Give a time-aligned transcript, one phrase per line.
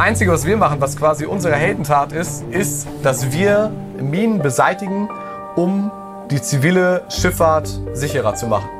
[0.00, 5.10] Einzige, was wir machen, was quasi unsere Heldentat ist, ist, dass wir Minen beseitigen,
[5.56, 5.90] um
[6.30, 8.70] die zivile Schifffahrt sicherer zu machen.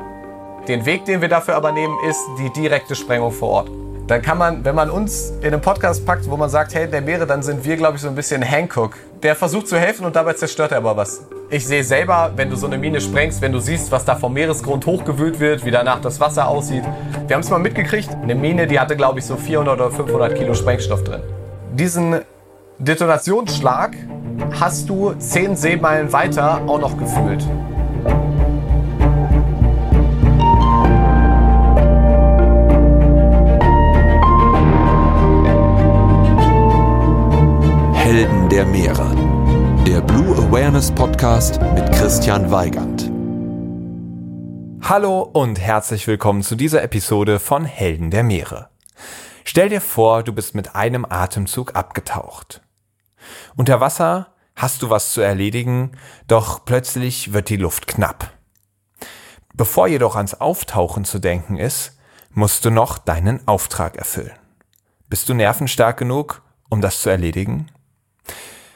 [0.67, 3.69] Den Weg, den wir dafür aber nehmen, ist die direkte Sprengung vor Ort.
[4.07, 7.01] Dann kann man, wenn man uns in einen Podcast packt, wo man sagt, hey, der
[7.01, 8.95] Meere, dann sind wir, glaube ich, so ein bisschen Hancock.
[9.21, 11.21] Der versucht zu helfen und dabei zerstört er aber was.
[11.53, 14.31] Ich sehe selber, wenn du so eine Mine sprengst, wenn du siehst, was da vom
[14.31, 16.85] Meeresgrund hochgewühlt wird, wie danach das Wasser aussieht.
[17.27, 18.09] Wir haben es mal mitgekriegt.
[18.23, 21.19] Eine Mine, die hatte, glaube ich, so 400 oder 500 Kilo Sprengstoff drin.
[21.73, 22.21] Diesen
[22.79, 23.97] Detonationsschlag
[24.61, 27.45] hast du 10 Seemeilen weiter auch noch gefühlt.
[37.93, 39.20] Helden der Meere.
[40.37, 43.11] Awareness Podcast mit Christian Weigand.
[44.81, 48.69] Hallo und herzlich willkommen zu dieser Episode von Helden der Meere.
[49.43, 52.61] Stell dir vor, du bist mit einem Atemzug abgetaucht.
[53.57, 55.97] Unter Wasser hast du was zu erledigen,
[56.29, 58.31] doch plötzlich wird die Luft knapp.
[59.53, 61.97] Bevor jedoch ans Auftauchen zu denken ist,
[62.29, 64.39] musst du noch deinen Auftrag erfüllen.
[65.09, 67.67] Bist du nervenstark genug, um das zu erledigen?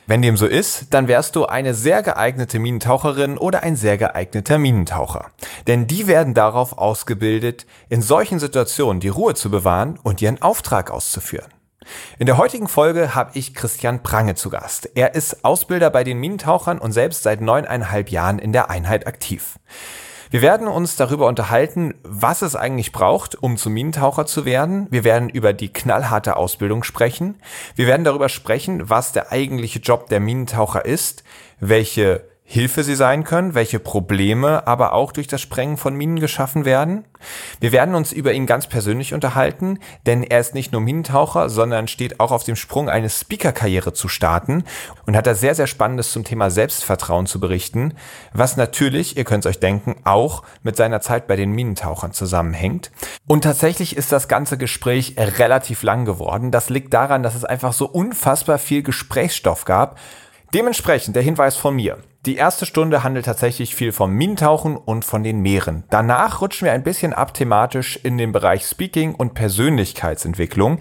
[0.07, 4.59] Wenn dem so ist, dann wärst du eine sehr geeignete Minentaucherin oder ein sehr geeigneter
[4.59, 5.31] Minentaucher.
[5.65, 10.91] Denn die werden darauf ausgebildet, in solchen Situationen die Ruhe zu bewahren und ihren Auftrag
[10.91, 11.51] auszuführen.
[12.19, 14.91] In der heutigen Folge habe ich Christian Prange zu Gast.
[14.93, 19.57] Er ist Ausbilder bei den Minentauchern und selbst seit neuneinhalb Jahren in der Einheit aktiv.
[20.31, 24.87] Wir werden uns darüber unterhalten, was es eigentlich braucht, um zum Minentaucher zu werden.
[24.89, 27.35] Wir werden über die knallharte Ausbildung sprechen.
[27.75, 31.23] Wir werden darüber sprechen, was der eigentliche Job der Minentaucher ist,
[31.59, 36.63] welche Hilfe sie sein können, welche Probleme aber auch durch das Sprengen von Minen geschaffen
[36.63, 37.03] werden.
[37.59, 41.87] Wir werden uns über ihn ganz persönlich unterhalten, denn er ist nicht nur Minentaucher, sondern
[41.87, 44.63] steht auch auf dem Sprung, eine Speaker-Karriere zu starten
[45.07, 47.95] und hat da sehr, sehr Spannendes zum Thema Selbstvertrauen zu berichten,
[48.31, 52.91] was natürlich, ihr könnt es euch denken, auch mit seiner Zeit bei den Minentauchern zusammenhängt.
[53.25, 56.51] Und tatsächlich ist das ganze Gespräch relativ lang geworden.
[56.51, 59.97] Das liegt daran, dass es einfach so unfassbar viel Gesprächsstoff gab.
[60.53, 61.97] Dementsprechend der Hinweis von mir.
[62.25, 65.83] Die erste Stunde handelt tatsächlich viel vom Minentauchen und von den Meeren.
[65.91, 70.79] Danach rutschen wir ein bisschen ab thematisch in den Bereich Speaking und Persönlichkeitsentwicklung,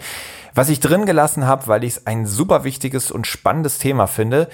[0.55, 4.49] was ich drin gelassen habe, weil ich es ein super wichtiges und spannendes Thema finde.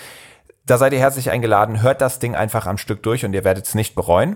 [0.66, 3.68] Da seid ihr herzlich eingeladen, hört das Ding einfach am Stück durch und ihr werdet
[3.68, 4.36] es nicht bereuen.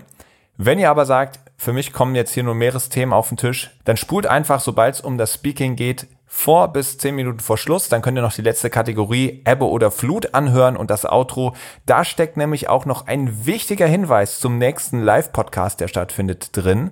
[0.56, 3.98] Wenn ihr aber sagt, für mich kommen jetzt hier nur Meeresthemen auf den Tisch, dann
[3.98, 7.88] spult einfach, sobald es um das Speaking geht, vor bis zehn Minuten vor Schluss.
[7.88, 11.54] Dann könnt ihr noch die letzte Kategorie Ebbe oder Flut anhören und das Outro.
[11.86, 16.90] Da steckt nämlich auch noch ein wichtiger Hinweis zum nächsten Live-Podcast, der stattfindet, drin.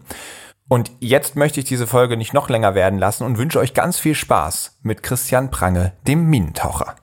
[0.68, 3.98] Und jetzt möchte ich diese Folge nicht noch länger werden lassen und wünsche euch ganz
[3.98, 6.96] viel Spaß mit Christian Prange, dem Minentaucher.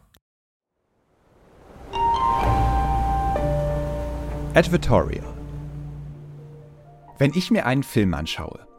[4.53, 5.23] Advertorial.
[7.19, 8.59] Wenn ich mir einen Film anschaue,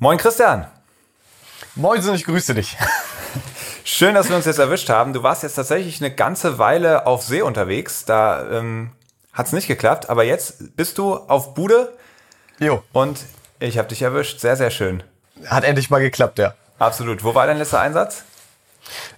[0.00, 0.66] Moin Christian.
[1.74, 2.76] Moin, ich grüße dich.
[3.84, 5.12] Schön, dass wir uns jetzt erwischt haben.
[5.12, 8.04] Du warst jetzt tatsächlich eine ganze Weile auf See unterwegs.
[8.04, 8.92] Da ähm,
[9.32, 11.92] hat es nicht geklappt, aber jetzt bist du auf Bude.
[12.60, 12.82] Jo.
[12.92, 13.20] Und
[13.58, 14.38] ich habe dich erwischt.
[14.38, 15.02] Sehr, sehr schön.
[15.46, 16.54] hat endlich mal geklappt, ja.
[16.78, 17.24] Absolut.
[17.24, 18.22] Wo war dein letzter Einsatz?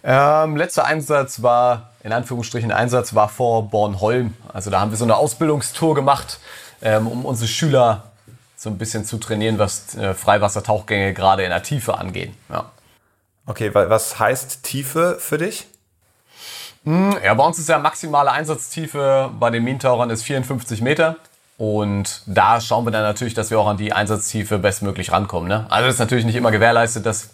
[0.03, 4.35] Ähm, letzter Einsatz war, in Anführungsstrichen Einsatz, war vor Bornholm.
[4.53, 6.41] Also da haben wir so eine Ausbildungstour gemacht,
[6.83, 8.11] ähm, um unsere Schüler
[8.57, 12.35] so ein bisschen zu trainieren, was äh, Freiwassertauchgänge gerade in der Tiefe angehen.
[12.51, 12.71] Ja.
[13.47, 15.67] Okay, was heißt Tiefe für dich?
[16.85, 21.17] Hm, ja, bei uns ist ja maximale Einsatztiefe bei den Minentauchern ist 54 Meter.
[21.59, 25.49] Und da schauen wir dann natürlich, dass wir auch an die Einsatztiefe bestmöglich rankommen.
[25.49, 25.67] Ne?
[25.69, 27.31] Also das ist natürlich nicht immer gewährleistet, dass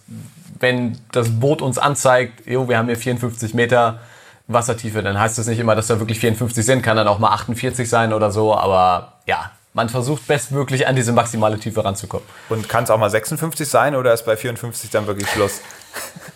[0.58, 4.00] wenn das Boot uns anzeigt, jo, wir haben hier 54 Meter
[4.48, 7.30] Wassertiefe, dann heißt das nicht immer, dass da wirklich 54 sind, kann dann auch mal
[7.30, 12.26] 48 sein oder so, aber ja, man versucht bestmöglich an diese maximale Tiefe ranzukommen.
[12.48, 15.60] Und kann es auch mal 56 sein oder ist bei 54 dann wirklich Schluss?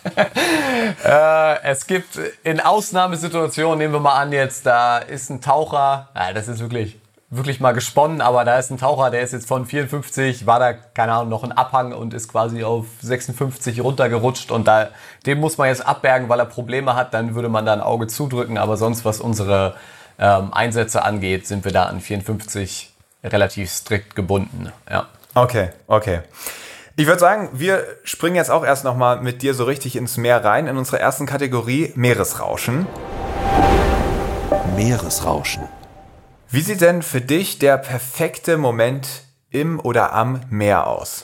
[1.03, 6.33] äh, es gibt in Ausnahmesituationen, nehmen wir mal an jetzt, da ist ein Taucher, ja,
[6.33, 7.00] das ist wirklich
[7.31, 10.73] wirklich mal gesponnen, aber da ist ein Taucher, der ist jetzt von 54, war da,
[10.73, 14.89] keine Ahnung, noch ein Abhang und ist quasi auf 56 runtergerutscht und da,
[15.25, 18.07] dem muss man jetzt abbergen, weil er Probleme hat, dann würde man da ein Auge
[18.07, 19.75] zudrücken, aber sonst, was unsere
[20.19, 22.91] ähm, Einsätze angeht, sind wir da an 54
[23.23, 25.07] relativ strikt gebunden, ja.
[25.33, 26.19] Okay, okay.
[26.97, 30.43] Ich würde sagen, wir springen jetzt auch erst nochmal mit dir so richtig ins Meer
[30.43, 32.85] rein, in unsere ersten Kategorie Meeresrauschen.
[34.75, 35.69] Meeresrauschen.
[36.53, 39.07] Wie sieht denn für dich der perfekte Moment
[39.51, 41.23] im oder am Meer aus?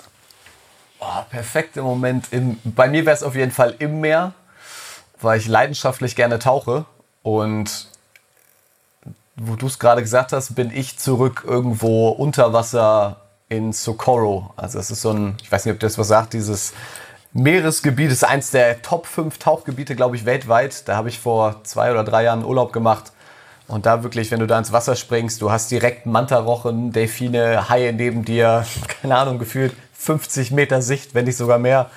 [0.99, 2.27] Oh, perfekte Moment.
[2.31, 4.31] Im, bei mir wäre es auf jeden Fall im Meer,
[5.19, 6.85] weil ich leidenschaftlich gerne tauche.
[7.23, 7.89] Und
[9.35, 13.17] wo du es gerade gesagt hast, bin ich zurück irgendwo unter Wasser
[13.49, 14.53] in Socorro.
[14.55, 16.71] Also es ist so ein, ich weiß nicht, ob das was sagt, dieses
[17.33, 20.87] Meeresgebiet ist eins der Top 5 Tauchgebiete, glaube ich, weltweit.
[20.87, 23.11] Da habe ich vor zwei oder drei Jahren Urlaub gemacht.
[23.67, 27.91] Und da wirklich, wenn du da ins Wasser springst, du hast direkt Mantarochen, Delfine, Haie
[27.93, 28.65] neben dir,
[29.01, 31.89] keine Ahnung, gefühlt 50 Meter Sicht, wenn nicht sogar mehr.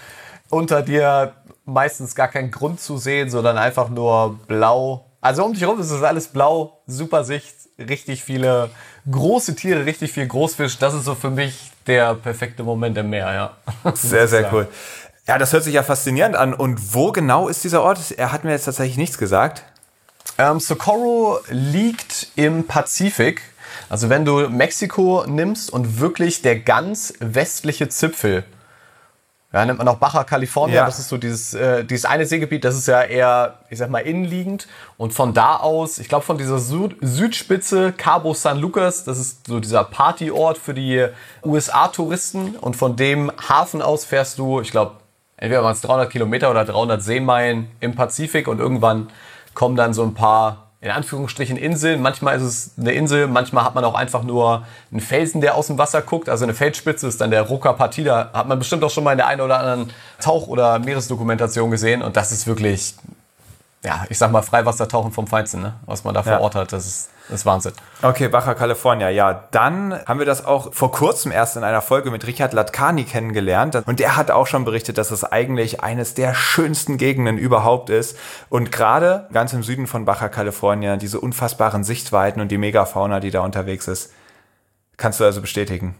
[0.49, 1.35] Unter dir
[1.65, 5.07] meistens gar kein Grund zu sehen, sondern einfach nur blau.
[5.21, 8.71] Also um dich herum ist es alles blau, super Sicht, richtig viele
[9.11, 10.79] große Tiere, richtig viel Großfisch.
[10.79, 13.93] Das ist so für mich der perfekte Moment im Meer, ja.
[13.95, 14.69] Sehr, sehr cool.
[15.27, 16.55] Ja, das hört sich ja faszinierend an.
[16.55, 18.11] Und wo genau ist dieser Ort?
[18.11, 19.63] Er hat mir jetzt tatsächlich nichts gesagt.
[20.41, 23.43] Ähm, Socorro liegt im Pazifik.
[23.91, 28.45] Also wenn du Mexiko nimmst und wirklich der ganz westliche Zipfel,
[29.53, 30.87] ja, nennt man auch Baja California, ja.
[30.87, 33.99] das ist so dieses, äh, dieses eine Seegebiet, das ist ja eher, ich sag mal,
[33.99, 34.67] innenliegend.
[34.97, 39.47] Und von da aus, ich glaube von dieser Süd Südspitze, Cabo San Lucas, das ist
[39.47, 41.07] so dieser Partyort für die
[41.45, 42.57] USA-Touristen.
[42.57, 44.93] Und von dem Hafen aus fährst du, ich glaube,
[45.37, 49.09] entweder waren es 300 Kilometer oder 300 Seemeilen im Pazifik und irgendwann
[49.55, 52.01] kommen dann so ein paar in Anführungsstrichen Inseln.
[52.01, 55.67] Manchmal ist es eine Insel, manchmal hat man auch einfach nur einen Felsen, der aus
[55.67, 56.29] dem Wasser guckt.
[56.29, 58.31] Also eine Feldspitze ist dann der Rucker Partida.
[58.33, 62.01] Hat man bestimmt auch schon mal in der einen oder anderen Tauch- oder Meeresdokumentation gesehen.
[62.03, 62.95] Und das ist wirklich,
[63.85, 65.75] ja, ich sag mal, Freiwassertauchen vom Feinsten, ne?
[65.85, 66.41] was man da vor ja.
[66.41, 66.73] Ort hat.
[66.73, 67.73] Das ist das ist Wahnsinn.
[68.03, 69.09] Okay, Baja California.
[69.09, 73.05] Ja, dann haben wir das auch vor kurzem erst in einer Folge mit Richard Latkani
[73.05, 73.81] kennengelernt.
[73.87, 78.19] Und der hat auch schon berichtet, dass es eigentlich eines der schönsten Gegenden überhaupt ist.
[78.49, 83.31] Und gerade ganz im Süden von Baja California, diese unfassbaren Sichtweiten und die Megafauna, die
[83.31, 84.13] da unterwegs ist.
[84.97, 85.95] Kannst du also bestätigen?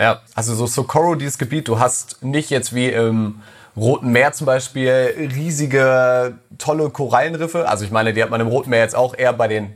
[0.00, 3.40] Ja, also so Socorro, dieses Gebiet, du hast nicht jetzt wie im
[3.76, 7.68] Roten Meer zum Beispiel riesige, tolle Korallenriffe.
[7.68, 9.74] Also ich meine, die hat man im Roten Meer jetzt auch eher bei den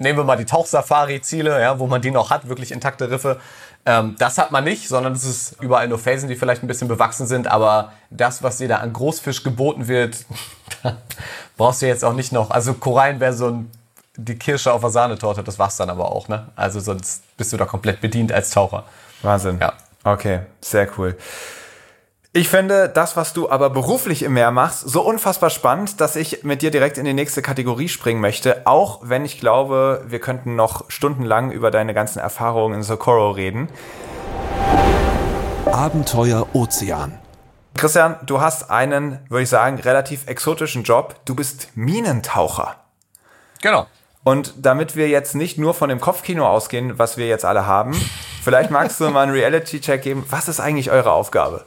[0.00, 3.38] nehmen wir mal die Tauchsafari-Ziele, ja, wo man die noch hat, wirklich intakte Riffe.
[3.86, 6.88] Ähm, das hat man nicht, sondern es ist überall nur Felsen, die vielleicht ein bisschen
[6.88, 7.46] bewachsen sind.
[7.46, 10.24] Aber das, was dir da an Großfisch geboten wird,
[11.56, 12.50] brauchst du jetzt auch nicht noch.
[12.50, 13.70] Also Korallen wäre so ein,
[14.16, 16.28] die Kirsche auf der Sahnetorte, das war's dann aber auch.
[16.28, 16.48] Ne?
[16.56, 18.84] Also sonst bist du da komplett bedient als Taucher.
[19.22, 19.58] Wahnsinn.
[19.60, 19.74] Ja.
[20.02, 21.16] Okay, sehr cool.
[22.32, 26.44] Ich finde das, was du aber beruflich im Meer machst, so unfassbar spannend, dass ich
[26.44, 30.54] mit dir direkt in die nächste Kategorie springen möchte, auch wenn ich glaube, wir könnten
[30.54, 33.68] noch stundenlang über deine ganzen Erfahrungen in Socorro reden.
[35.66, 37.18] Abenteuer Ozean.
[37.76, 41.16] Christian, du hast einen, würde ich sagen, relativ exotischen Job.
[41.24, 42.76] Du bist Minentaucher.
[43.60, 43.88] Genau.
[44.22, 47.92] Und damit wir jetzt nicht nur von dem Kopfkino ausgehen, was wir jetzt alle haben,
[48.44, 50.24] vielleicht magst du mal einen Reality-Check geben.
[50.30, 51.64] Was ist eigentlich eure Aufgabe?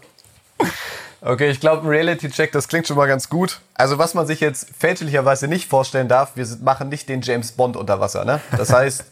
[1.26, 3.62] Okay, ich glaube, ein Reality-Check, das klingt schon mal ganz gut.
[3.76, 7.78] Also, was man sich jetzt fälschlicherweise nicht vorstellen darf, wir machen nicht den James Bond
[7.78, 8.26] unter Wasser.
[8.26, 8.42] Ne?
[8.58, 9.06] Das heißt,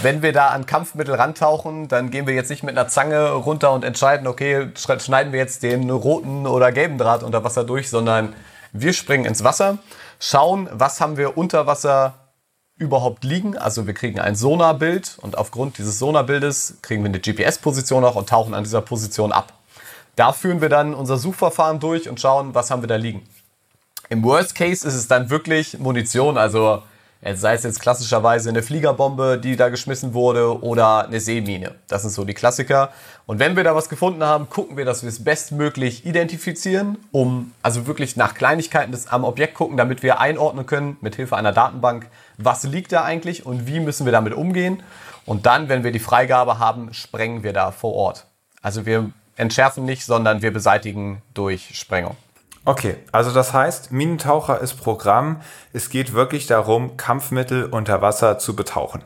[0.00, 3.72] wenn wir da an Kampfmittel rantauchen, dann gehen wir jetzt nicht mit einer Zange runter
[3.72, 8.32] und entscheiden, okay, schneiden wir jetzt den roten oder gelben Draht unter Wasser durch, sondern
[8.72, 9.78] wir springen ins Wasser,
[10.20, 12.14] schauen, was haben wir unter Wasser
[12.78, 13.58] überhaupt liegen.
[13.58, 18.28] Also wir kriegen ein Sonarbild und aufgrund dieses Sonarbildes kriegen wir eine GPS-Position auch und
[18.28, 19.52] tauchen an dieser Position ab.
[20.16, 23.22] Da führen wir dann unser Suchverfahren durch und schauen, was haben wir da liegen.
[24.08, 26.82] Im Worst Case ist es dann wirklich Munition, also
[27.34, 31.74] sei es jetzt klassischerweise eine Fliegerbombe, die da geschmissen wurde, oder eine Seemine.
[31.88, 32.90] Das sind so die Klassiker.
[33.26, 37.52] Und wenn wir da was gefunden haben, gucken wir, dass wir es bestmöglich identifizieren, um
[37.62, 41.52] also wirklich nach Kleinigkeiten des, am Objekt gucken, damit wir einordnen können, mit Hilfe einer
[41.52, 42.06] Datenbank,
[42.38, 44.82] was liegt da eigentlich und wie müssen wir damit umgehen.
[45.26, 48.26] Und dann, wenn wir die Freigabe haben, sprengen wir da vor Ort.
[48.62, 52.16] Also wir entschärfen nicht, sondern wir beseitigen durch Sprengung.
[52.64, 55.40] Okay, also das heißt, Minentaucher ist Programm.
[55.72, 59.04] Es geht wirklich darum, Kampfmittel unter Wasser zu betauchen.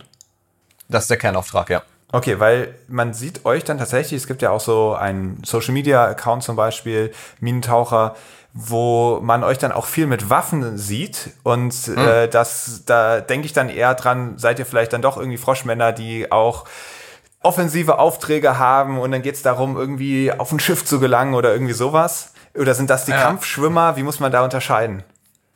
[0.88, 1.82] Das ist der Kernauftrag, ja.
[2.10, 6.06] Okay, weil man sieht euch dann tatsächlich, es gibt ja auch so einen Social Media
[6.06, 8.16] Account zum Beispiel, Minentaucher,
[8.52, 11.30] wo man euch dann auch viel mit Waffen sieht.
[11.44, 11.98] Und mhm.
[11.98, 15.92] äh, das, da denke ich dann eher dran, seid ihr vielleicht dann doch irgendwie Froschmänner,
[15.92, 16.64] die auch
[17.42, 21.52] offensive Aufträge haben und dann geht es darum, irgendwie auf ein Schiff zu gelangen oder
[21.52, 22.32] irgendwie sowas.
[22.54, 23.22] Oder sind das die ja.
[23.22, 23.96] Kampfschwimmer?
[23.96, 25.04] Wie muss man da unterscheiden?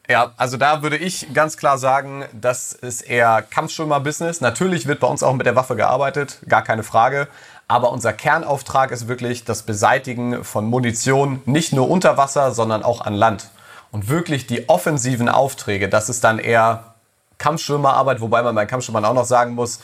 [0.08, 4.42] Ja, also da würde ich ganz klar sagen, das ist eher Kampfschwimmer-Business.
[4.42, 7.26] Natürlich wird bei uns auch mit der Waffe gearbeitet, gar keine Frage.
[7.68, 13.00] Aber unser Kernauftrag ist wirklich das Beseitigen von Munition, nicht nur unter Wasser, sondern auch
[13.00, 13.48] an Land.
[13.90, 16.94] Und wirklich die offensiven Aufträge, das ist dann eher
[17.38, 19.80] Kampfschwimmerarbeit, wobei man bei Kampfschwimmern auch noch sagen muss,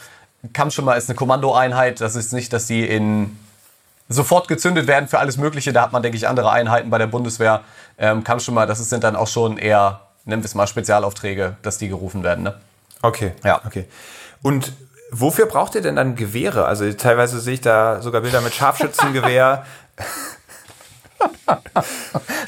[0.52, 2.00] Kampfschwimmer ist eine Kommandoeinheit.
[2.00, 3.38] Das ist nicht, dass die in
[4.08, 5.72] sofort gezündet werden für alles Mögliche.
[5.72, 7.62] Da hat man, denke ich, andere Einheiten bei der Bundeswehr.
[7.98, 11.88] Ähm, Kampfschwimmer, das sind dann auch schon eher, nennen wir es mal, Spezialaufträge, dass die
[11.88, 12.42] gerufen werden.
[12.44, 12.54] Ne?
[13.02, 13.32] Okay.
[13.44, 13.60] Ja.
[13.64, 13.86] Okay.
[14.42, 14.72] Und
[15.12, 16.64] wofür braucht ihr denn dann Gewehre?
[16.64, 19.64] Also teilweise sehe ich da sogar Bilder mit Scharfschützengewehr.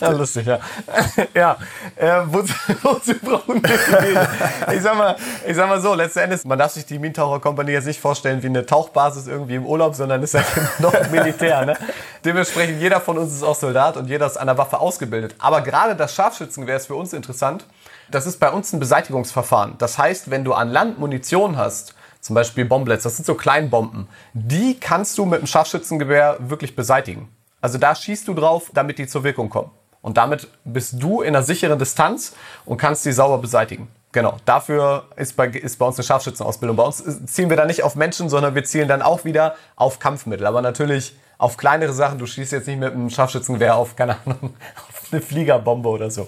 [0.00, 0.58] ja, lustig, ja.
[1.34, 1.56] ja,
[1.96, 6.58] äh, wozu, wozu brauchen wir ich sag, mal, ich sag mal so, letzten Endes, man
[6.58, 10.34] darf sich die Minentaucher-Kompanie jetzt nicht vorstellen wie eine Tauchbasis irgendwie im Urlaub, sondern ist
[10.34, 10.46] halt
[10.78, 11.64] noch Militär.
[11.64, 11.76] Ne?
[12.24, 15.34] Dementsprechend, jeder von uns ist auch Soldat und jeder ist an der Waffe ausgebildet.
[15.38, 17.66] Aber gerade das Scharfschützengewehr ist für uns interessant.
[18.10, 19.76] Das ist bei uns ein Beseitigungsverfahren.
[19.78, 24.08] Das heißt, wenn du an Land Munition hast, zum Beispiel Bomblets, das sind so Kleinbomben,
[24.32, 27.28] die kannst du mit dem Scharfschützengewehr wirklich beseitigen.
[27.62, 29.70] Also da schießt du drauf, damit die zur Wirkung kommen.
[30.02, 32.34] Und damit bist du in einer sicheren Distanz
[32.66, 33.88] und kannst sie sauber beseitigen.
[34.10, 36.76] Genau, dafür ist bei, ist bei uns eine Scharfschützenausbildung.
[36.76, 40.00] Bei uns zielen wir da nicht auf Menschen, sondern wir zielen dann auch wieder auf
[40.00, 40.44] Kampfmittel.
[40.44, 42.18] Aber natürlich auf kleinere Sachen.
[42.18, 44.54] Du schießt jetzt nicht mit einem Scharfschützengewehr auf, keine Ahnung,
[44.88, 46.26] auf eine Fliegerbombe oder so.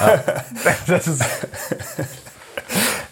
[0.00, 0.22] Ja.
[0.86, 1.24] Das ist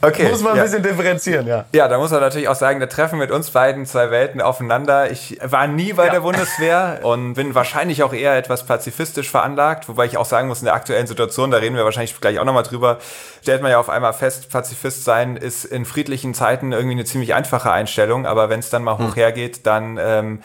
[0.05, 0.29] Okay.
[0.29, 0.63] Muss man ein ja.
[0.65, 1.65] bisschen differenzieren, ja.
[1.73, 5.13] Ja, da muss man natürlich auch sagen, da treffen mit uns beiden zwei Welten aufeinander.
[5.13, 6.13] Ich war nie bei ja.
[6.13, 10.59] der Bundeswehr und bin wahrscheinlich auch eher etwas pazifistisch veranlagt, wobei ich auch sagen muss,
[10.59, 12.99] in der aktuellen Situation, da reden wir wahrscheinlich gleich auch nochmal drüber,
[13.43, 17.35] stellt man ja auf einmal fest, Pazifist sein ist in friedlichen Zeiten irgendwie eine ziemlich
[17.35, 19.07] einfache Einstellung, aber wenn es dann mal hm.
[19.07, 20.43] hoch hergeht, dann ähm,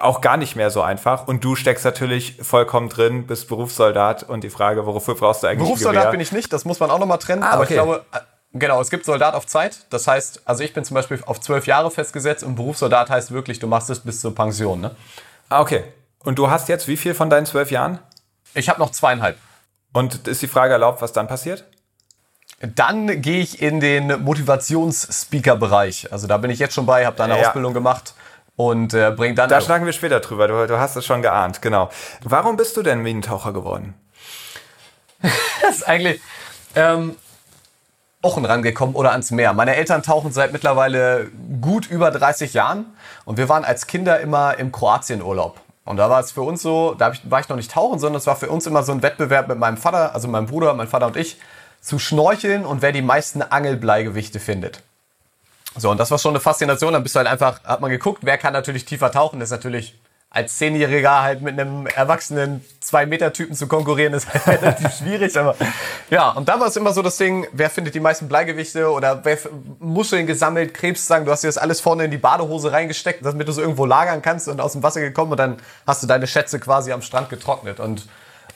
[0.00, 1.26] auch gar nicht mehr so einfach.
[1.26, 5.66] Und du steckst natürlich vollkommen drin, bist Berufssoldat und die Frage, wofür brauchst du eigentlich
[5.66, 7.74] Berufssoldat bin ich nicht, das muss man auch nochmal trennen, ah, aber okay.
[7.74, 8.04] ich glaube
[8.52, 9.86] Genau, es gibt Soldat auf Zeit.
[9.90, 13.58] Das heißt, also ich bin zum Beispiel auf zwölf Jahre festgesetzt und Berufssoldat heißt wirklich,
[13.58, 14.80] du machst es bis zur Pension.
[14.80, 14.96] Ne?
[15.48, 15.84] Ah, okay.
[16.20, 17.98] Und du hast jetzt wie viel von deinen zwölf Jahren?
[18.54, 19.36] Ich habe noch zweieinhalb.
[19.92, 21.64] Und ist die Frage erlaubt, was dann passiert?
[22.60, 26.12] Dann gehe ich in den Motivationsspeaker-Bereich.
[26.12, 27.46] Also da bin ich jetzt schon bei, habe da eine ja.
[27.46, 28.14] Ausbildung gemacht
[28.56, 29.48] und äh, bring dann.
[29.48, 30.48] Da schlagen wir später drüber.
[30.48, 31.90] Du, du hast es schon geahnt, genau.
[32.22, 33.94] Warum bist du denn Minentaucher geworden?
[35.22, 36.20] das ist eigentlich.
[36.74, 37.16] Ähm,
[38.22, 39.52] Wochen rangekommen oder ans Meer.
[39.52, 42.86] Meine Eltern tauchen seit mittlerweile gut über 30 Jahren
[43.24, 45.60] und wir waren als Kinder immer im Kroatienurlaub.
[45.84, 48.26] Und da war es für uns so, da war ich noch nicht tauchen, sondern es
[48.26, 51.06] war für uns immer so ein Wettbewerb mit meinem Vater, also meinem Bruder, mein Vater
[51.06, 51.38] und ich,
[51.80, 54.82] zu schnorcheln und wer die meisten Angelbleigewichte findet.
[55.76, 56.92] So, und das war schon eine Faszination.
[56.92, 59.38] Dann bist du halt einfach, hat man geguckt, wer kann natürlich tiefer tauchen.
[59.38, 59.98] Das ist natürlich
[60.30, 65.38] als Zehnjähriger halt mit einem erwachsenen Zwei-Meter-Typen zu konkurrieren, ist halt relativ schwierig.
[65.38, 65.56] Aber
[66.10, 69.24] ja, und da war es immer so das Ding, wer findet die meisten Bleigewichte oder
[69.24, 69.38] wer
[69.78, 73.52] Muscheln gesammelt, Krebsstangen, du hast dir das alles vorne in die Badehose reingesteckt, damit du
[73.52, 75.56] es irgendwo lagern kannst und aus dem Wasser gekommen und dann
[75.86, 77.80] hast du deine Schätze quasi am Strand getrocknet.
[77.80, 78.06] Und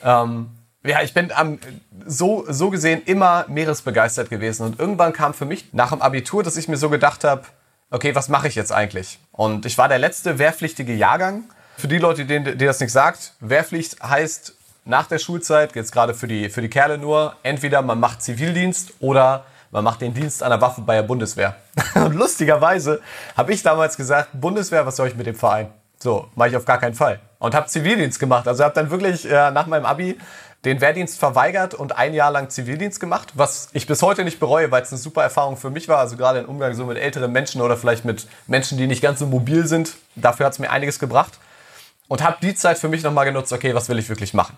[0.03, 0.51] ähm,
[0.85, 1.57] ja, ich bin am,
[2.05, 4.63] so, so gesehen immer meeresbegeistert gewesen.
[4.63, 7.45] Und irgendwann kam für mich nach dem Abitur, dass ich mir so gedacht habe,
[7.89, 9.19] okay, was mache ich jetzt eigentlich?
[9.31, 11.45] Und ich war der letzte wehrpflichtige Jahrgang
[11.77, 14.53] für die Leute, denen, die das nicht sagt, Wehrpflicht heißt
[14.85, 18.93] nach der Schulzeit, jetzt gerade für die, für die Kerle nur, entweder man macht Zivildienst
[18.99, 21.55] oder man macht den Dienst der Waffe bei der Bundeswehr.
[21.95, 23.01] Und lustigerweise
[23.35, 25.69] habe ich damals gesagt, Bundeswehr, was soll ich mit dem Verein?
[25.99, 27.19] So, mache ich auf gar keinen Fall.
[27.39, 28.47] Und habe Zivildienst gemacht.
[28.47, 30.19] Also habe dann wirklich äh, nach meinem Abi
[30.65, 34.69] den Wehrdienst verweigert und ein Jahr lang Zivildienst gemacht, was ich bis heute nicht bereue,
[34.69, 35.97] weil es eine super Erfahrung für mich war.
[35.97, 39.19] Also gerade im Umgang so mit älteren Menschen oder vielleicht mit Menschen, die nicht ganz
[39.19, 39.95] so mobil sind.
[40.15, 41.39] Dafür hat es mir einiges gebracht.
[42.07, 44.57] Und habe die Zeit für mich nochmal genutzt, okay, was will ich wirklich machen?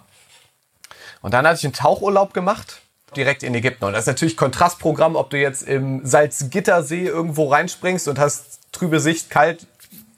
[1.21, 2.81] Und dann hatte ich einen Tauchurlaub gemacht,
[3.15, 3.85] direkt in Ägypten.
[3.85, 8.99] Und das ist natürlich Kontrastprogramm, ob du jetzt im Salzgittersee irgendwo reinspringst und hast trübe
[8.99, 9.65] Sicht, kalt,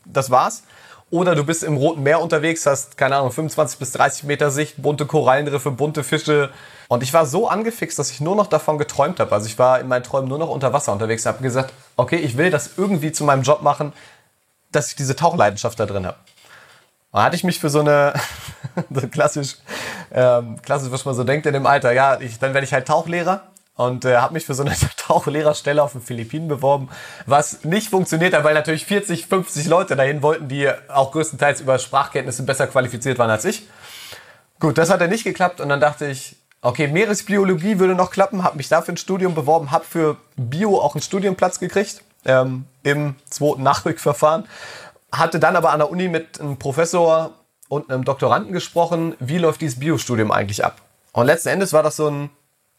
[0.06, 0.64] das war's.
[1.10, 4.82] Oder du bist im Roten Meer unterwegs, hast, keine Ahnung, 25 bis 30 Meter Sicht,
[4.82, 6.52] bunte Korallenriffe, bunte Fische.
[6.90, 9.34] Und ich war so angefixt, dass ich nur noch davon geträumt habe.
[9.34, 12.18] Also ich war in meinen Träumen nur noch unter Wasser unterwegs und habe gesagt, okay,
[12.18, 13.94] ich will das irgendwie zu meinem Job machen,
[14.74, 16.18] dass ich diese Tauchleidenschaft da drin habe.
[17.18, 18.14] Da hatte ich mich für so eine,
[18.92, 19.56] so klassisch,
[20.12, 22.88] ähm, klassisch, was man so denkt in dem Alter, ja, ich, dann werde ich halt
[22.88, 23.42] Tauchlehrer
[23.76, 26.90] und äh, habe mich für so eine Tauchlehrerstelle auf den Philippinen beworben,
[27.26, 31.80] was nicht funktioniert hat, weil natürlich 40, 50 Leute dahin wollten, die auch größtenteils über
[31.80, 33.68] Sprachkenntnisse besser qualifiziert waren als ich.
[34.60, 38.44] Gut, das hat ja nicht geklappt und dann dachte ich, okay, Meeresbiologie würde noch klappen,
[38.44, 43.16] habe mich dafür ein Studium beworben, habe für Bio auch einen Studienplatz gekriegt ähm, im
[43.28, 44.48] zweiten Nachrückverfahren
[45.12, 47.34] hatte dann aber an der Uni mit einem Professor
[47.70, 50.82] und einem Doktoranden gesprochen, wie läuft dieses Biostudium eigentlich ab.
[51.14, 52.30] Und letzten Endes war das so ein,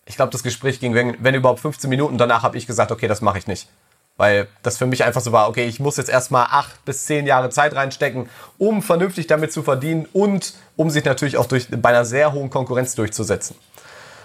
[0.06, 2.18] ich glaube, das Gespräch ging, wenn, wenn überhaupt 15 Minuten.
[2.18, 3.68] Danach habe ich gesagt, okay, das mache ich nicht.
[4.16, 7.26] Weil das für mich einfach so war, okay, ich muss jetzt erstmal acht bis zehn
[7.26, 11.90] Jahre Zeit reinstecken, um vernünftig damit zu verdienen und um sich natürlich auch durch, bei
[11.90, 13.56] einer sehr hohen Konkurrenz durchzusetzen.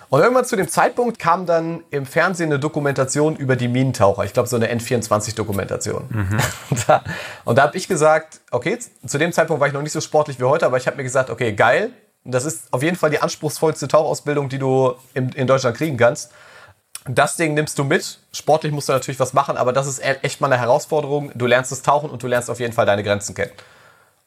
[0.10, 4.24] Und irgendwann zu dem Zeitpunkt kam dann im Fernsehen eine Dokumentation über die Minentaucher.
[4.24, 6.06] Ich glaube, so eine N24-Dokumentation.
[6.10, 6.38] Mhm.
[6.70, 7.04] Und da,
[7.46, 10.40] und da habe ich gesagt, okay, zu dem Zeitpunkt war ich noch nicht so sportlich
[10.40, 11.92] wie heute, aber ich habe mir gesagt, okay, geil.
[12.26, 16.32] Das ist auf jeden Fall die anspruchsvollste Tauchausbildung, die du in, in Deutschland kriegen kannst.
[17.06, 18.20] Das Ding nimmst du mit.
[18.32, 21.32] Sportlich musst du natürlich was machen, aber das ist e-, echt mal eine Herausforderung.
[21.36, 23.52] Du lernst das Tauchen und du lernst auf jeden Fall deine Grenzen kennen.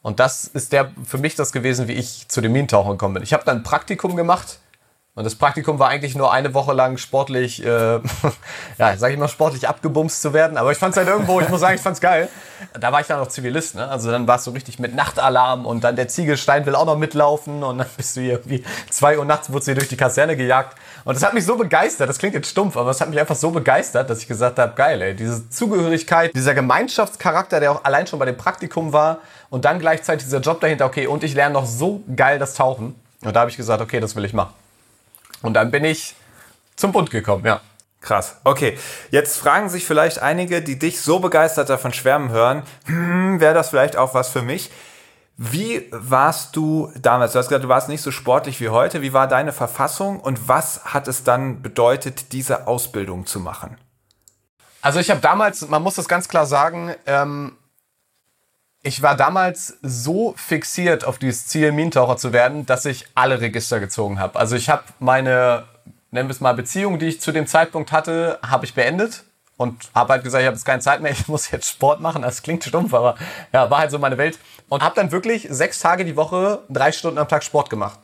[0.03, 3.23] Und das ist der für mich das gewesen, wie ich zu dem Minentauchen gekommen bin.
[3.23, 4.59] Ich habe dann ein Praktikum gemacht
[5.17, 7.69] und das Praktikum war eigentlich nur eine Woche lang sportlich, äh,
[8.79, 10.59] ja, sag ich mal, sportlich abgebumst zu werden.
[10.59, 12.29] Aber ich fand es halt irgendwo, ich muss sagen, ich fand's geil.
[12.79, 13.89] Da war ich dann noch Zivilist, ne?
[13.89, 16.99] Also dann war es so richtig mit Nachtalarm und dann der Ziegelstein will auch noch
[16.99, 19.97] mitlaufen und dann bist du hier irgendwie zwei Uhr nachts wurdest du hier durch die
[19.97, 20.77] Kaserne gejagt.
[21.07, 23.37] Und das hat mich so begeistert, das klingt jetzt stumpf, aber es hat mich einfach
[23.37, 28.07] so begeistert, dass ich gesagt habe, geil, ey, diese Zugehörigkeit, dieser Gemeinschaftscharakter, der auch allein
[28.07, 31.55] schon bei dem Praktikum war und dann gleichzeitig dieser Job dahinter, okay, und ich lerne
[31.55, 32.95] noch so geil das Tauchen.
[33.25, 34.53] Und da habe ich gesagt, okay, das will ich machen.
[35.43, 36.15] Und dann bin ich
[36.77, 37.61] zum Bund gekommen, ja.
[38.01, 38.37] Krass.
[38.45, 38.79] Okay,
[39.11, 43.71] jetzt fragen sich vielleicht einige, die dich so begeistert davon schwärmen hören, hm, wäre das
[43.71, 44.71] vielleicht auch was für mich?
[45.39, 47.33] Wie warst du damals?
[47.33, 49.03] Du hast gesagt, du warst nicht so sportlich wie heute.
[49.03, 53.77] Wie war deine Verfassung und was hat es dann bedeutet, diese Ausbildung zu machen?
[54.81, 57.57] Also ich habe damals, man muss das ganz klar sagen, ähm,
[58.87, 63.81] ich war damals so fixiert auf dieses Ziel, Minentaucher zu werden, dass ich alle Register
[63.81, 64.39] gezogen habe.
[64.39, 65.65] Also ich habe meine,
[66.13, 69.25] nennen wir es mal, Beziehung, die ich zu dem Zeitpunkt hatte, habe ich beendet
[69.57, 72.23] und habe halt gesagt, ich habe jetzt keine Zeit mehr, ich muss jetzt Sport machen.
[72.23, 73.17] Das klingt stumpf, aber
[73.53, 74.39] ja, war halt so meine Welt.
[74.69, 77.99] Und habe dann wirklich sechs Tage die Woche, drei Stunden am Tag Sport gemacht.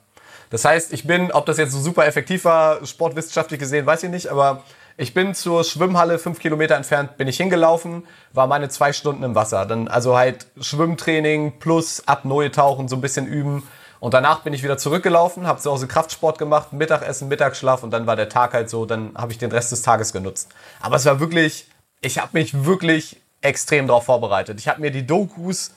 [0.51, 4.11] Das heißt, ich bin, ob das jetzt so super effektiv war, sportwissenschaftlich gesehen, weiß ich
[4.11, 4.65] nicht, aber
[4.97, 9.35] ich bin zur Schwimmhalle fünf Kilometer entfernt, bin ich hingelaufen, war meine zwei Stunden im
[9.35, 9.67] Wasser.
[9.67, 13.63] Dann also halt Schwimmtraining plus Apnoe tauchen, so ein bisschen üben.
[14.01, 18.07] Und danach bin ich wieder zurückgelaufen, habe zu Hause Kraftsport gemacht, Mittagessen, Mittagsschlaf und dann
[18.07, 20.49] war der Tag halt so, dann habe ich den Rest des Tages genutzt.
[20.81, 21.67] Aber es war wirklich,
[22.01, 24.59] ich habe mich wirklich extrem darauf vorbereitet.
[24.59, 25.73] Ich habe mir die Dokus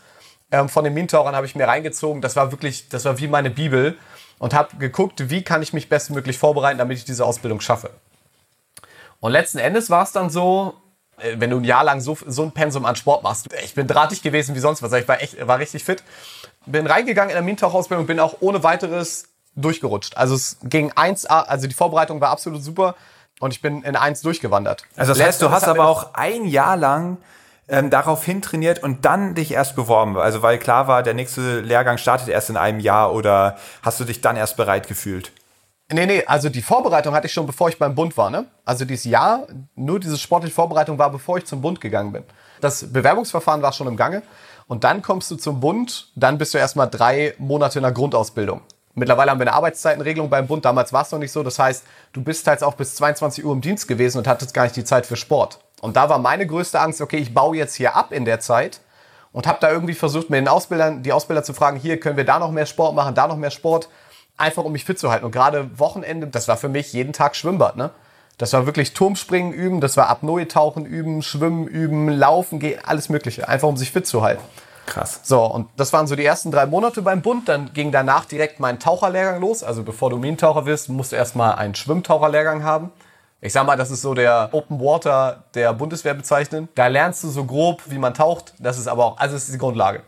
[0.51, 2.21] ähm, von den Mintauchern habe ich mir reingezogen.
[2.21, 3.97] Das war wirklich, das war wie meine Bibel
[4.39, 7.89] und habe geguckt, wie kann ich mich bestmöglich vorbereiten, damit ich diese Ausbildung schaffe.
[9.25, 10.75] Und letzten Endes war es dann so,
[11.17, 13.51] äh, wenn du ein Jahr lang so, so ein Pensum an Sport machst.
[13.63, 14.93] Ich bin drahtig gewesen wie sonst was.
[14.93, 16.03] Ich war echt, war richtig fit.
[16.67, 20.15] Bin reingegangen in der Mintauchausbildung, bin auch ohne weiteres durchgerutscht.
[20.15, 22.93] Also es ging 1A, also die Vorbereitung war absolut super
[23.39, 24.83] und ich bin in 1 durchgewandert.
[24.95, 27.17] Also das heißt, du hast aber auch ein Jahr lang
[27.67, 30.19] ähm, darauf hin trainiert und dann dich erst beworben.
[30.19, 34.03] Also weil klar war, der nächste Lehrgang startet erst in einem Jahr oder hast du
[34.03, 35.31] dich dann erst bereit gefühlt?
[35.91, 38.31] Nee, nee, also die Vorbereitung hatte ich schon, bevor ich beim Bund war.
[38.31, 38.45] Ne?
[38.65, 39.45] Also dieses Jahr,
[39.75, 42.23] nur diese sportliche Vorbereitung war, bevor ich zum Bund gegangen bin.
[42.59, 44.23] Das Bewerbungsverfahren war schon im Gange.
[44.67, 48.61] Und dann kommst du zum Bund, dann bist du erstmal drei Monate in der Grundausbildung.
[48.95, 51.43] Mittlerweile haben wir eine Arbeitszeitenregelung beim Bund, damals war es noch nicht so.
[51.43, 54.63] Das heißt, du bist halt auch bis 22 Uhr im Dienst gewesen und hattest gar
[54.63, 55.59] nicht die Zeit für Sport.
[55.81, 58.79] Und da war meine größte Angst, okay, ich baue jetzt hier ab in der Zeit
[59.33, 62.23] und habe da irgendwie versucht, mit den Ausbildern, die Ausbilder zu fragen, hier können wir
[62.23, 63.89] da noch mehr Sport machen, da noch mehr Sport
[64.37, 65.25] einfach um mich fit zu halten.
[65.25, 67.91] Und gerade Wochenende, das war für mich jeden Tag Schwimmbad, ne?
[68.37, 73.47] Das war wirklich Turmspringen üben, das war Apnoe-Tauchen üben, Schwimmen üben, Laufen gehen, alles Mögliche.
[73.47, 74.43] Einfach um sich fit zu halten.
[74.85, 75.21] Krass.
[75.23, 77.47] So, und das waren so die ersten drei Monate beim Bund.
[77.47, 79.63] Dann ging danach direkt mein Taucherlehrgang los.
[79.63, 82.91] Also bevor du Minentaucher wirst, musst du erstmal einen Schwimmtaucherlehrgang haben.
[83.41, 86.67] Ich sag mal, das ist so der Open Water der Bundeswehr bezeichnen.
[86.75, 88.53] Da lernst du so grob, wie man taucht.
[88.59, 90.03] Das ist aber auch, also das ist die Grundlage.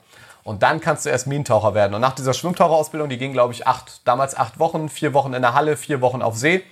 [0.48, 1.94] Und dann kannst du erst Minentaucher werden.
[1.94, 5.42] Und nach dieser Schwimmtaucherausbildung, die ging, glaube ich, acht, damals acht Wochen, vier Wochen in
[5.42, 6.64] der Halle, vier Wochen auf See.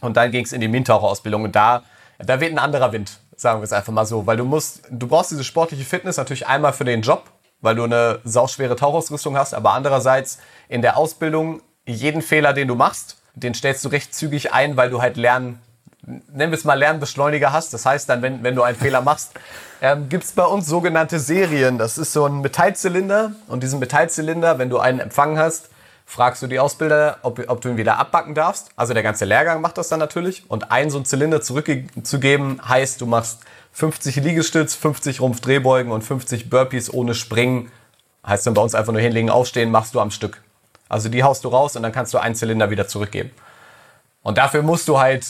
[0.00, 1.42] Und dann ging es in die Minentaucherausbildung.
[1.44, 1.82] Und da,
[2.18, 4.26] da weht ein anderer Wind, sagen wir es einfach mal so.
[4.26, 7.24] Weil du musst, du brauchst diese sportliche Fitness natürlich einmal für den Job,
[7.60, 9.52] weil du eine sauschwere Tauchausrüstung hast.
[9.52, 10.38] Aber andererseits
[10.70, 14.88] in der Ausbildung, jeden Fehler, den du machst, den stellst du recht zügig ein, weil
[14.88, 15.60] du halt lernen
[16.06, 17.74] nennen wir es mal Lernbeschleuniger hast.
[17.74, 19.32] Das heißt dann, wenn, wenn du einen Fehler machst,
[19.80, 21.78] ähm, gibt es bei uns sogenannte Serien.
[21.78, 25.68] Das ist so ein Metallzylinder und diesen Metallzylinder, wenn du einen empfangen hast,
[26.06, 28.70] fragst du die Ausbilder, ob, ob du ihn wieder abbacken darfst.
[28.76, 30.44] Also der ganze Lehrgang macht das dann natürlich.
[30.48, 33.40] Und einen so einen Zylinder zurückzugeben, heißt, du machst
[33.72, 37.70] 50 Liegestütz, 50 Rumpfdrehbeugen und 50 Burpees ohne Springen.
[38.26, 40.40] Heißt dann bei uns einfach nur hinlegen, aufstehen, machst du am Stück.
[40.88, 43.30] Also die haust du raus und dann kannst du einen Zylinder wieder zurückgeben.
[44.22, 45.26] Und dafür musst du halt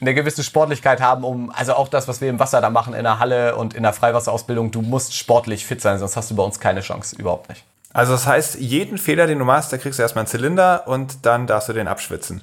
[0.00, 3.04] eine gewisse Sportlichkeit haben, um, also auch das, was wir im Wasser da machen, in
[3.04, 6.42] der Halle und in der Freiwasserausbildung, du musst sportlich fit sein, sonst hast du bei
[6.42, 7.64] uns keine Chance, überhaupt nicht.
[7.92, 11.24] Also das heißt, jeden Fehler, den du machst, da kriegst du erstmal einen Zylinder und
[11.24, 12.42] dann darfst du den abschwitzen.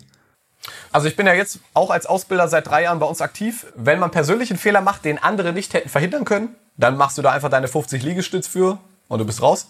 [0.92, 3.68] Also ich bin ja jetzt auch als Ausbilder seit drei Jahren bei uns aktiv.
[3.76, 7.22] Wenn man persönlich einen Fehler macht, den andere nicht hätten verhindern können, dann machst du
[7.22, 9.68] da einfach deine 50 Liegestütz für und du bist raus.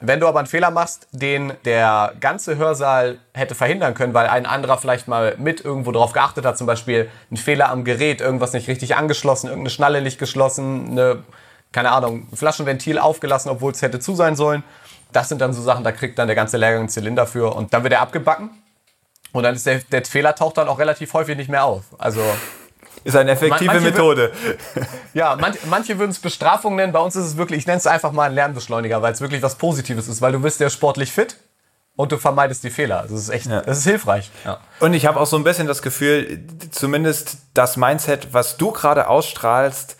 [0.00, 4.46] Wenn du aber einen Fehler machst, den der ganze Hörsaal hätte verhindern können, weil ein
[4.46, 8.52] anderer vielleicht mal mit irgendwo drauf geachtet hat, zum Beispiel ein Fehler am Gerät, irgendwas
[8.52, 11.24] nicht richtig angeschlossen, irgendeine Schnalle nicht geschlossen, eine,
[11.72, 14.62] keine Ahnung, Flaschenventil aufgelassen, obwohl es hätte zu sein sollen.
[15.10, 17.74] Das sind dann so Sachen, da kriegt dann der ganze Lehrgang einen Zylinder für und
[17.74, 18.50] dann wird er abgebacken.
[19.32, 21.84] Und dann ist der, der Fehler taucht dann auch relativ häufig nicht mehr auf.
[21.98, 22.22] Also
[23.08, 24.32] ist eine effektive manche Methode.
[25.14, 26.92] ja, manche, manche würden es Bestrafung nennen.
[26.92, 29.42] Bei uns ist es wirklich, ich nenne es einfach mal ein Lernbeschleuniger, weil es wirklich
[29.42, 31.36] was Positives ist, weil du bist ja sportlich fit
[31.96, 33.06] und du vermeidest die Fehler.
[33.08, 33.62] Das ist echt, ja.
[33.62, 34.30] das ist hilfreich.
[34.44, 34.60] Ja.
[34.80, 39.08] Und ich habe auch so ein bisschen das Gefühl, zumindest das Mindset, was du gerade
[39.08, 39.96] ausstrahlst,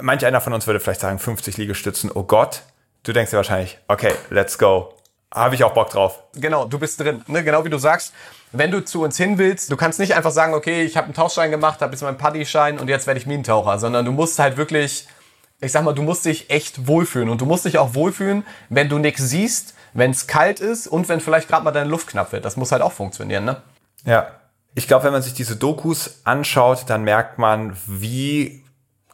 [0.00, 2.62] manch einer von uns würde vielleicht sagen, 50 Liegestützen, oh Gott.
[3.04, 4.95] Du denkst dir wahrscheinlich, okay, let's go.
[5.34, 6.22] Habe ich auch Bock drauf.
[6.34, 7.22] Genau, du bist drin.
[7.26, 7.42] Ne?
[7.42, 8.12] Genau wie du sagst,
[8.52, 11.14] wenn du zu uns hin willst, du kannst nicht einfach sagen, okay, ich habe einen
[11.14, 14.56] Tauchschein gemacht, habe jetzt meinen Paddy-Schein und jetzt werde ich Minentaucher, sondern du musst halt
[14.56, 15.08] wirklich,
[15.60, 18.88] ich sag mal, du musst dich echt wohlfühlen und du musst dich auch wohlfühlen, wenn
[18.88, 22.32] du nichts siehst, wenn es kalt ist und wenn vielleicht gerade mal deine Luft knapp
[22.32, 22.44] wird.
[22.44, 23.62] Das muss halt auch funktionieren, ne?
[24.04, 24.28] Ja.
[24.74, 28.62] Ich glaube, wenn man sich diese Dokus anschaut, dann merkt man, wie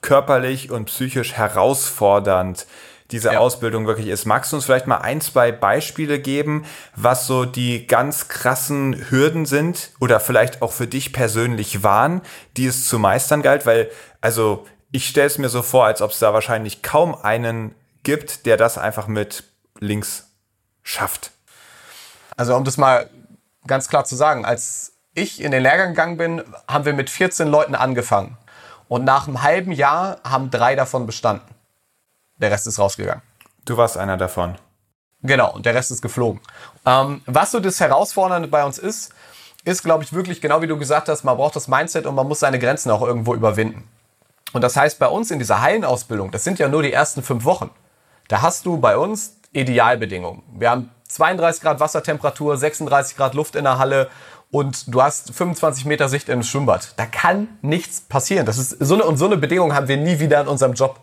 [0.00, 2.66] körperlich und psychisch herausfordernd
[3.12, 3.38] diese ja.
[3.38, 4.24] Ausbildung wirklich ist.
[4.24, 6.64] Magst du uns vielleicht mal ein, zwei Beispiele geben,
[6.96, 12.22] was so die ganz krassen Hürden sind oder vielleicht auch für dich persönlich waren,
[12.56, 13.66] die es zu meistern galt?
[13.66, 17.74] Weil, also ich stelle es mir so vor, als ob es da wahrscheinlich kaum einen
[18.02, 19.44] gibt, der das einfach mit
[19.78, 20.28] links
[20.82, 21.30] schafft.
[22.36, 23.08] Also um das mal
[23.66, 27.48] ganz klar zu sagen, als ich in den Lehrgang gegangen bin, haben wir mit 14
[27.48, 28.38] Leuten angefangen.
[28.88, 31.46] Und nach einem halben Jahr haben drei davon bestanden.
[32.42, 33.22] Der Rest ist rausgegangen.
[33.64, 34.56] Du warst einer davon.
[35.22, 36.40] Genau, und der Rest ist geflogen.
[36.84, 39.12] Ähm, was so das Herausfordernde bei uns ist,
[39.64, 42.26] ist, glaube ich, wirklich genau wie du gesagt hast, man braucht das Mindset und man
[42.26, 43.88] muss seine Grenzen auch irgendwo überwinden.
[44.52, 47.44] Und das heißt, bei uns in dieser Hallenausbildung, das sind ja nur die ersten fünf
[47.44, 47.70] Wochen,
[48.26, 50.42] da hast du bei uns Idealbedingungen.
[50.52, 54.10] Wir haben 32 Grad Wassertemperatur, 36 Grad Luft in der Halle
[54.50, 56.94] und du hast 25 Meter Sicht in im Schwimmbad.
[56.96, 58.46] Da kann nichts passieren.
[58.46, 60.98] Das ist so eine, und so eine Bedingung haben wir nie wieder in unserem Job.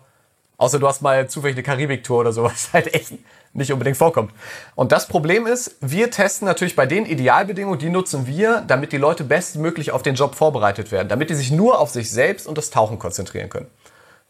[0.59, 3.13] Außer du hast mal zufällig eine Karibik-Tour oder sowas, halt echt
[3.53, 4.31] nicht unbedingt vorkommt.
[4.75, 8.97] Und das Problem ist, wir testen natürlich bei den Idealbedingungen, die nutzen wir, damit die
[8.97, 12.57] Leute bestmöglich auf den Job vorbereitet werden, damit die sich nur auf sich selbst und
[12.57, 13.67] das Tauchen konzentrieren können.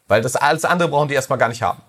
[0.07, 1.81] Weil das alles andere brauchen die erstmal gar nicht haben.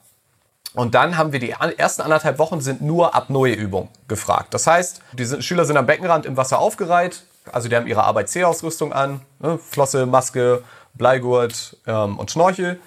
[0.73, 4.55] Und dann haben wir die ersten anderthalb Wochen sind nur Apnoe-Übungen gefragt.
[4.55, 8.93] Das heißt, die Schüler sind am Beckenrand im Wasser aufgereiht, also die haben ihre ABC-Ausrüstung
[8.93, 10.63] an, ne, Flosse, Maske,
[10.95, 12.81] Bleigurt ähm, und Schnorchel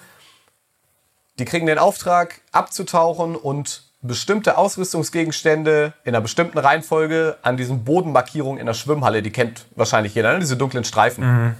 [1.38, 8.60] die kriegen den Auftrag, abzutauchen und bestimmte Ausrüstungsgegenstände in einer bestimmten Reihenfolge an diesen Bodenmarkierungen
[8.60, 10.40] in der Schwimmhalle, die kennt wahrscheinlich jeder, ne?
[10.40, 11.54] diese dunklen Streifen, mhm.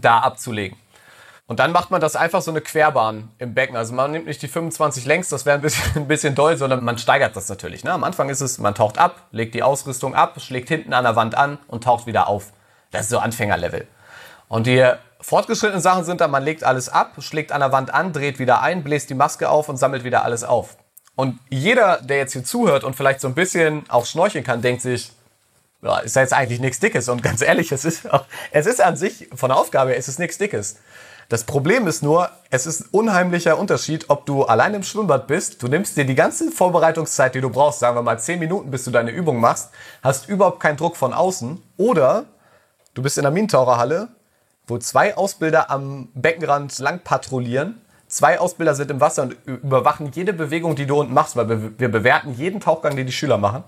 [0.00, 0.78] da abzulegen.
[1.46, 3.76] Und dann macht man das einfach so eine Querbahn im Becken.
[3.76, 6.82] Also man nimmt nicht die 25 längs, das wäre ein bisschen, ein bisschen doll, sondern
[6.82, 7.84] man steigert das natürlich.
[7.84, 7.92] Ne?
[7.92, 11.14] Am Anfang ist es, man taucht ab, legt die Ausrüstung ab, schlägt hinten an der
[11.14, 12.52] Wand an und taucht wieder auf.
[12.90, 13.86] Das ist so Anfängerlevel.
[14.48, 14.82] Und die
[15.22, 18.60] Fortgeschrittene Sachen sind dann, man legt alles ab, schlägt an der Wand an, dreht wieder
[18.60, 20.76] ein, bläst die Maske auf und sammelt wieder alles auf.
[21.14, 24.82] Und jeder, der jetzt hier zuhört und vielleicht so ein bisschen auch schnorcheln kann, denkt
[24.82, 25.12] sich,
[25.82, 27.08] ja, ist ja jetzt eigentlich nichts Dickes.
[27.08, 30.08] Und ganz ehrlich, es ist, auch, es ist an sich, von der Aufgabe her, es
[30.08, 30.76] ist nichts Dickes.
[31.28, 35.62] Das Problem ist nur, es ist ein unheimlicher Unterschied, ob du allein im Schwimmbad bist,
[35.62, 38.84] du nimmst dir die ganze Vorbereitungszeit, die du brauchst, sagen wir mal 10 Minuten, bis
[38.84, 39.70] du deine Übung machst,
[40.02, 42.24] hast überhaupt keinen Druck von außen, oder
[42.94, 44.08] du bist in der Minentaucherhalle,
[44.72, 47.80] wo zwei Ausbilder am Beckenrand lang patrouillieren,
[48.12, 51.90] Zwei Ausbilder sind im Wasser und überwachen jede Bewegung, die du unten machst, weil wir,
[51.90, 53.64] bewerten jeden Tauchgang, den die Schüler machen.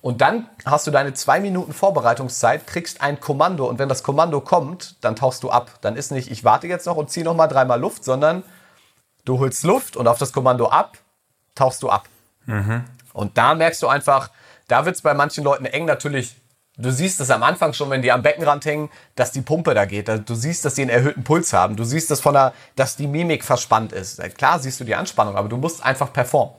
[0.00, 4.42] Und dann hast du deine zwei Minuten Vorbereitungszeit, kriegst ein Kommando und wenn das Kommando
[4.42, 5.72] kommt, dann tauchst du ab.
[5.80, 8.44] Dann ist nicht, ich warte jetzt noch und zieh noch mal dreimal Luft, sondern
[9.24, 10.96] du holst Luft und auf das Kommando ab,
[11.56, 12.08] tauchst du ab.
[13.12, 14.30] Und da merkst du einfach,
[14.68, 16.36] da wird es bei manchen Leuten eng natürlich.
[16.80, 19.84] Du siehst es am Anfang schon, wenn die am Beckenrand hängen, dass die Pumpe da
[19.84, 20.08] geht.
[20.08, 21.76] Du siehst, dass sie einen erhöhten Puls haben.
[21.76, 24.20] Du siehst, dass, von der, dass die Mimik verspannt ist.
[24.38, 26.54] Klar siehst du die Anspannung, aber du musst einfach performen.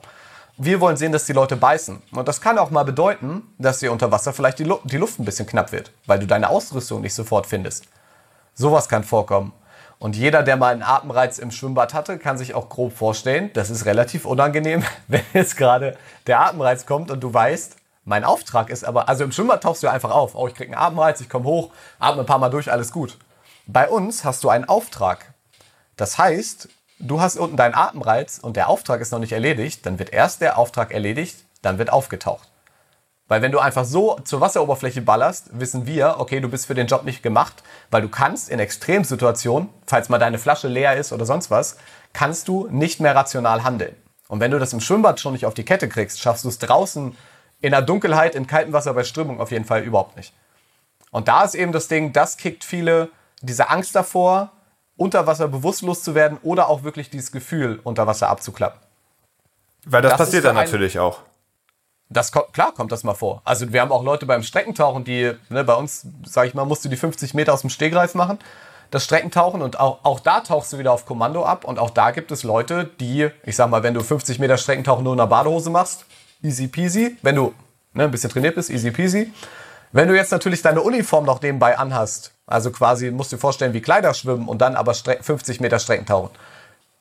[0.56, 2.00] Wir wollen sehen, dass die Leute beißen.
[2.12, 5.18] Und das kann auch mal bedeuten, dass dir unter Wasser vielleicht die, Lu die Luft
[5.18, 7.86] ein bisschen knapp wird, weil du deine Ausrüstung nicht sofort findest.
[8.54, 9.52] Sowas kann vorkommen.
[9.98, 13.70] Und jeder, der mal einen Atemreiz im Schwimmbad hatte, kann sich auch grob vorstellen, das
[13.70, 18.84] ist relativ unangenehm, wenn jetzt gerade der Atemreiz kommt und du weißt, mein Auftrag ist
[18.84, 20.34] aber, also im Schwimmbad tauchst du einfach auf.
[20.34, 23.16] Oh, ich krieg einen Atemreiz, ich komme hoch, atme ein paar Mal durch, alles gut.
[23.66, 25.34] Bei uns hast du einen Auftrag.
[25.96, 29.98] Das heißt, du hast unten deinen Atemreiz und der Auftrag ist noch nicht erledigt, dann
[29.98, 32.48] wird erst der Auftrag erledigt, dann wird aufgetaucht.
[33.28, 36.88] Weil wenn du einfach so zur Wasseroberfläche ballerst, wissen wir, okay, du bist für den
[36.88, 41.24] Job nicht gemacht, weil du kannst in Extremsituationen, falls mal deine Flasche leer ist oder
[41.24, 41.76] sonst was,
[42.12, 43.94] kannst du nicht mehr rational handeln.
[44.28, 46.58] Und wenn du das im Schwimmbad schon nicht auf die Kette kriegst, schaffst du es
[46.58, 47.16] draußen
[47.62, 50.34] in der Dunkelheit, in kaltem Wasser bei Strömung auf jeden Fall überhaupt nicht.
[51.10, 53.08] Und da ist eben das Ding, das kickt viele
[53.40, 54.50] diese Angst davor,
[54.96, 58.80] unter Wasser bewusstlos zu werden oder auch wirklich dieses Gefühl, unter Wasser abzuklappen.
[59.84, 61.20] Weil das, Das passiert dann natürlich auch.
[62.08, 63.40] Das kommt, klar kommt das mal vor.
[63.44, 66.84] Also wir haben auch Leute beim Streckentauchen, die, ne, bei uns, sag ich mal, musst
[66.84, 68.38] du die 50 Meter aus dem Stehgreif machen,
[68.90, 72.10] das Streckentauchen und auch, auch da tauchst du wieder auf Kommando ab und auch da
[72.10, 75.28] gibt es Leute, die, ich sag mal, wenn du 50 Meter Streckentauchen nur in einer
[75.28, 76.04] Badehose machst,
[76.42, 77.16] easy peasy.
[77.22, 77.54] Wenn du
[77.94, 79.32] ne, ein bisschen trainiert bist, easy peasy.
[79.92, 83.74] Wenn du jetzt natürlich deine Uniform noch nebenbei anhast, also quasi musst du dir vorstellen,
[83.74, 86.30] wie Kleider schwimmen und dann aber Stre 50 Meter Streckentauchen.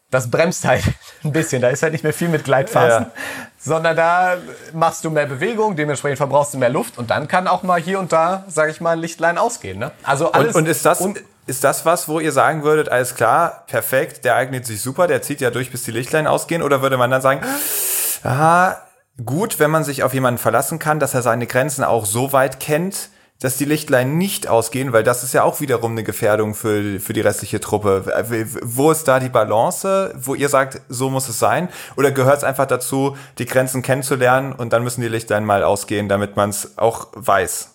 [0.10, 0.84] Das bremst halt
[1.24, 1.62] ein bisschen.
[1.62, 3.12] Da ist halt nicht mehr viel mit Gleitphasen, Ja.
[3.58, 4.36] sondern da
[4.74, 7.98] machst du mehr Bewegung, dementsprechend verbrauchst du mehr Luft und dann kann auch mal hier
[7.98, 9.80] und da, sage ich mal, ein Lichtlein ausgehen.
[9.80, 9.92] Ne?
[10.04, 13.16] Also alles Und, und ist das, und ist das was, wo ihr sagen würdet, alles
[13.16, 16.62] klar, perfekt, der eignet sich super, der zieht ja durch, bis die Lichtlein ausgehen?
[16.62, 17.40] Oder würde man dann sagen,
[18.24, 18.78] aha,
[19.26, 22.60] gut, wenn man sich auf jemanden verlassen kann, dass er seine Grenzen auch so weit
[22.60, 23.10] kennt,
[23.42, 27.14] dass die Lichtlein nicht ausgehen, weil das ist ja auch wiederum eine Gefährdung für, für
[27.14, 28.06] die restliche Truppe.
[28.62, 31.70] Wo ist da die Balance, wo ihr sagt, so muss es sein?
[31.98, 36.08] Oder gehört es einfach dazu, die Grenzen kennenzulernen und dann müssen die Lichtlein mal ausgehen,
[36.08, 37.70] damit man es auch weiß?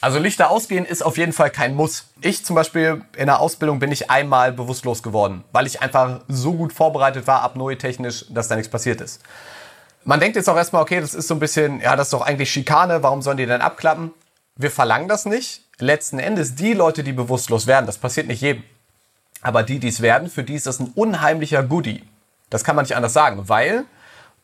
[0.00, 2.06] Also Lichter ausgehen ist auf jeden Fall kein Muss.
[2.22, 6.54] Ich zum Beispiel in der Ausbildung bin ich einmal bewusstlos geworden, weil ich einfach so
[6.54, 9.20] gut vorbereitet war, apnoe-technisch, dass da nichts passiert ist.
[10.04, 12.22] Man denkt jetzt auch erstmal, okay, das ist so ein bisschen, ja, das ist doch
[12.22, 14.12] eigentlich Schikane, warum sollen die denn abklappen?
[14.56, 15.64] Wir verlangen das nicht.
[15.78, 18.64] Letzten Endes, die Leute, die bewusstlos werden, das passiert nicht jedem.
[19.42, 22.02] Aber die, die es werden, für die ist das ein unheimlicher Goodie.
[22.50, 23.84] Das kann man nicht anders sagen, weil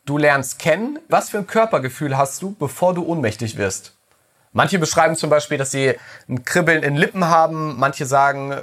[0.05, 3.93] du lernst kennen, was für ein Körpergefühl hast du, bevor du ohnmächtig wirst.
[4.53, 5.95] Manche beschreiben zum Beispiel, dass sie
[6.29, 7.77] ein Kribbeln in Lippen haben.
[7.77, 8.55] Manche sagen,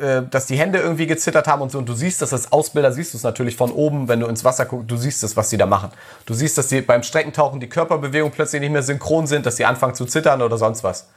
[0.00, 1.78] äh, dass die Hände irgendwie gezittert haben und so.
[1.78, 4.44] Und du siehst das als Ausbilder, siehst du es natürlich von oben, wenn du ins
[4.44, 4.90] Wasser guckst.
[4.90, 5.90] Du siehst es, was sie da machen.
[6.26, 9.64] Du siehst, dass sie beim Streckentauchen die Körperbewegungen plötzlich nicht mehr synchron sind, dass sie
[9.64, 11.08] anfangen zu zittern oder sonst was.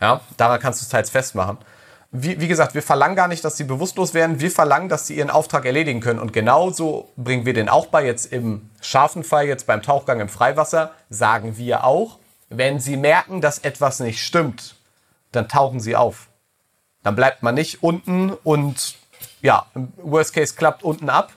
[0.00, 1.58] Ja, daran kannst du es teils festmachen.
[2.10, 4.40] Wie, wie gesagt, wir verlangen gar nicht, dass sie bewusstlos werden.
[4.40, 6.20] Wir verlangen, dass sie ihren Auftrag erledigen können.
[6.20, 8.04] Und genauso bringen wir den auch bei.
[8.06, 12.18] Jetzt im scharfen Fall, jetzt beim Tauchgang im Freiwasser, sagen wir auch,
[12.50, 14.76] wenn sie merken, dass etwas nicht stimmt,
[15.32, 16.28] dann tauchen sie auf.
[17.04, 18.96] Dann bleibt man nicht unten und
[19.40, 21.32] ja, im Worst Case klappt unten ab.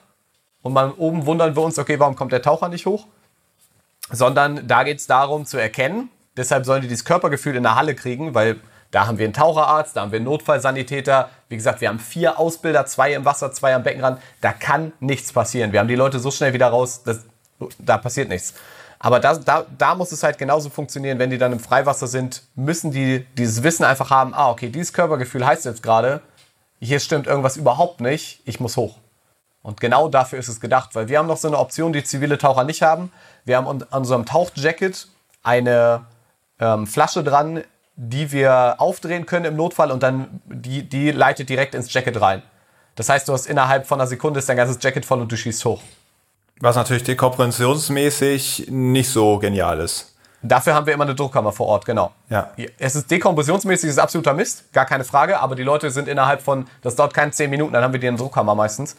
[0.64, 3.06] Und man oben wundern wir uns, okay, warum kommt der Taucher nicht hoch?
[4.10, 7.96] Sondern da geht es darum zu erkennen, deshalb sollen die dieses Körpergefühl in der Halle
[7.96, 8.60] kriegen, weil
[8.92, 11.30] da haben wir einen Taucherarzt, da haben wir einen Notfallsanitäter.
[11.50, 14.22] Wie gesagt, wir haben vier Ausbilder, zwei im Wasser, zwei am Beckenrand.
[14.40, 15.74] Da kann nichts passieren.
[15.74, 17.26] Wir haben die Leute so schnell wieder raus, dass,
[17.78, 18.54] da passiert nichts.
[19.00, 22.44] Aber da, da, da muss es halt genauso funktionieren, wenn die dann im Freiwasser sind,
[22.56, 26.22] müssen die dieses Wissen einfach haben, ah, okay, dieses Körpergefühl heißt jetzt gerade,
[26.80, 28.98] hier stimmt irgendwas überhaupt nicht, ich muss hoch.
[29.62, 32.38] Und genau dafür ist es gedacht, weil wir haben noch so eine Option, die zivile
[32.38, 33.12] Taucher nicht haben.
[33.46, 35.08] Wir haben an unserem Tauchjacket
[35.44, 36.06] eine
[36.60, 37.64] ähm, Flasche dran,
[37.96, 42.44] die wir aufdrehen können im Notfall und dann die, die leitet direkt ins Jacket rein.
[42.96, 45.36] Das heißt, du hast innerhalb von einer Sekunde ist dein ganzes Jacket voll und du
[45.36, 45.82] schießt hoch.
[46.60, 50.14] Was natürlich dekompressionsmäßig nicht so genial ist.
[50.42, 52.12] Dafür haben wir immer eine Druckkammer vor Ort, genau.
[52.30, 52.52] Ja.
[52.78, 56.42] Es ist dekompressionsmäßig, es ist absoluter Mist, gar keine Frage, aber die Leute sind innerhalb
[56.42, 58.96] von, das dauert keine 10 Minuten, dann haben wir die in der Druckkammer meistens.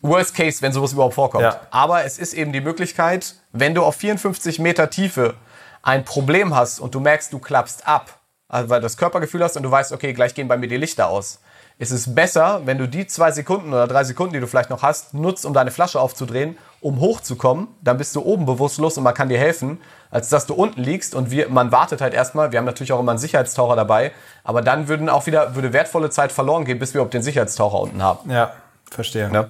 [0.00, 1.42] Worst case, wenn sowas überhaupt vorkommt.
[1.42, 1.60] Ja.
[1.70, 5.34] Aber es ist eben die Möglichkeit, wenn du auf 54 Meter Tiefe
[5.82, 8.18] ein Problem hast und du merkst, du klappst ab,
[8.48, 10.76] also weil du das Körpergefühl hast und du weißt, okay, gleich gehen bei mir die
[10.76, 11.40] Lichter aus,
[11.78, 14.82] ist es besser, wenn du die zwei Sekunden oder drei Sekunden, die du vielleicht noch
[14.82, 17.68] hast, nutzt, um deine Flasche aufzudrehen, um hochzukommen.
[17.82, 21.14] Dann bist du oben bewusstlos und man kann dir helfen, als dass du unten liegst
[21.14, 22.50] und wir, man wartet halt erstmal.
[22.50, 24.12] Wir haben natürlich auch immer einen Sicherheitstaucher dabei,
[24.42, 27.78] aber dann würden auch wieder, würde wertvolle Zeit verloren gehen, bis wir überhaupt den Sicherheitstaucher
[27.78, 28.28] unten haben.
[28.28, 28.52] Ja,
[28.90, 29.30] verstehe.
[29.30, 29.46] Ne?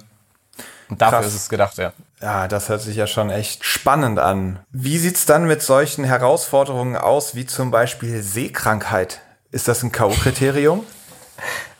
[0.89, 1.27] Und dafür Krass.
[1.27, 1.93] ist es gedacht, ja.
[2.21, 4.59] Ja, das hört sich ja schon echt spannend an.
[4.71, 9.21] Wie sieht's dann mit solchen Herausforderungen aus, wie zum Beispiel Seekrankheit?
[9.51, 10.81] Ist das ein K.O.-Kriterium?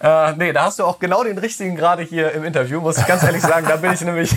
[0.01, 3.05] Äh, nee, da hast du auch genau den richtigen gerade hier im Interview, muss ich
[3.05, 3.65] ganz ehrlich sagen.
[3.67, 4.35] Da bin ich nämlich,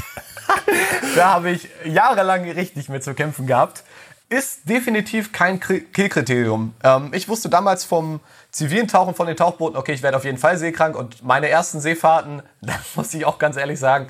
[1.17, 3.85] da habe ich jahrelang richtig mit zu kämpfen gehabt.
[4.29, 6.75] Ist definitiv kein Kri- Killkriterium.
[6.83, 10.39] Ähm, ich wusste damals vom zivilen Tauchen von den Tauchbooten, okay, ich werde auf jeden
[10.39, 10.97] Fall seekrank.
[10.97, 14.09] Und meine ersten Seefahrten, da muss ich auch ganz ehrlich sagen,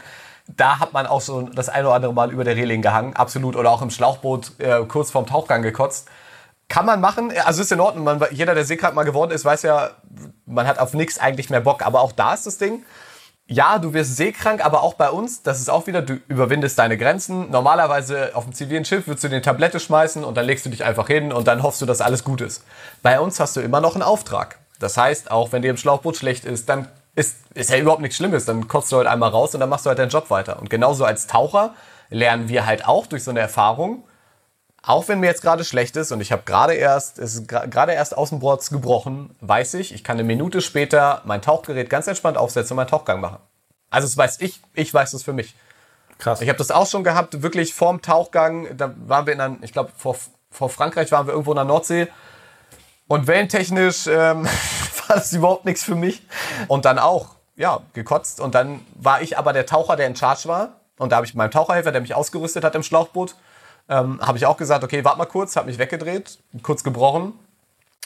[0.48, 3.56] da hat man auch so das eine oder andere Mal über der Reling gehangen, absolut.
[3.56, 6.08] Oder auch im Schlauchboot äh, kurz vorm Tauchgang gekotzt.
[6.68, 8.04] Kann man machen, also ist in Ordnung.
[8.04, 9.90] Man, jeder, der seekrank mal geworden ist, weiß ja,
[10.46, 11.84] man hat auf nichts eigentlich mehr Bock.
[11.84, 12.84] Aber auch da ist das Ding,
[13.46, 16.96] ja, du wirst seekrank, aber auch bei uns, das ist auch wieder, du überwindest deine
[16.96, 17.50] Grenzen.
[17.50, 20.84] Normalerweise auf dem zivilen Schiff würdest du den Tablette schmeißen und dann legst du dich
[20.84, 22.64] einfach hin und dann hoffst du, dass alles gut ist.
[23.02, 24.58] Bei uns hast du immer noch einen Auftrag.
[24.78, 28.16] Das heißt, auch wenn dir im Schlauchboot schlecht ist, dann ist, ist ja überhaupt nichts
[28.16, 28.46] Schlimmes.
[28.46, 30.58] Dann kotzt du halt einmal raus und dann machst du halt deinen Job weiter.
[30.58, 31.74] Und genauso als Taucher
[32.08, 34.04] lernen wir halt auch durch so eine Erfahrung,
[34.82, 37.92] auch wenn mir jetzt gerade schlecht ist und ich habe gerade erst, es ist gerade
[37.92, 42.72] erst Boards gebrochen, weiß ich, ich kann eine Minute später mein Tauchgerät ganz entspannt aufsetzen
[42.72, 43.38] und meinen Tauchgang machen.
[43.90, 45.54] Also das weiß ich, ich weiß das für mich.
[46.18, 46.40] Krass.
[46.40, 49.72] Ich habe das auch schon gehabt, wirklich vorm Tauchgang, da waren wir in einer, ich
[49.72, 50.16] glaube vor,
[50.50, 52.08] vor Frankreich waren wir irgendwo in der Nordsee
[53.06, 54.44] und wellentechnisch ähm,
[55.06, 56.26] war das überhaupt nichts für mich.
[56.66, 60.48] Und dann auch, ja, gekotzt und dann war ich aber der Taucher, der in Charge
[60.48, 63.36] war und da habe ich meinem Taucherhelfer, der mich ausgerüstet hat im Schlauchboot,
[63.88, 67.34] ähm, habe ich auch gesagt, okay, warte mal kurz, habe mich weggedreht, kurz gebrochen,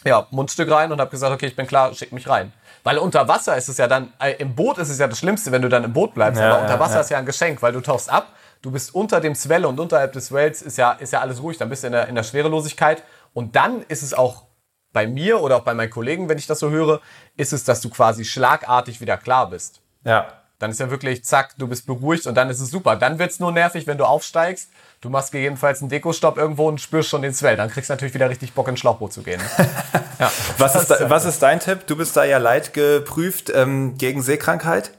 [0.05, 2.53] ja, Mundstück rein und habe gesagt, okay, ich bin klar, schick mich rein.
[2.85, 5.51] Weil unter Wasser ist es ja dann, äh, im Boot ist es ja das Schlimmste,
[5.53, 7.01] wenn du dann im Boot bleibst, Ja, aber unter Wasser ja.
[7.01, 8.29] ist ja ein Geschenk, weil du tauchst ab,
[8.63, 11.59] du bist unter dem Swell und unterhalb des Swells ist ja, ist ja alles ruhig,
[11.59, 14.45] dann bist du in der, in der Schwerelosigkeit und dann ist es auch
[14.93, 17.01] bei mir oder auch bei meinen Kollegen, wenn ich das so höre,
[17.37, 19.83] ist es, dass du quasi schlagartig wieder klar bist.
[20.05, 20.29] Ja.
[20.59, 22.97] Dann ist ja wirklich, zack, du bist beruhigt und dann ist es super.
[22.97, 24.71] Dann wird's nur nervig, wenn du aufsteigst.
[25.07, 27.55] Du machst gegebenenfalls einen Dekostopp irgendwo und spürst schon den Swell.
[27.57, 29.41] Dann kriegst du natürlich wieder richtig Bock, ins Schlauchboot zu gehen.
[30.19, 30.33] ja.
[30.59, 31.87] Was ist, da, was ist dein Tipp?
[31.87, 34.91] Du bist da ja leidgeprüft ähm, gegen Seekrankheit.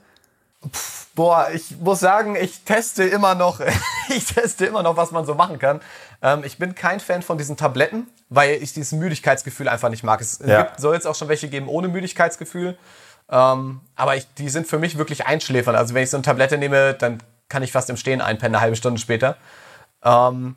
[1.13, 3.59] Boah, ich muss sagen, ich teste immer noch,
[4.09, 5.81] ich teste immer noch, was man so machen kann.
[6.21, 10.21] Ähm, ich bin kein Fan von diesen Tabletten, weil ich dieses Müdigkeitsgefühl einfach nicht mag.
[10.21, 10.61] Es Ja.
[10.63, 12.77] gibt, soll jetzt auch schon welche geben ohne Müdigkeitsgefühl.
[13.29, 15.75] Ähm, aber ich, die sind für mich wirklich einschläfern.
[15.75, 17.17] Also wenn ich so eine Tablette nehme, dann
[17.49, 19.35] kann ich fast im Stehen einpennen, eine halbe Stunde später.
[20.03, 20.55] Ähm,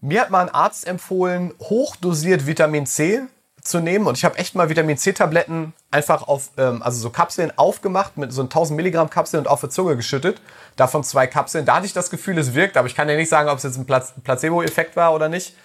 [0.00, 3.22] mir hat mal ein Arzt empfohlen, hochdosiert Vitamin C
[3.62, 4.06] zu nehmen.
[4.06, 8.32] Und ich habe echt mal Vitamin C-Tabletten einfach auf, ähm, also so Kapseln aufgemacht mit
[8.32, 10.40] so 1000 Milligramm Kapseln und auf die Zunge geschüttet.
[10.76, 11.64] Davon zwei Kapseln.
[11.64, 13.64] Da hatte ich das Gefühl, es wirkt, aber ich kann dir nicht sagen, ob es
[13.64, 15.56] jetzt ein Pla- Placebo-Effekt war oder nicht.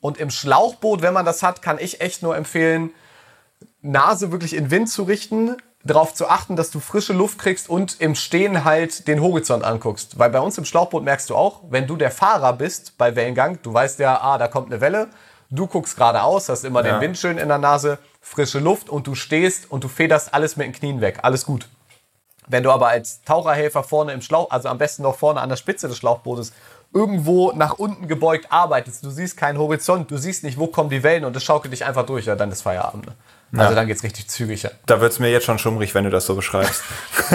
[0.00, 2.90] Und im Schlauchboot, wenn man das hat, kann ich echt nur empfehlen,
[3.82, 8.00] Nase wirklich in Wind zu richten, darauf zu achten, dass du frische Luft kriegst und
[8.00, 10.18] im Stehen halt den Horizont anguckst.
[10.18, 13.58] Weil bei uns im Schlauchboot merkst du auch, wenn du der Fahrer bist bei Wellengang,
[13.62, 15.08] du weißt ja, ah, da kommt eine Welle,
[15.50, 16.94] du guckst geradeaus, hast immer Ja.
[16.94, 20.56] den Wind schön in der Nase, frische Luft und du stehst und du federst alles
[20.56, 21.20] mit den Knien weg.
[21.22, 21.68] Alles gut.
[22.48, 25.56] Wenn du aber als Taucherhelfer vorne im Schlauch, also am besten noch vorne an der
[25.56, 26.52] Spitze des Schlauchbootes,
[26.94, 31.02] irgendwo nach unten gebeugt arbeitest, du siehst keinen Horizont, du siehst nicht, wo kommen die
[31.02, 33.06] Wellen und es schaukelt dich einfach durch, ja, dann ist Feierabend.
[33.06, 33.12] Ne?
[33.56, 34.62] Also dann geht's richtig zügig.
[34.64, 34.70] Ja.
[34.86, 36.82] Da wird's mir jetzt schon schummrig, wenn du das so beschreibst.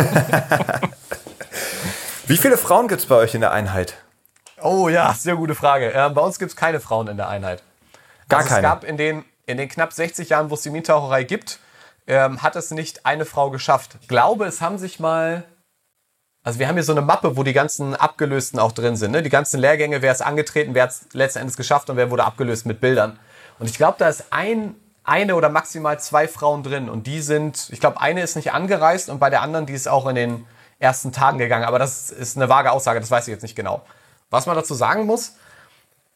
[2.28, 3.96] Wie viele Frauen gibt's bei euch in der Einheit?
[4.62, 5.90] Oh ja, sehr gute Frage.
[5.90, 7.64] Ähm, bei uns gibt's keine Frauen in der Einheit.
[8.30, 8.68] Gar also keine.
[8.68, 11.60] Es gab in den, in den knapp 60 Jahren, wo es die Mintaucherei gibt,
[12.08, 13.98] ähm, hat es nicht eine Frau geschafft.
[14.02, 15.44] Ich glaube, es haben sich mal.
[16.46, 19.12] Also wir haben hier so eine Mappe, wo die ganzen Abgelösten auch drin sind.
[19.12, 19.24] Ne?
[19.24, 22.26] Die ganzen Lehrgänge, wer ist angetreten, wer hat es letzten Endes geschafft und wer wurde
[22.26, 23.18] abgelöst mit Bildern.
[23.60, 26.90] Und ich glaube, da ist ein, eine oder maximal zwei Frauen drin.
[26.90, 29.88] Und die sind, ich glaube, eine ist nicht angereist und bei der anderen, die ist
[29.88, 30.46] auch in den
[30.80, 31.66] ersten Tagen gegangen.
[31.66, 33.82] Aber das ist eine vage Aussage, das weiß ich jetzt nicht genau.
[34.30, 35.34] Was man dazu sagen muss,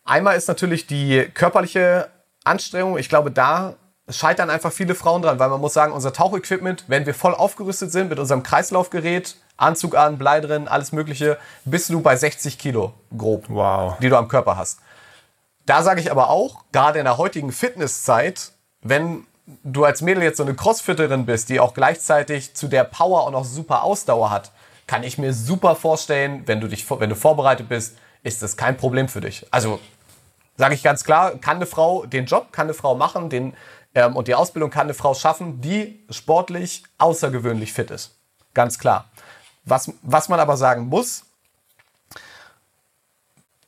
[0.07, 2.07] Einmal ist natürlich die körperliche
[2.45, 2.97] Anstrengung.
[2.97, 3.73] Ich glaube, da
[4.07, 7.91] scheitern einfach viele Frauen dran, weil man muss sagen, unser Tauchequipment, wenn wir voll aufgerüstet
[7.91, 12.93] sind mit unserem Kreislaufgerät, Anzug an, Blei drin, alles Mögliche, bist du bei 60 Kilo
[13.17, 13.97] grob, Wow.
[13.99, 14.79] die du am Körper hast.
[15.65, 19.25] Da sage ich aber auch, gerade in der heutigen Fitnesszeit, wenn
[19.63, 23.35] du als Mädel jetzt so eine Crossfitterin bist, die auch gleichzeitig zu der Power und
[23.35, 24.51] auch super Ausdauer hat,
[24.87, 28.77] kann ich mir super vorstellen, wenn du dich, wenn du vorbereitet bist, ist das kein
[28.77, 29.45] Problem für dich.
[29.51, 29.79] Also
[30.57, 33.53] sage ich ganz klar, kann eine Frau den Job, kann eine Frau machen, den
[33.95, 38.15] ähm, und die Ausbildung kann eine Frau schaffen, die sportlich außergewöhnlich fit ist.
[38.53, 39.09] Ganz klar.
[39.65, 41.25] Was, was man aber sagen muss,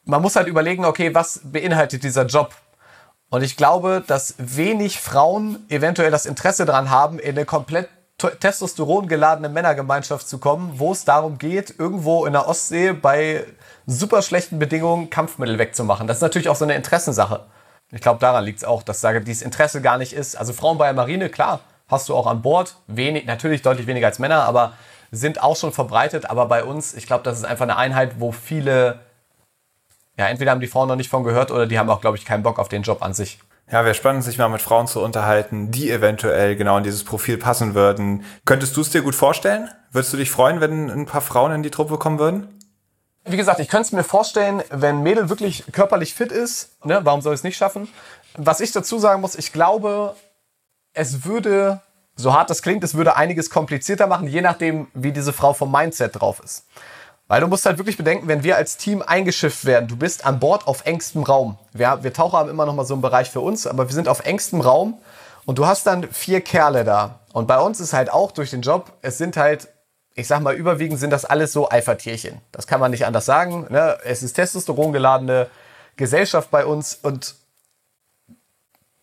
[0.05, 2.55] man muss halt überlegen, okay, was beinhaltet dieser Job?
[3.29, 9.07] Und ich glaube, dass wenig Frauen eventuell das Interesse daran haben, in eine komplett Testosteron
[9.07, 13.45] geladene Männergemeinschaft zu kommen, wo es darum geht, irgendwo in der Ostsee bei
[13.85, 16.05] super schlechten Bedingungen Kampfmittel wegzumachen.
[16.05, 17.45] Das ist natürlich auch so eine Interessensache.
[17.91, 20.35] Ich glaube, daran liegt es auch, dass da dieses Interesse gar nicht ist.
[20.35, 22.75] Also Frauen bei der Marine, klar, hast du auch an Bord.
[22.87, 24.73] Wenig, natürlich deutlich weniger als Männer, aber
[25.11, 26.29] sind auch schon verbreitet.
[26.29, 28.99] Aber bei uns, ich glaube, das ist einfach eine Einheit, wo viele,
[30.19, 32.25] ja, entweder haben die Frauen noch nicht von gehört oder die haben auch, glaube ich,
[32.25, 33.39] keinen Bock auf den Job an sich.
[33.71, 37.37] Ja, wäre spannend, sich mal mit Frauen zu unterhalten, die eventuell genau in dieses Profil
[37.37, 38.25] passen würden.
[38.43, 39.69] Könntest du es dir gut vorstellen?
[39.93, 42.59] Würdest du dich freuen, wenn ein paar Frauen in die Truppe kommen würden?
[43.23, 47.21] Wie gesagt, ich könnte es mir vorstellen, wenn Mädel wirklich körperlich fit ist, ne, warum
[47.21, 47.87] soll ich es nicht schaffen?
[48.35, 50.15] Was ich dazu sagen muss, ich glaube,
[50.91, 51.79] es würde,
[52.17, 55.71] so hart das klingt, es würde einiges komplizierter machen, je nachdem, wie diese Frau vom
[55.71, 56.65] Mindset drauf ist.
[57.29, 60.39] Weil du musst halt wirklich bedenken, wenn wir als Team eingeschifft werden, du bist an
[60.39, 61.59] Bord auf engstem Raum.
[61.73, 64.07] Wir, wir Taucher haben immer noch mal so einen Bereich für uns, aber wir sind
[64.07, 64.97] auf engstem Raum
[65.45, 67.19] und du hast dann vier Kerle da.
[67.31, 69.67] Und bei uns ist halt auch durch den Job, es sind halt,
[70.15, 72.41] ich sag mal, überwiegend sind das alles so Eifertierchen.
[72.51, 73.67] Das kann man nicht anders sagen.
[73.69, 73.99] Ne?
[74.03, 75.51] Es ist Testosteron geladene
[75.97, 77.35] Gesellschaft bei uns und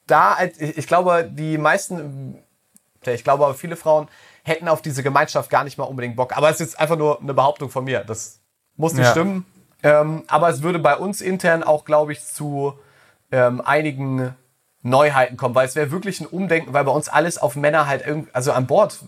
[0.09, 2.43] da, ich glaube, die meisten,
[3.05, 4.09] ich glaube aber viele Frauen
[4.47, 6.37] hätten auf diese Gemeinschaft gar nicht mal unbedingt Bock.
[6.37, 8.05] Aber es ist einfach nur eine Behauptung von mir.
[8.05, 8.41] Das
[8.77, 9.11] muss nicht ja.
[9.11, 9.45] stimmen.
[9.83, 12.79] Ähm, aber es würde bei uns intern auch, glaube ich, zu
[13.33, 14.37] ähm, einigen
[14.83, 18.07] Neuheiten kommen, weil es wäre wirklich ein Umdenken, weil bei uns alles auf Männer halt
[18.07, 19.01] irgendwie, also an Bord,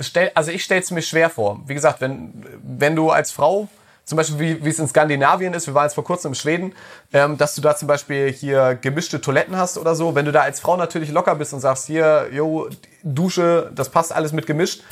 [0.00, 1.60] stell, also ich stelle es mir schwer vor.
[1.66, 3.68] Wie gesagt, wenn, wenn du als Frau
[4.12, 6.74] zum Beispiel wie, wie es in Skandinavien ist, wir waren jetzt vor kurzem in Schweden,
[7.14, 10.14] ähm, dass du da zum Beispiel hier gemischte Toiletten hast oder so.
[10.14, 12.68] Wenn du da als Frau natürlich locker bist und sagst, hier, jo,
[13.02, 14.82] Dusche, das passt alles mit gemischt,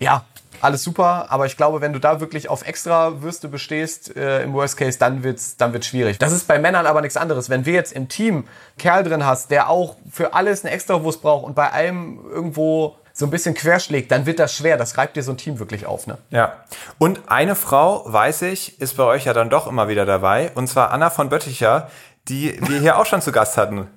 [0.00, 0.24] ja,
[0.60, 4.52] alles super, aber ich glaube, wenn du da wirklich auf extra Würste bestehst, äh, im
[4.54, 6.18] Worst Case, dann wird's, dann wird's schwierig.
[6.18, 7.48] Das ist bei Männern aber nichts anderes.
[7.48, 8.42] Wenn wir jetzt im Team
[8.76, 12.96] Kerl drin hast, der auch für alles eine extra Wurst braucht und bei allem irgendwo
[13.18, 14.76] so ein bisschen querschlägt, dann wird das schwer.
[14.76, 16.06] Das reibt dir so ein Team wirklich auf.
[16.06, 16.18] Ne?
[16.30, 16.52] Ja.
[16.98, 20.52] Und eine Frau, weiß ich, ist bei euch ja dann doch immer wieder dabei.
[20.54, 21.90] Und zwar Anna von Bötticher,
[22.28, 23.88] die wir hier auch schon zu Gast hatten.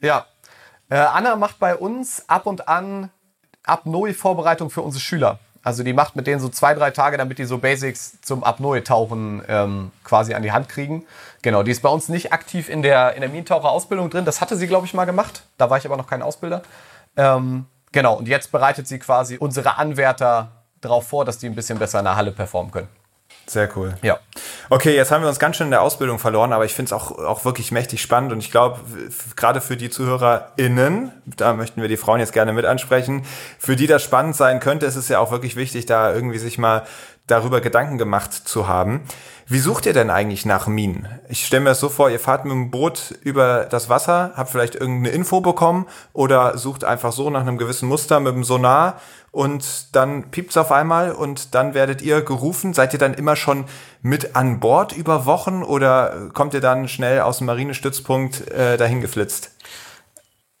[0.00, 0.26] Ja.
[0.88, 3.10] Äh, Anna macht bei uns ab und an
[3.64, 5.40] Apnoe-Vorbereitung für unsere Schüler.
[5.64, 9.42] Also die macht mit denen so zwei, drei Tage, damit die so Basics zum Apnoe-Tauchen
[9.48, 11.04] ähm, quasi an die Hand kriegen.
[11.42, 14.24] Genau, die ist bei uns nicht aktiv in der, in der Minentaucher-Ausbildung drin.
[14.24, 15.42] Das hatte sie, glaube ich, mal gemacht.
[15.58, 16.62] Da war ich aber noch kein Ausbilder.
[17.16, 21.78] Ähm, Genau, und jetzt bereitet sie quasi unsere Anwärter darauf vor, dass die ein bisschen
[21.78, 22.88] besser in der Halle performen können.
[23.46, 23.94] Sehr cool.
[24.02, 24.18] Ja.
[24.68, 26.92] Okay, jetzt haben wir uns ganz schön in der Ausbildung verloren, aber ich finde es
[26.92, 28.80] auch, auch wirklich mächtig spannend und ich glaube,
[29.36, 33.24] gerade für die ZuhörerInnen, da möchten wir die Frauen jetzt gerne mit ansprechen,
[33.60, 36.58] für die das spannend sein könnte, ist es ja auch wirklich wichtig, da irgendwie sich
[36.58, 36.82] mal
[37.26, 39.02] darüber Gedanken gemacht zu haben.
[39.46, 41.08] Wie sucht ihr denn eigentlich nach Minen?
[41.28, 44.50] Ich stelle mir das so vor, ihr fahrt mit dem Boot über das Wasser, habt
[44.50, 49.00] vielleicht irgendeine Info bekommen oder sucht einfach so nach einem gewissen Muster mit dem Sonar
[49.30, 52.72] und dann piept's auf einmal und dann werdet ihr gerufen.
[52.72, 53.64] Seid ihr dann immer schon
[54.00, 59.00] mit an Bord über Wochen oder kommt ihr dann schnell aus dem Marinestützpunkt äh, dahin
[59.00, 59.50] geflitzt?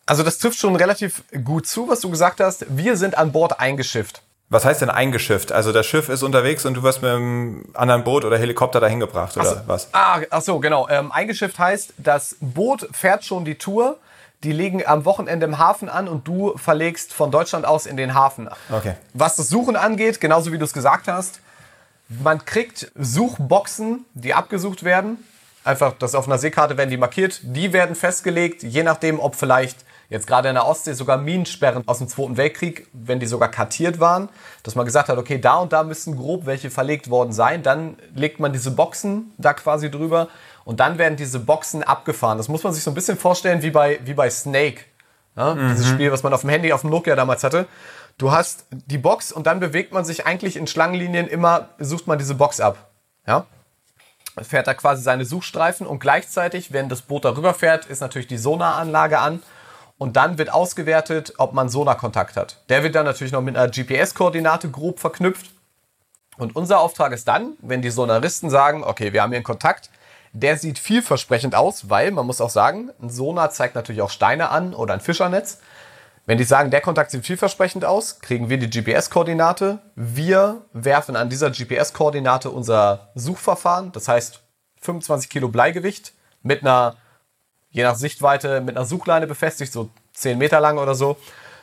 [0.06, 2.66] Also das trifft schon relativ gut zu, was du gesagt hast.
[2.68, 4.23] Wir sind an Bord eingeschifft.
[4.50, 5.52] Was heißt denn eingeschifft?
[5.52, 9.00] Also das Schiff ist unterwegs und du wirst mit einem anderen Boot oder Helikopter dahin
[9.00, 9.88] gebracht oder so, was?
[9.92, 10.88] Ah, ach so, genau.
[10.88, 13.98] Ähm, eingeschifft heißt, das Boot fährt schon die Tour.
[14.42, 18.12] Die liegen am Wochenende im Hafen an und du verlegst von Deutschland aus in den
[18.12, 18.50] Hafen.
[18.70, 18.94] Okay.
[19.14, 21.40] Was das Suchen angeht, genauso wie du es gesagt hast,
[22.08, 25.16] man kriegt Suchboxen, die abgesucht werden.
[25.64, 27.40] Einfach, das auf einer Seekarte werden die markiert.
[27.42, 29.78] Die werden festgelegt, je nachdem, ob vielleicht
[30.08, 34.00] jetzt gerade in der Ostsee sogar Minensperren aus dem Zweiten Weltkrieg, wenn die sogar kartiert
[34.00, 34.28] waren,
[34.62, 37.62] dass man gesagt hat, okay, da und da müssen grob welche verlegt worden sein.
[37.62, 40.28] Dann legt man diese Boxen da quasi drüber
[40.64, 42.38] und dann werden diese Boxen abgefahren.
[42.38, 44.82] Das muss man sich so ein bisschen vorstellen wie bei, wie bei Snake.
[45.36, 45.70] Ja, mhm.
[45.70, 47.66] Dieses Spiel, was man auf dem Handy, auf dem Nokia damals hatte.
[48.18, 52.18] Du hast die Box und dann bewegt man sich eigentlich in Schlangenlinien immer, sucht man
[52.18, 52.90] diese Box ab.
[53.26, 53.46] Ja?
[54.40, 58.38] Fährt da quasi seine Suchstreifen und gleichzeitig, wenn das Boot darüber fährt, ist natürlich die
[58.38, 59.42] Sonaranlage an
[60.04, 62.58] und dann wird ausgewertet, ob man Sonarkontakt hat.
[62.68, 65.46] Der wird dann natürlich noch mit einer GPS-Koordinate grob verknüpft.
[66.36, 69.88] Und unser Auftrag ist dann, wenn die Sonaristen sagen, okay, wir haben hier einen Kontakt,
[70.34, 74.50] der sieht vielversprechend aus, weil man muss auch sagen, ein Sonar zeigt natürlich auch Steine
[74.50, 75.60] an oder ein Fischernetz.
[76.26, 79.78] Wenn die sagen, der Kontakt sieht vielversprechend aus, kriegen wir die GPS-Koordinate.
[79.94, 84.40] Wir werfen an dieser GPS-Koordinate unser Suchverfahren, das heißt
[84.82, 86.98] 25 Kilo Bleigewicht mit einer
[87.74, 91.16] je nach Sichtweite mit einer Suchleine befestigt, so 10 Meter lang oder so.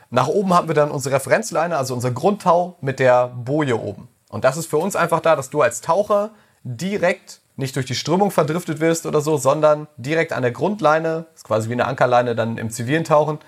[0.09, 4.09] Nach oben haben wir dann unsere Referenzleine, also unser Grundtau mit der Boje oben.
[4.27, 6.31] Und das ist für uns einfach da, dass du als Taucher
[6.63, 11.45] direkt nicht durch die Strömung verdriftet wirst oder so, sondern direkt an der Grundleine, ist
[11.45, 13.39] quasi wie eine Ankerleine dann im zivilen Tauchen,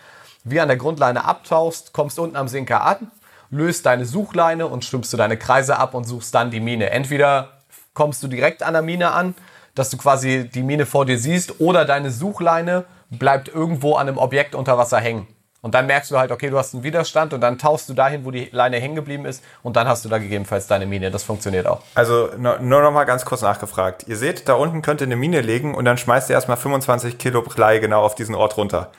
[0.45, 3.11] wie an der Grundleine abtauchst, kommst unten am Sinker an,
[3.49, 6.91] löst deine Suchleine und stimmst du deine Kreise ab und suchst dann die Mine.
[6.91, 7.49] Entweder
[7.93, 9.35] kommst du direkt an der Mine an,
[9.75, 14.17] dass du quasi die Mine vor dir siehst, oder deine Suchleine bleibt irgendwo an einem
[14.17, 15.27] Objekt unter Wasser hängen.
[15.63, 18.25] Und dann merkst du halt, okay, du hast einen Widerstand und dann tauchst du dahin,
[18.25, 21.09] wo die Leine hängen geblieben ist und dann hast du da gegebenenfalls deine Mine.
[21.09, 21.81] Das funktioniert auch.
[21.95, 24.03] Also nur noch mal ganz kurz nachgefragt.
[24.07, 27.17] Ihr seht, da unten könnt ihr eine Mine legen und dann schmeißt ihr erstmal 25
[27.17, 28.91] Kilo Blei genau auf diesen Ort runter.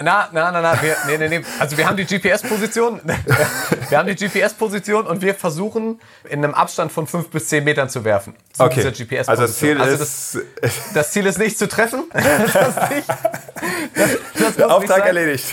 [0.00, 1.44] Na, na, na, na, wir, nee, nee, nee.
[1.58, 3.00] Also wir haben die GPS-Position,
[3.88, 7.88] wir haben die GPS-Position und wir versuchen in einem Abstand von fünf bis zehn Metern
[7.88, 8.36] zu werfen.
[8.52, 8.74] Zu okay.
[8.76, 9.28] dieser GPS-Position.
[9.28, 12.04] Also das Ziel also das, ist, das Ziel ist nicht zu treffen.
[12.58, 13.08] Das nicht,
[14.34, 15.44] das, das Auftrag erledigt.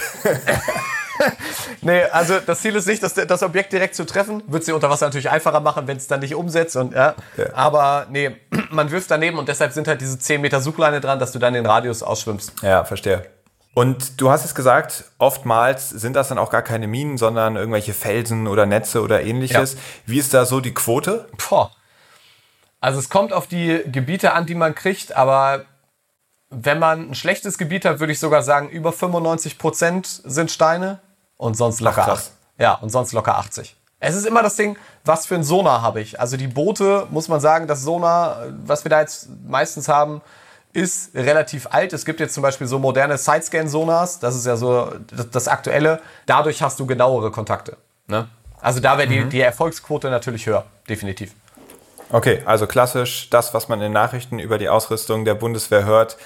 [1.81, 4.43] nee, also das Ziel ist nicht, das, das Objekt direkt zu treffen.
[4.47, 6.75] Wird sie unter Wasser natürlich einfacher machen, wenn es dann nicht umsetzt.
[6.75, 7.15] Und, ja.
[7.37, 7.45] ja.
[7.53, 8.35] Aber nee,
[8.69, 11.53] man wirft daneben und deshalb sind halt diese 10 Meter Suchleine dran, dass du dann
[11.53, 12.53] den Radius ausschwimmst.
[12.61, 13.25] Ja, verstehe.
[13.75, 17.93] Und du hast es gesagt, oftmals sind das dann auch gar keine Minen, sondern irgendwelche
[17.93, 19.73] Felsen oder Netze oder ähnliches.
[19.73, 19.79] Ja.
[20.05, 21.27] Wie ist da so die Quote?
[21.49, 21.71] Boah.
[22.79, 25.65] Also es kommt auf die Gebiete an, die man kriegt, aber
[26.49, 31.01] wenn man ein schlechtes Gebiet hat, würde ich sogar sagen, über 95 Prozent sind Steine
[31.35, 32.21] und sonst locker Ach,
[32.57, 33.75] Ja, und sonst locker 80.
[33.99, 36.17] Es ist immer das Ding, was für ein Sonar habe ich.
[36.17, 40.21] Also die Boote, muss man sagen, das Sonar, was wir da jetzt meistens haben,
[40.75, 41.93] ist relativ alt.
[41.93, 46.01] Es gibt jetzt zum Beispiel so moderne Sidescan-Sonars, das ist ja so das, das, Aktuelle.
[46.25, 47.77] Dadurch hast du genauere Kontakte.
[48.07, 48.27] Ne?
[48.59, 49.29] Also da wäre die, mhm.
[49.29, 51.33] die Erfolgsquote natürlich höher, definitiv.
[52.11, 56.17] Okay, also klassisch das, was man in Nachrichten über die Ausrüstung der Bundeswehr hört,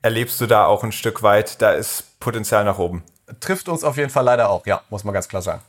[0.00, 1.60] erlebst du da auch ein Stück weit.
[1.60, 3.02] Da ist Potenzial nach oben.
[3.40, 5.62] Trifft uns auf jeden Fall leider auch, ja, muss man ganz klar sagen.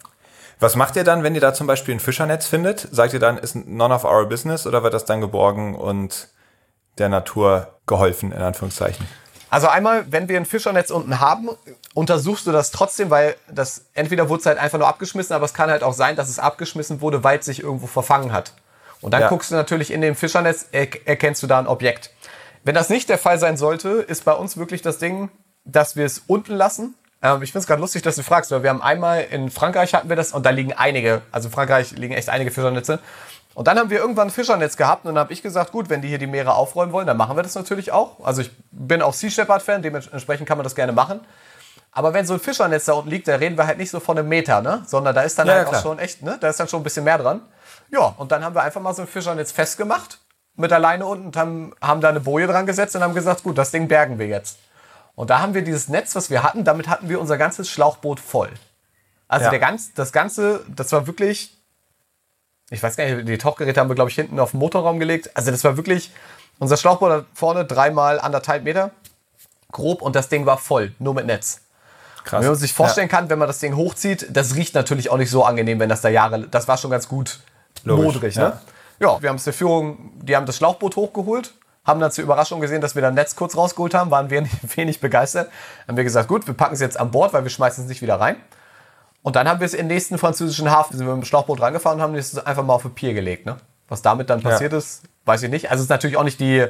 [0.59, 2.87] Was macht ihr dann, wenn ihr da zum Beispiel ein Fischernetz findet?
[2.91, 6.27] Sagt ihr dann, ist none of our business oder wird das dann geborgen und
[6.99, 9.07] der Natur geholfen, in Anführungszeichen?
[9.49, 11.49] Also einmal, wenn wir ein Fischernetz unten haben,
[11.95, 15.53] untersuchst du das trotzdem, weil das entweder wurde es halt einfach nur abgeschmissen, aber es
[15.53, 18.53] kann halt auch sein, dass es abgeschmissen wurde, weil es sich irgendwo verfangen hat.
[19.01, 19.29] Und dann ja.
[19.29, 22.11] guckst du natürlich in dem Fischernetz, er, erkennst du da ein Objekt.
[22.63, 25.29] Wenn das nicht der Fall sein sollte, ist bei uns wirklich das Ding,
[25.65, 26.95] dass wir es unten lassen.
[27.21, 29.93] Ähm, ich finde es gerade lustig, dass du fragst, weil wir haben einmal in Frankreich
[29.93, 32.99] hatten wir das und da liegen einige, also in Frankreich liegen echt einige Fischernetze.
[33.59, 36.01] Und dann haben wir irgendwann ein Fischernetz gehabt und dann habe ich gesagt, gut, wenn
[36.01, 38.23] die hier die Meere aufräumen wollen, dann machen wir das natürlich auch.
[38.23, 41.19] Also ich bin auch Sea Shepherd-Fan, dementsprechend kann man das gerne machen.
[41.91, 44.17] Aber wenn so ein Fischernetz da unten liegt, da reden wir halt nicht so von
[44.17, 44.83] einem Meter, ne?
[44.87, 46.37] Sondern da ist dann ja, halt auch schon echt, ne?
[46.39, 47.41] Da ist dann schon ein bisschen mehr dran.
[47.91, 50.19] Ja, und dann haben wir einfach mal so ein Fischernetz festgemacht
[50.55, 53.43] mit der Leine unten und haben, haben da eine Boje dran gesetzt und haben gesagt,
[53.43, 54.57] gut, das Ding bergen wir jetzt.
[55.15, 58.21] Und da haben wir dieses Netz, was wir hatten, damit hatten wir unser ganzes Schlauchboot
[58.21, 58.51] voll.
[59.27, 59.49] Also ja.
[59.49, 61.58] der ganz, das Ganze, das war wirklich
[62.69, 65.31] ich weiß gar nicht, die Tauchgeräte haben wir, glaube ich, hinten auf den Motorraum gelegt.
[65.35, 66.11] Also das war wirklich,
[66.59, 68.91] unser Schlauchboot vorne dreimal anderthalb Meter
[69.71, 71.61] grob und das Ding war voll, nur mit Netz.
[72.23, 72.41] Krass.
[72.41, 73.15] Wenn man sich vorstellen ja.
[73.15, 76.01] kann, wenn man das Ding hochzieht, das riecht natürlich auch nicht so angenehm, wenn das
[76.01, 77.39] da Jahre, das war schon ganz gut
[77.83, 78.35] Logisch, modrig.
[78.35, 78.59] Ne?
[78.99, 79.13] Ja.
[79.13, 81.53] ja, wir haben es der Führung, die haben das Schlauchboot hochgeholt,
[81.85, 84.45] haben dann zur Überraschung gesehen, dass wir dann Netz kurz rausgeholt haben, waren wir
[84.75, 85.49] wenig begeistert.
[85.87, 88.01] Haben wir gesagt, gut, wir packen es jetzt an Bord, weil wir schmeißen es nicht
[88.01, 88.35] wieder rein.
[89.21, 91.99] Und dann haben wir es im nächsten französischen Hafen, sind wir mit dem Schlauchboot rangefahren
[91.99, 93.45] und haben es einfach mal auf den Pier gelegt.
[93.45, 93.57] Ne?
[93.87, 94.77] Was damit dann passiert ja.
[94.77, 95.69] ist, weiß ich nicht.
[95.69, 96.67] Also es ist natürlich auch nicht die...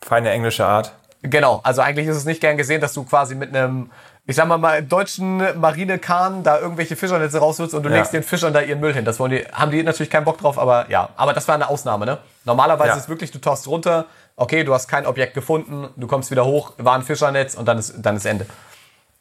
[0.00, 0.92] Feine englische Art.
[1.22, 3.90] Genau, also eigentlich ist es nicht gern gesehen, dass du quasi mit einem,
[4.26, 7.96] ich sag mal mal, deutschen Marinekahn da irgendwelche Fischernetze rausholst und du ja.
[7.96, 9.06] legst den Fischern da ihren Müll hin.
[9.06, 11.08] Das wollen die, haben die natürlich keinen Bock drauf, aber ja.
[11.16, 12.18] Aber das war eine Ausnahme, ne?
[12.44, 12.96] Normalerweise ja.
[12.96, 14.04] ist wirklich, du tauchst runter,
[14.36, 17.78] okay, du hast kein Objekt gefunden, du kommst wieder hoch, war ein Fischernetz und dann
[17.78, 18.44] ist, dann ist Ende.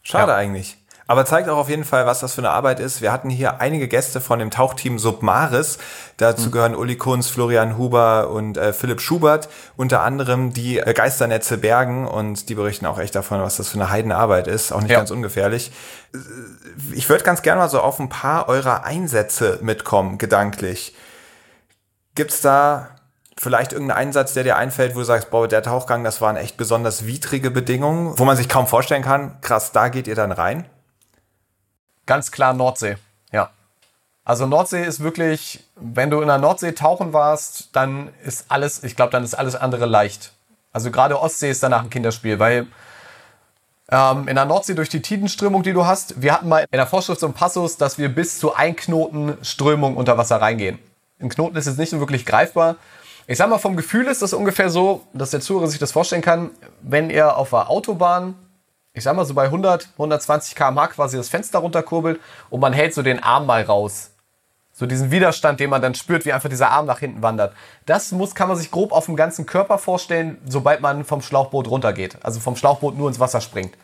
[0.02, 0.38] Schade ja.
[0.38, 0.78] eigentlich.
[1.06, 3.02] Aber zeigt auch auf jeden Fall, was das für eine Arbeit ist.
[3.02, 5.78] Wir hatten hier einige Gäste von dem Tauchteam Submaris.
[6.18, 6.52] Dazu mhm.
[6.52, 12.08] gehören Uli Kunz, Florian Huber und äh, Philipp Schubert, unter anderem die äh, Geisternetze bergen
[12.08, 14.72] und die berichten auch echt davon, was das für eine Heidenarbeit ist.
[14.72, 14.98] Auch nicht ja.
[14.98, 15.72] ganz ungefährlich.
[16.14, 16.18] Äh,
[16.94, 20.96] ich würde ganz gerne mal so auf ein paar eurer Einsätze mitkommen, gedanklich.
[22.16, 22.90] Gibt's da
[23.38, 26.56] vielleicht irgendeinen Einsatz, der dir einfällt, wo du sagst, boah, der Tauchgang, das waren echt
[26.56, 30.66] besonders widrige Bedingungen, wo man sich kaum vorstellen kann, krass, da geht ihr dann rein?
[32.06, 32.98] Ganz klar Nordsee,
[33.32, 33.50] ja.
[34.26, 38.96] Also Nordsee ist wirklich, wenn du in der Nordsee tauchen warst, dann ist alles, ich
[38.96, 40.34] glaube, dann ist alles andere leicht.
[40.72, 42.68] Also gerade Ostsee ist danach ein Kinderspiel, weil
[43.92, 46.88] ähm, in der Nordsee durch die Tidenströmung, die du hast, wir hatten mal in der
[46.88, 50.80] Vorschrift so einen Passus, dass wir bis zu ein Knoten Strömung unter Wasser reingehen.
[51.20, 52.78] Ein Knoten ist jetzt nicht so wirklich greifbar.
[53.28, 56.22] Ich sag mal, vom Gefühl ist das ungefähr so, dass der Zuhörer sich das vorstellen
[56.22, 56.50] kann,
[56.82, 58.36] wenn ihr auf der Autobahn
[58.94, 62.20] ich sag mal so bei 100, 120 km/h quasi das Fenster runterkurbelt
[62.50, 64.12] und man hält so den Arm mal raus.
[64.72, 67.54] So diesen Widerstand, den man dann spürt, wie einfach dieser Arm nach hinten wandert.
[67.86, 71.68] Das muss, kann man sich grob auf dem ganzen Körper vorstellen, sobald man vom Schlauchboot
[71.68, 72.18] runtergeht.
[72.24, 73.76] Also vom Schlauchboot nur ins Wasser springt.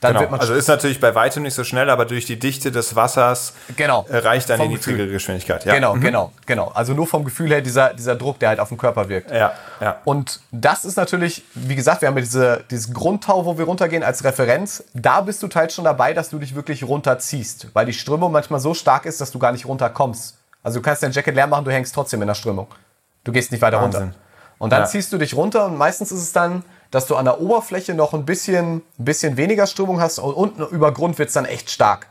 [0.00, 0.36] Dann genau.
[0.36, 4.06] also ist natürlich bei weitem nicht so schnell, aber durch die Dichte des Wassers genau.
[4.08, 5.66] reicht dann die niedrigere Geschwindigkeit.
[5.66, 5.74] Ja.
[5.74, 6.00] Genau, mhm.
[6.00, 6.68] genau, genau.
[6.68, 9.30] Also nur vom Gefühl her dieser, dieser Druck, der halt auf den Körper wirkt.
[9.30, 9.98] Ja, ja.
[10.04, 14.24] Und das ist natürlich, wie gesagt, wir haben diese, dieses Grundtau, wo wir runtergehen, als
[14.24, 14.84] Referenz.
[14.94, 18.60] Da bist du teils schon dabei, dass du dich wirklich runterziehst, weil die Strömung manchmal
[18.60, 20.38] so stark ist, dass du gar nicht runterkommst.
[20.62, 22.68] Also du kannst dein Jacket leer machen, du hängst trotzdem in der Strömung.
[23.24, 24.02] Du gehst nicht weiter Wahnsinn.
[24.02, 24.16] runter.
[24.58, 24.86] Und dann ja.
[24.86, 28.14] ziehst du dich runter und meistens ist es dann dass du an der Oberfläche noch
[28.14, 32.08] ein bisschen, bisschen weniger Strömung hast und unten über Grund wird es dann echt stark.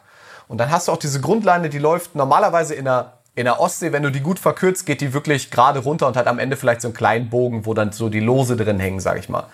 [0.47, 3.91] Und dann hast du auch diese Grundleine, die läuft normalerweise in der, in der Ostsee,
[3.91, 6.81] wenn du die gut verkürzt, geht die wirklich gerade runter und hat am Ende vielleicht
[6.81, 9.45] so einen kleinen Bogen, wo dann so die Lose drin hängen, sag ich mal.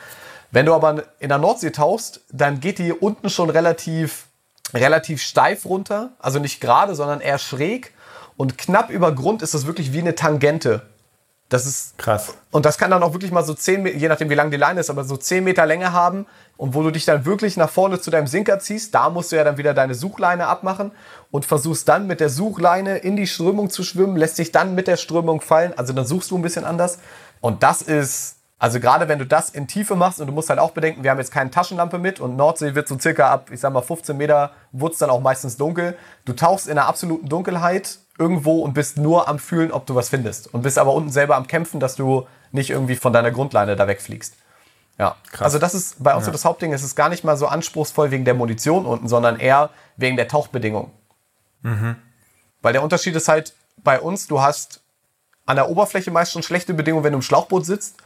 [0.52, 4.28] Wenn du aber in der Nordsee tauchst, dann geht die unten schon relativ,
[4.74, 6.12] relativ steif runter.
[6.20, 7.94] Also nicht gerade, sondern eher schräg.
[8.38, 10.84] Und knapp über Grund ist das wirklich wie eine Tangente.
[11.50, 12.34] Das ist krass.
[12.50, 14.80] Und das kann dann auch wirklich mal so 10 je nachdem wie lang die Leine
[14.80, 16.26] ist, aber so 10 Meter Länge haben.
[16.58, 19.36] Und wo du dich dann wirklich nach vorne zu deinem Sinker ziehst, da musst du
[19.36, 20.92] ja dann wieder deine Suchleine abmachen
[21.30, 24.88] und versuchst dann mit der Suchleine in die Strömung zu schwimmen, lässt dich dann mit
[24.88, 25.74] der Strömung fallen.
[25.78, 26.98] Also dann suchst du ein bisschen anders.
[27.42, 30.60] Und das ist, also gerade wenn du das in Tiefe machst und du musst halt
[30.60, 33.60] auch bedenken, wir haben jetzt keine Taschenlampe mit und Nordsee wird so circa ab, ich
[33.60, 35.96] sag mal 15 Meter, wird es dann auch meistens dunkel.
[36.24, 40.10] Du tauchst in der absoluten Dunkelheit irgendwo und bist nur am Fühlen, ob du was
[40.10, 40.54] findest.
[40.54, 43.88] Und bist aber unten selber am Kämpfen, dass du nicht irgendwie von deiner Grundleine da
[43.88, 44.36] wegfliegst.
[44.98, 45.42] Ja, Krass.
[45.42, 46.28] also das ist bei uns ja.
[46.28, 46.72] so das Hauptding.
[46.72, 50.30] Es ist gar nicht mal so anspruchsvoll wegen der Munition unten, sondern eher wegen der
[50.30, 50.92] Tauchbedingungen.
[51.64, 51.98] Mhm.
[52.62, 53.54] Weil der Unterschied ist halt
[53.84, 54.82] bei uns, du hast
[55.46, 57.98] an der Oberfläche meist schon schlechte Bedingungen, wenn du im Schlauchboot sitzt.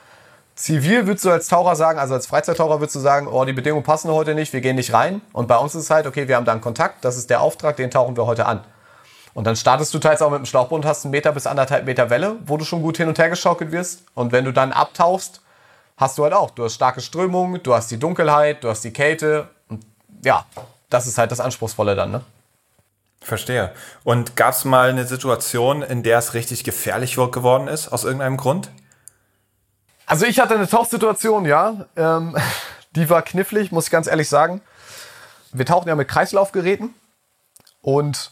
[0.56, 3.84] Zivil würdest du als Taucher sagen, also als Freizeittaucher würdest du sagen, oh, die Bedingungen
[3.84, 5.22] passen heute nicht, wir gehen nicht rein.
[5.32, 7.40] Und bei uns ist es halt, okay, wir haben da einen Kontakt, das ist der
[7.40, 8.62] Auftrag, den tauchen wir heute an.
[9.34, 11.86] Und dann startest du teils auch mit dem Schlauchboot und hast einen Meter bis anderthalb
[11.86, 14.04] Meter Welle, wo du schon gut hin und her geschaukelt wirst.
[14.16, 15.42] Und wenn du dann abtauchst,
[15.98, 16.52] hast du halt auch.
[16.52, 19.50] Du hast starke Strömung, du hast die Dunkelheit, du hast die Kälte.
[19.68, 19.86] Und
[20.24, 20.46] ja,
[20.90, 22.22] das ist halt das Anspruchsvolle dann, ne?
[23.22, 23.74] Verstehe.
[24.04, 28.38] Und gab es mal eine Situation, in der es richtig gefährlich geworden ist, aus irgendeinem
[28.38, 28.72] Grund?
[30.06, 31.86] Also ich hatte eine Tauchsituation, ja.
[31.96, 32.36] Ähm,
[32.96, 34.62] die war knifflig, muss ich ganz ehrlich sagen.
[35.52, 36.94] Wir tauchen ja mit Kreislaufgeräten
[37.82, 38.32] und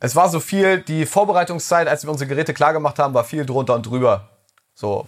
[0.00, 3.46] es war so viel, die Vorbereitungszeit, als wir unsere Geräte klar gemacht haben, war viel
[3.46, 4.28] drunter und drüber.
[4.74, 5.06] So,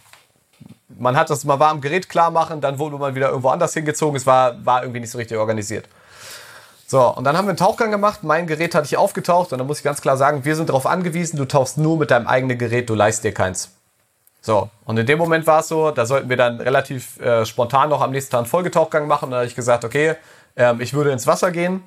[0.88, 3.74] man hat das, man war am Gerät klar machen, dann wurde man wieder irgendwo anders
[3.74, 4.16] hingezogen.
[4.16, 5.88] Es war, war irgendwie nicht so richtig organisiert.
[6.86, 8.24] So, und dann haben wir einen Tauchgang gemacht.
[8.24, 10.86] Mein Gerät hatte ich aufgetaucht und dann muss ich ganz klar sagen, wir sind darauf
[10.86, 13.72] angewiesen, du tauchst nur mit deinem eigenen Gerät, du leist dir keins.
[14.40, 17.90] So, und in dem Moment war es so, da sollten wir dann relativ äh, spontan
[17.90, 19.30] noch am nächsten Tag einen Folgetauchgang machen.
[19.30, 20.14] Da habe ich gesagt, okay,
[20.56, 21.82] ähm, ich würde ins Wasser gehen,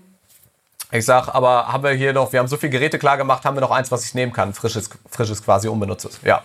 [0.92, 3.56] ich sag, aber haben wir hier noch, wir haben so viele Geräte klar gemacht, haben
[3.56, 6.20] wir noch eins, was ich nehmen kann, frisches, frisches quasi unbenutztes.
[6.24, 6.44] Ja.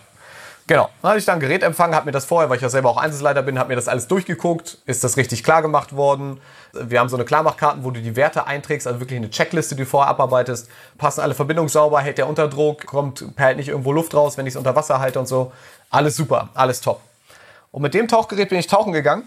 [0.67, 0.89] Genau.
[1.01, 2.97] Dann hatte ich dann Gerät empfangen, habe mir das vorher, weil ich ja selber auch
[2.97, 4.79] Einzelleiter bin, habe mir das alles durchgeguckt.
[4.85, 6.41] Ist das richtig klar gemacht worden?
[6.73, 9.83] Wir haben so eine Klarmachkarten, wo du die Werte einträgst, also wirklich eine Checkliste, die
[9.83, 10.69] du vorher abarbeitest.
[10.97, 14.53] Passen alle Verbindungen sauber, hält der Unterdruck, kommt, perlt nicht irgendwo Luft raus, wenn ich
[14.53, 15.53] es unter Wasser halte und so.
[15.89, 16.99] Alles super, alles top.
[17.71, 19.23] Und mit dem Tauchgerät bin ich tauchen gegangen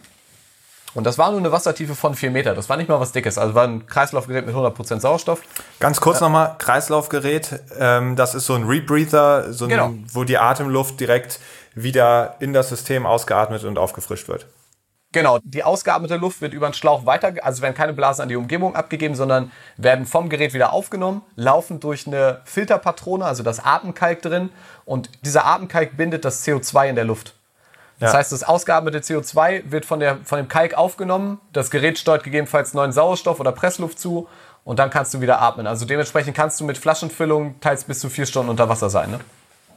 [0.95, 2.55] und das war nur eine Wassertiefe von 4 Meter.
[2.55, 3.39] Das war nicht mal was Dickes.
[3.39, 5.41] Also war ein Kreislaufgerät mit 100% Sauerstoff.
[5.79, 9.95] Ganz kurz äh, nochmal, Kreislaufgerät, ähm, das ist so ein Rebreather, so ein, genau.
[10.13, 11.41] wo die Atemluft direkt
[11.75, 14.47] wieder in das System ausgeatmet und aufgefrischt wird.
[15.13, 18.37] Genau, die ausgeatmete Luft wird über den Schlauch weiter, also werden keine Blasen an die
[18.37, 24.23] Umgebung abgegeben, sondern werden vom Gerät wieder aufgenommen, laufen durch eine Filterpatrone, also das Atemkalk
[24.23, 24.51] drin
[24.85, 27.35] und dieser Atemkalk bindet das CO2 in der Luft.
[28.01, 28.19] Das ja.
[28.19, 32.73] heißt, das ausgeatmete CO2 wird von, der, von dem Kalk aufgenommen, das Gerät steuert gegebenenfalls
[32.73, 34.27] neuen Sauerstoff oder Pressluft zu
[34.65, 35.67] und dann kannst du wieder atmen.
[35.67, 39.11] Also dementsprechend kannst du mit Flaschenfüllung teils bis zu vier Stunden unter Wasser sein.
[39.11, 39.21] Ne?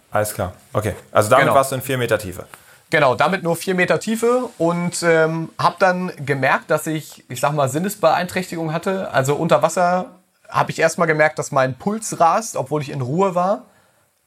[0.09, 0.53] Alles klar.
[0.71, 0.95] Okay.
[1.11, 1.55] Also damit genau.
[1.55, 2.45] warst du in vier Meter Tiefe.
[2.89, 7.51] Genau, damit nur vier Meter Tiefe und ähm, habe dann gemerkt, dass ich, ich sag
[7.51, 9.11] mal, Sinnesbeeinträchtigung hatte.
[9.11, 10.11] Also unter Wasser
[10.47, 13.63] habe ich erstmal gemerkt, dass mein Puls rast, obwohl ich in Ruhe war.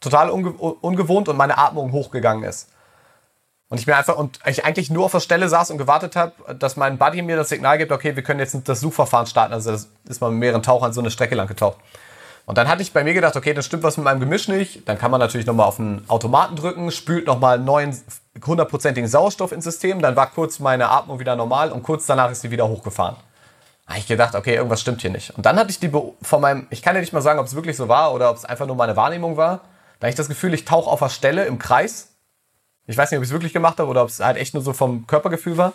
[0.01, 2.69] Total unge ungewohnt und meine Atmung hochgegangen ist.
[3.69, 6.55] Und ich mir einfach und ich eigentlich nur auf der Stelle saß und gewartet habe,
[6.55, 9.53] dass mein Buddy mir das Signal gibt, okay, wir können jetzt das Suchverfahren starten.
[9.53, 11.79] Also das ist man mit mehreren Tauchern so eine Strecke lang getaucht.
[12.47, 14.89] Und dann hatte ich bei mir gedacht, okay, dann stimmt was mit meinem Gemisch nicht.
[14.89, 18.01] Dann kann man natürlich nochmal auf den Automaten drücken, spült nochmal neuen
[18.47, 20.01] hundertprozentigen Sauerstoff ins System.
[20.01, 23.17] Dann war kurz meine Atmung wieder normal und kurz danach ist sie wieder hochgefahren.
[23.87, 25.31] Da habe ich gedacht, okay, irgendwas stimmt hier nicht.
[25.31, 27.47] Und dann hatte ich die Be von meinem, ich kann ja nicht mal sagen, ob
[27.47, 29.63] es wirklich so war oder ob es einfach nur meine Wahrnehmung war.
[29.99, 32.16] Da habe ich das Gefühl, ich tauche auf der Stelle im Kreis
[32.87, 34.63] ich weiß nicht, ob ich es wirklich gemacht habe oder ob es halt echt nur
[34.63, 35.73] so vom Körpergefühl war.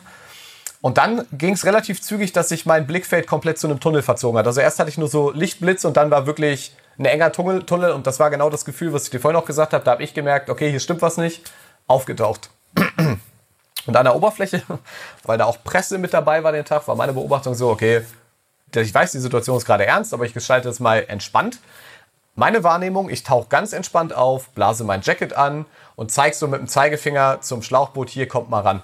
[0.81, 4.39] Und dann ging es relativ zügig, dass sich mein Blickfeld komplett zu einem Tunnel verzogen
[4.39, 4.47] hat.
[4.47, 7.91] Also erst hatte ich nur so Lichtblitz und dann war wirklich ein enger Tunnel, Tunnel
[7.91, 9.83] und das war genau das Gefühl, was ich dir vorhin auch gesagt habe.
[9.83, 11.51] Da habe ich gemerkt, okay, hier stimmt was nicht.
[11.87, 12.49] Aufgetaucht.
[13.87, 14.61] Und an der Oberfläche,
[15.23, 18.01] weil da auch Presse mit dabei war den Tag, war meine Beobachtung so, okay,
[18.75, 21.59] ich weiß, die Situation ist gerade ernst, aber ich gestalte es mal entspannt.
[22.35, 25.65] Meine Wahrnehmung, ich tauche ganz entspannt auf, blase mein Jacket an
[25.95, 28.81] und zeige so mit dem Zeigefinger zum Schlauchboot, hier kommt mal ran.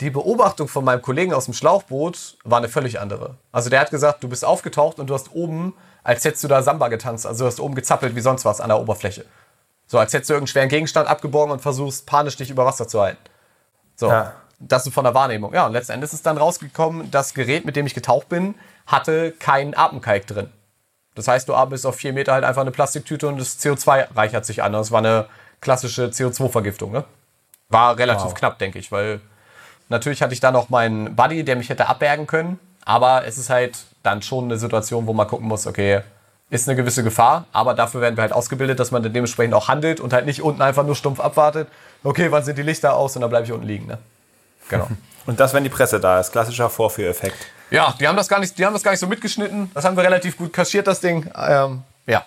[0.00, 3.34] Die Beobachtung von meinem Kollegen aus dem Schlauchboot war eine völlig andere.
[3.50, 5.74] Also der hat gesagt, du bist aufgetaucht und du hast oben,
[6.04, 8.68] als hättest du da Samba getanzt, also du hast oben gezappelt wie sonst was an
[8.68, 9.24] der Oberfläche.
[9.88, 13.00] So als hättest du irgendeinen schweren Gegenstand abgeborgen und versuchst panisch dich über Wasser zu
[13.00, 13.18] halten.
[13.96, 14.34] So, ja.
[14.60, 15.52] das ist von der Wahrnehmung.
[15.52, 18.54] Ja, und letzten Endes ist dann rausgekommen, das Gerät, mit dem ich getaucht bin,
[18.86, 20.52] hatte keinen Atemkalk drin.
[21.18, 24.46] Das heißt, du atmest auf vier Meter halt einfach eine Plastiktüte und das CO2 reichert
[24.46, 24.72] sich an.
[24.72, 25.26] Das war eine
[25.60, 26.92] klassische CO2-Vergiftung.
[26.92, 27.02] Ne?
[27.68, 28.34] War relativ wow.
[28.34, 29.20] knapp, denke ich, weil
[29.88, 32.60] natürlich hatte ich da noch meinen Buddy, der mich hätte abbergen können.
[32.84, 36.02] Aber es ist halt dann schon eine Situation, wo man gucken muss, okay,
[36.50, 39.66] ist eine gewisse Gefahr, aber dafür werden wir halt ausgebildet, dass man dann dementsprechend auch
[39.66, 41.66] handelt und halt nicht unten einfach nur stumpf abwartet.
[42.04, 43.86] Okay, wann sind die Lichter aus und dann bleibe ich unten liegen.
[43.86, 43.98] Ne?
[44.68, 44.86] Genau.
[45.26, 47.36] Und das, wenn die Presse da ist, klassischer Vorführeffekt.
[47.70, 49.70] Ja, die haben das gar nicht, die haben das gar nicht so mitgeschnitten.
[49.74, 51.30] Das haben wir relativ gut kaschiert, das Ding.
[51.36, 52.24] Ähm, ja.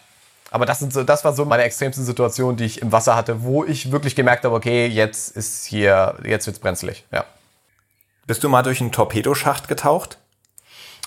[0.51, 3.43] Aber das, sind so, das war so meine extremste Situation, die ich im Wasser hatte,
[3.43, 7.05] wo ich wirklich gemerkt habe, okay, jetzt ist hier, jetzt wird's brenzlig.
[7.11, 7.25] Ja.
[8.27, 10.17] Bist du mal durch einen Torpedoschacht getaucht?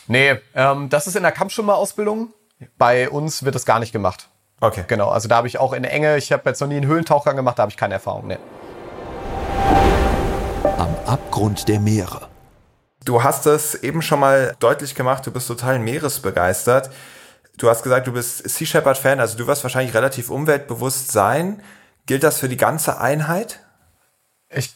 [0.07, 2.33] Nee, ähm, das ist in der Kampfschwimmerausbildung.
[2.79, 4.29] Bei uns wird das gar nicht gemacht.
[4.61, 4.85] Okay.
[4.87, 6.87] Genau, also da habe ich auch in der Enge, ich habe jetzt noch nie einen
[6.87, 8.27] Höhlentauchgang gemacht, da habe ich keine Erfahrung.
[8.27, 8.39] Nee.
[10.79, 12.34] Am Abgrund der Meere.
[13.05, 16.91] Du hast es eben schon mal deutlich gemacht, du bist total meeresbegeistert.
[17.59, 21.63] Du hast gesagt, du bist Sea Shepherd-Fan, also du wirst wahrscheinlich relativ umweltbewusst sein.
[22.07, 23.61] Gilt das für die ganze Einheit?
[24.49, 24.75] Ich,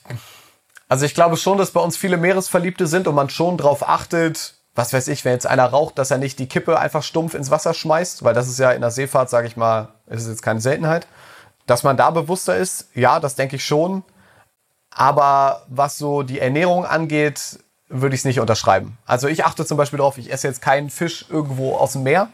[0.88, 4.54] also ich glaube schon, dass bei uns viele Meeresverliebte sind und man schon darauf achtet,
[4.74, 7.50] was weiß ich, wenn jetzt einer raucht, dass er nicht die Kippe einfach stumpf ins
[7.50, 10.60] Wasser schmeißt, weil das ist ja in der Seefahrt, sage ich mal, ist jetzt keine
[10.60, 11.06] Seltenheit.
[11.66, 14.04] Dass man da bewusster ist, ja, das denke ich schon.
[14.90, 17.58] Aber was so die Ernährung angeht,
[17.88, 18.98] würde ich es nicht unterschreiben.
[19.06, 22.28] Also ich achte zum Beispiel darauf, ich esse jetzt keinen Fisch irgendwo aus dem Meer.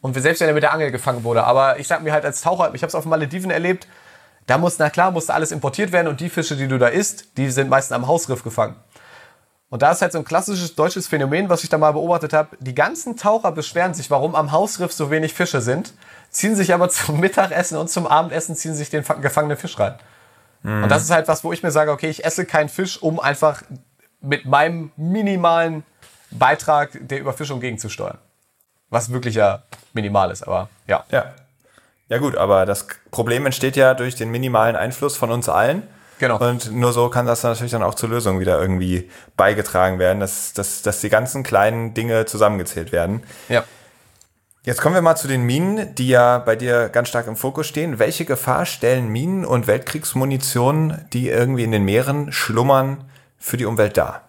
[0.00, 1.44] Und selbst wenn er mit der Angel gefangen wurde.
[1.44, 3.86] Aber ich sag mir halt als Taucher, ich habe es auf Malediven erlebt,
[4.46, 7.36] da muss, na klar, musste alles importiert werden und die Fische, die du da isst,
[7.36, 8.74] die sind meistens am Hausriff gefangen.
[9.70, 12.56] Und da ist halt so ein klassisches deutsches Phänomen, was ich da mal beobachtet habe.
[12.60, 15.94] Die ganzen Taucher beschweren sich, warum am Hausriff so wenig Fische sind,
[16.28, 19.94] ziehen sich aber zum Mittagessen und zum Abendessen ziehen sich den gefangenen Fisch rein.
[20.62, 20.82] Mhm.
[20.82, 23.20] Und das ist halt was, wo ich mir sage, okay, ich esse keinen Fisch, um
[23.20, 23.62] einfach
[24.22, 25.84] mit meinem minimalen
[26.30, 28.18] Beitrag der Überfischung gegenzusteuern.
[28.90, 29.62] Was wirklich ja
[29.92, 31.04] minimal ist, aber ja.
[31.10, 31.34] Ja.
[32.08, 35.82] Ja gut, aber das Problem entsteht ja durch den minimalen Einfluss von uns allen.
[36.18, 36.38] Genau.
[36.38, 40.52] Und nur so kann das natürlich dann auch zur Lösung wieder irgendwie beigetragen werden, dass,
[40.52, 43.22] dass, dass die ganzen kleinen Dinge zusammengezählt werden.
[43.48, 43.64] Ja.
[44.64, 47.66] Jetzt kommen wir mal zu den Minen, die ja bei dir ganz stark im Fokus
[47.66, 47.98] stehen.
[47.98, 53.04] Welche Gefahr stellen Minen und Weltkriegsmunition, die irgendwie in den Meeren schlummern,
[53.42, 54.22] für die Umwelt dar?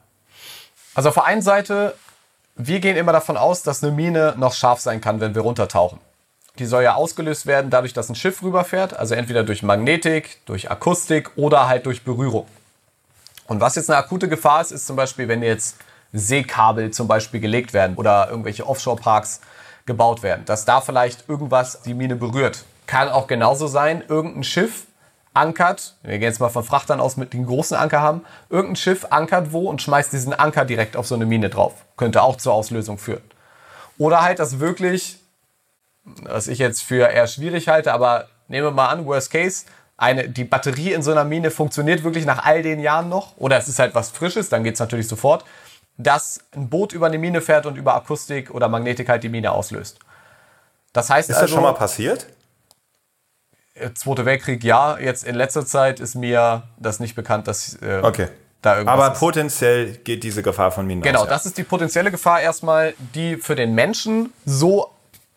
[0.96, 1.96] Also auf der einen Seite,
[2.56, 6.00] wir gehen immer davon aus, dass eine Mine noch scharf sein kann, wenn wir runtertauchen.
[6.60, 10.70] Die soll ja ausgelöst werden dadurch, dass ein Schiff rüberfährt, also entweder durch Magnetik, durch
[10.70, 12.48] Akustik oder halt durch Berührung.
[13.48, 15.78] Und was jetzt eine akute Gefahr ist, ist zum Beispiel, wenn jetzt
[16.12, 19.42] Seekabel zum Beispiel gelegt werden oder irgendwelche Offshore-Parks
[19.86, 22.66] gebaut werden, dass da vielleicht irgendwas die Mine berührt.
[22.86, 24.86] Kann auch genauso sein, irgendein Schiff
[25.34, 29.08] ankert, wir gehen jetzt mal von Frachtern aus, mit den großen Anker haben, irgendein Schiff
[29.10, 31.74] ankert wo und schmeißt diesen Anker direkt auf so eine Mine drauf.
[31.98, 33.24] Könnte auch zur Auslösung führen.
[33.98, 35.20] Oder halt, dass wirklich
[36.04, 39.66] was ich jetzt für eher schwierig halte, aber nehmen wir mal an, Worst Case,
[39.98, 43.58] eine, die Batterie in so einer Mine funktioniert wirklich nach all den Jahren noch, oder
[43.58, 45.46] es ist halt was Frisches, dann geht es natürlich sofort,
[45.98, 49.52] dass ein Boot über eine Mine fährt und über Akustik oder Magnetik halt die Mine
[49.52, 50.00] auslöst.
[50.92, 52.28] Das heißt ist also, das schon mal passiert?
[53.76, 54.98] Äh, Zweiter Weltkrieg, ja.
[55.00, 58.28] Jetzt in letzter Zeit ist mir das nicht bekannt, dass äh, okay.
[58.62, 61.26] da irgendwas Aber potenziell geht diese Gefahr von Minen genau, aus.
[61.26, 64.90] Genau, das ist die potenzielle Gefahr erstmal, die für den Menschen so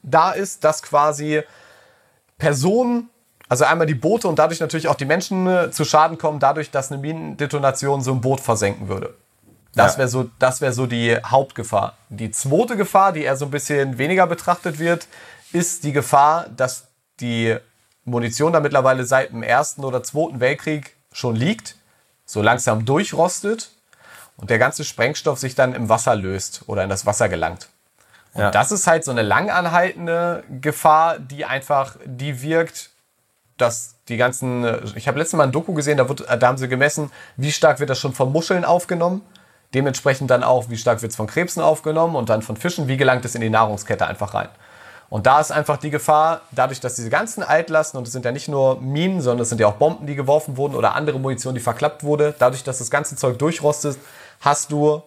[0.02, 1.42] da ist, dass quasi
[2.38, 3.08] Personen,
[3.48, 6.70] also einmal die Boote und dadurch natürlich auch die Menschen äh, zu Schaden kommen, dadurch,
[6.70, 9.14] dass eine Minendetonation so ein Boot versenken würde.
[9.74, 9.98] Das ja.
[9.98, 11.96] wäre so, das wäre so die Hauptgefahr.
[12.08, 15.06] Die zweite Gefahr, die eher so ein bisschen weniger betrachtet wird,
[15.52, 16.88] ist die Gefahr, dass
[17.20, 17.56] die
[18.06, 21.76] Munition da mittlerweile seit dem Ersten oder Zweiten Weltkrieg schon liegt,
[22.24, 23.70] so langsam durchrostet
[24.36, 27.68] und der ganze Sprengstoff sich dann im Wasser löst oder in das Wasser gelangt.
[28.32, 28.50] Und ja.
[28.50, 32.90] das ist halt so eine langanhaltende Gefahr, die einfach, die wirkt,
[33.56, 36.68] dass die ganzen, ich habe letztes Mal ein Doku gesehen, da, wird, da haben sie
[36.68, 39.22] gemessen, wie stark wird das schon von Muscheln aufgenommen.
[39.74, 42.96] Dementsprechend dann auch, wie stark wird es von Krebsen aufgenommen und dann von Fischen, wie
[42.96, 44.48] gelangt es in die Nahrungskette einfach rein.
[45.08, 48.32] Und da ist einfach die Gefahr, dadurch, dass diese ganzen Altlasten, und es sind ja
[48.32, 51.54] nicht nur Minen, sondern es sind ja auch Bomben, die geworfen wurden oder andere Munition,
[51.54, 53.98] die verklappt wurde, dadurch, dass das ganze Zeug durchrostet,
[54.40, 55.02] hast du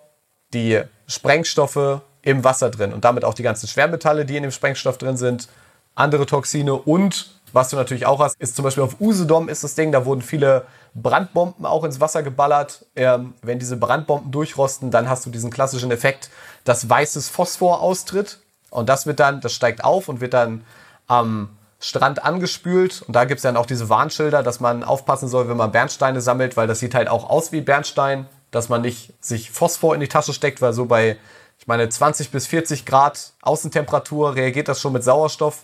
[0.54, 4.98] die Sprengstoffe im Wasser drin und damit auch die ganzen Schwermetalle, die in dem Sprengstoff
[4.98, 5.50] drin sind,
[5.96, 9.76] andere Toxine und was du natürlich auch hast, ist zum Beispiel auf Usedom ist das
[9.76, 12.86] Ding, da wurden viele Brandbomben auch ins Wasser geballert.
[12.96, 16.30] Ähm, wenn diese Brandbomben durchrosten, dann hast du diesen klassischen Effekt,
[16.64, 18.40] dass weißes Phosphor austritt
[18.70, 20.64] und das wird dann, das steigt auf und wird dann
[21.08, 21.50] am
[21.80, 23.04] Strand angespült.
[23.08, 26.22] Und da gibt es dann auch diese Warnschilder, dass man aufpassen soll, wenn man Bernsteine
[26.22, 30.02] sammelt, weil das sieht halt auch aus wie Bernstein, dass man nicht sich Phosphor in
[30.02, 31.18] die Tasche steckt, weil so bei,
[31.58, 35.64] ich meine, 20 bis 40 Grad Außentemperatur reagiert das schon mit Sauerstoff.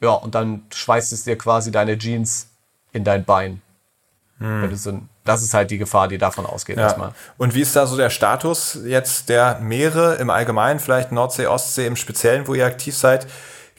[0.00, 2.48] Ja, und dann schweißt es dir quasi deine Jeans
[2.92, 3.60] in dein Bein.
[4.38, 5.08] Hm.
[5.32, 6.84] Das ist halt die Gefahr, die davon ausgeht ja.
[6.84, 7.12] erstmal.
[7.38, 11.86] Und wie ist da so der Status jetzt der Meere im Allgemeinen, vielleicht Nordsee, Ostsee
[11.86, 13.26] im Speziellen, wo ihr aktiv seid?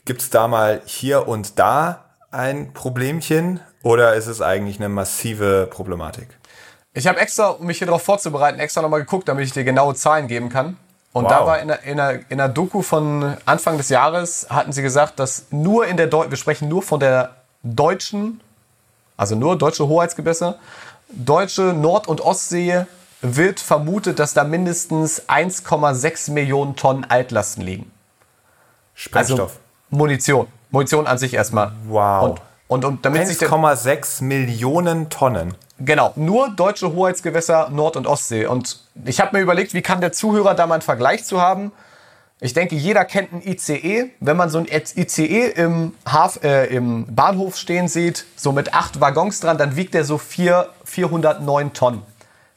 [0.04, 5.68] Gibt es da mal hier und da ein Problemchen oder ist es eigentlich eine massive
[5.70, 6.28] Problematik?
[6.94, 9.94] Ich habe extra, um mich hier darauf vorzubereiten, extra nochmal geguckt, damit ich dir genaue
[9.94, 10.76] Zahlen geben kann.
[11.12, 11.30] Und wow.
[11.30, 14.82] da war in der, in, der, in der Doku von Anfang des Jahres, hatten sie
[14.82, 18.40] gesagt, dass nur in der, Deu wir sprechen nur von der deutschen,
[19.16, 20.58] also nur deutsche Hoheitsgewässer,
[21.12, 22.86] deutsche Nord- und Ostsee
[23.20, 27.90] wird vermutet, dass da mindestens 1,6 Millionen Tonnen Altlasten liegen.
[28.94, 29.40] Sprengstoff.
[29.40, 29.60] Also
[29.90, 30.48] Munition.
[30.70, 31.72] Munition an sich erstmal.
[31.86, 32.24] Wow.
[32.24, 35.54] Und, und, und damit 1,6 Millionen Tonnen.
[35.78, 38.46] Genau, nur deutsche Hoheitsgewässer Nord- und Ostsee.
[38.46, 41.72] Und ich habe mir überlegt, wie kann der Zuhörer da mal einen Vergleich zu haben?
[42.44, 44.10] Ich denke, jeder kennt ein ICE.
[44.20, 49.00] Wenn man so ein ICE im, Haf, äh, im Bahnhof stehen sieht, so mit acht
[49.00, 52.02] Waggons dran, dann wiegt der so vier, 409 Tonnen.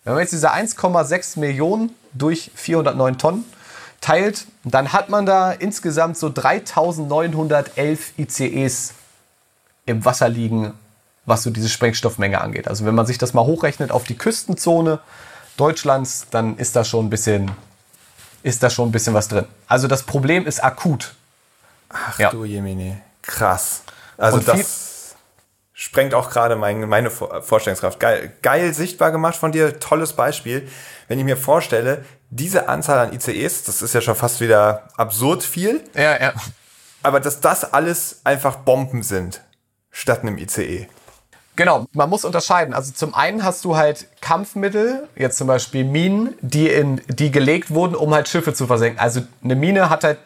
[0.04, 3.46] Wenn man jetzt diese 1,6 Millionen durch 409 Tonnen
[4.02, 8.94] teilt, dann hat man da insgesamt so 3911 ICEs
[9.86, 10.74] im Wasser liegen
[11.26, 12.68] was so diese Sprengstoffmenge angeht.
[12.68, 15.00] Also wenn man sich das mal hochrechnet auf die Küstenzone
[15.58, 17.52] Deutschlands, dann ist da schon ein bisschen,
[18.46, 19.46] ist da schon ein bisschen was drin.
[19.68, 21.16] Also das Problem ist akut.
[21.90, 22.30] Ach ja.
[22.30, 23.82] du Jemini, krass.
[24.18, 25.16] Also das
[25.74, 28.00] sprengt auch gerade mein, meine Vorstellungskraft.
[28.00, 30.70] Geil, geil sichtbar gemacht von dir, tolles Beispiel.
[31.08, 35.42] Wenn ich mir vorstelle, diese Anzahl an ICEs, das ist ja schon fast wieder absurd
[35.42, 35.84] viel.
[35.96, 36.34] Ja, ja.
[37.02, 39.42] Aber dass das alles einfach Bomben sind,
[39.90, 40.88] statt einem ICE.
[41.56, 42.74] Genau, man muss unterscheiden.
[42.74, 47.72] Also zum einen hast du halt Kampfmittel, jetzt zum Beispiel Minen, die, in, die gelegt
[47.72, 49.00] wurden, um halt Schiffe zu versenken.
[49.00, 50.18] Also eine Mine hat halt,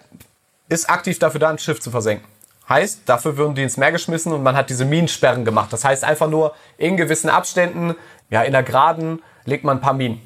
[0.69, 2.27] ist aktiv dafür da, ein Schiff zu versenken.
[2.67, 5.73] Heißt, dafür würden die ins Meer geschmissen und man hat diese Minensperren gemacht.
[5.73, 7.95] Das heißt einfach nur, in gewissen Abständen,
[8.29, 10.21] ja, in der Geraden, legt man ein paar Minen.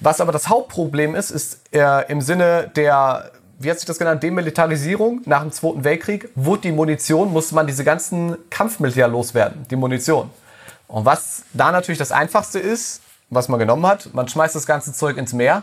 [0.00, 4.22] Was aber das Hauptproblem ist, ist äh, im Sinne der wie hat sich das genannt,
[4.22, 9.66] Demilitarisierung nach dem Zweiten Weltkrieg, wurde die Munition, musste man diese ganzen Kampfmittel ja loswerden,
[9.70, 10.30] die Munition.
[10.88, 13.00] Und was da natürlich das Einfachste ist,
[13.30, 15.62] was man genommen hat, man schmeißt das ganze Zeug ins Meer,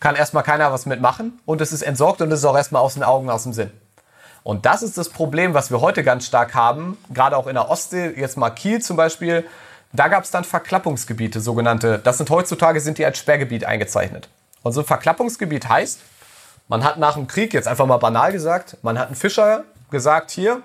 [0.00, 2.94] kann erstmal keiner was mitmachen und es ist entsorgt und es ist auch erstmal aus
[2.94, 3.70] den Augen, aus dem Sinn.
[4.42, 7.70] Und das ist das Problem, was wir heute ganz stark haben, gerade auch in der
[7.70, 9.44] Ostsee, jetzt mal Kiel zum Beispiel,
[9.92, 11.98] da gab es dann Verklappungsgebiete, sogenannte.
[11.98, 14.28] Das sind heutzutage sind die als Sperrgebiet eingezeichnet.
[14.62, 16.00] Und so ein Verklappungsgebiet heißt,
[16.68, 20.30] man hat nach dem Krieg, jetzt einfach mal banal gesagt, man hat einen Fischer gesagt,
[20.30, 20.62] hier,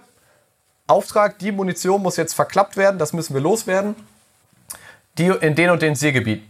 [0.85, 3.95] Auftrag, die Munition muss jetzt verklappt werden, das müssen wir loswerden,
[5.17, 6.43] die in den und den Seegebiet.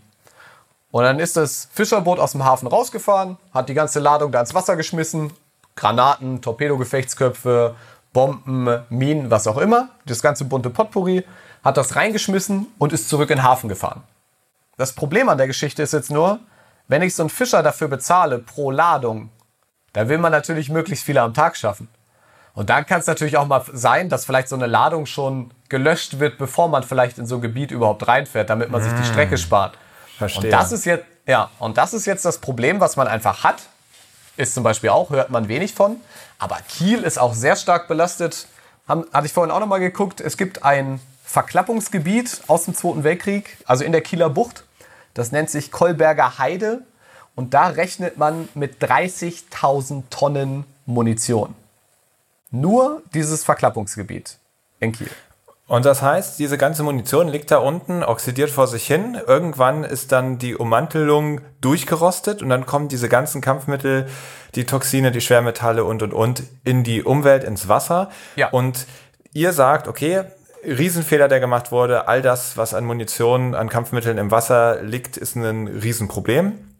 [0.89, 4.53] Und dann ist das Fischerboot aus dem Hafen rausgefahren, hat die ganze Ladung da ins
[4.53, 5.31] Wasser geschmissen,
[5.75, 7.75] Granaten, Torpedogefechtsköpfe,
[8.11, 11.25] Bomben, Minen, was auch immer, das ganze bunte Potpourri,
[11.63, 14.03] hat das reingeschmissen und ist zurück in den Hafen gefahren.
[14.77, 16.39] Das Problem an der Geschichte ist jetzt nur,
[16.87, 19.29] wenn ich so einen Fischer dafür bezahle pro Ladung,
[19.93, 21.87] da will man natürlich möglichst viele am Tag schaffen.
[22.55, 26.19] Und dann kann es natürlich auch mal sein, dass vielleicht so eine Ladung schon gelöscht
[26.19, 29.37] wird, bevor man vielleicht in so ein Gebiet überhaupt reinfährt, damit man sich die Strecke
[29.37, 29.77] spart.
[30.17, 30.43] Verstehe.
[30.43, 33.63] Und das ist jetzt, ja, und das ist jetzt das Problem, was man einfach hat.
[34.37, 35.97] Ist zum Beispiel auch, hört man wenig von.
[36.37, 38.47] Aber Kiel ist auch sehr stark belastet.
[38.87, 40.21] Haben, hatte ich vorhin auch nochmal geguckt.
[40.21, 44.65] Es gibt ein Verklappungsgebiet aus dem Zweiten Weltkrieg, also in der Kieler Bucht.
[45.13, 46.81] Das nennt sich Kolberger Heide.
[47.35, 51.55] Und da rechnet man mit 30.000 Tonnen Munition.
[52.51, 54.37] Nur dieses Verklappungsgebiet
[54.79, 55.09] in Kiel.
[55.65, 59.17] Und das heißt, diese ganze Munition liegt da unten, oxidiert vor sich hin.
[59.25, 64.07] Irgendwann ist dann die Ummantelung durchgerostet und dann kommen diese ganzen Kampfmittel,
[64.55, 68.09] die Toxine, die Schwermetalle und, und, und in die Umwelt, ins Wasser.
[68.35, 68.49] Ja.
[68.49, 68.85] Und
[69.31, 70.25] ihr sagt, okay,
[70.63, 75.35] Riesenfehler, der gemacht wurde, all das, was an Munition, an Kampfmitteln im Wasser liegt, ist
[75.35, 76.72] ein Riesenproblem.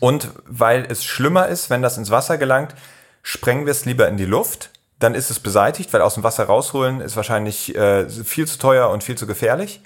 [0.00, 2.74] Und weil es schlimmer ist, wenn das ins Wasser gelangt,
[3.22, 4.70] sprengen wir es lieber in die Luft.
[4.98, 8.90] Dann ist es beseitigt, weil aus dem Wasser rausholen ist wahrscheinlich äh, viel zu teuer
[8.90, 9.82] und viel zu gefährlich.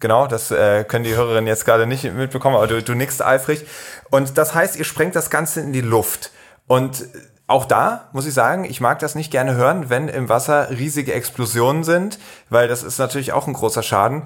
[0.00, 3.66] Genau, das äh, können die Hörerinnen jetzt gerade nicht mitbekommen, aber du, du nickst eifrig.
[4.10, 6.30] Und das heißt, ihr sprengt das Ganze in die Luft.
[6.68, 7.04] Und
[7.48, 11.14] auch da muss ich sagen, ich mag das nicht gerne hören, wenn im Wasser riesige
[11.14, 12.18] Explosionen sind,
[12.50, 14.22] weil das ist natürlich auch ein großer Schaden.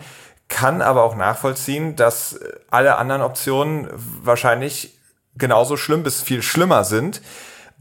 [0.53, 2.39] Kann aber auch nachvollziehen, dass
[2.71, 4.99] alle anderen Optionen wahrscheinlich
[5.35, 7.23] genauso schlimm bis viel schlimmer sind.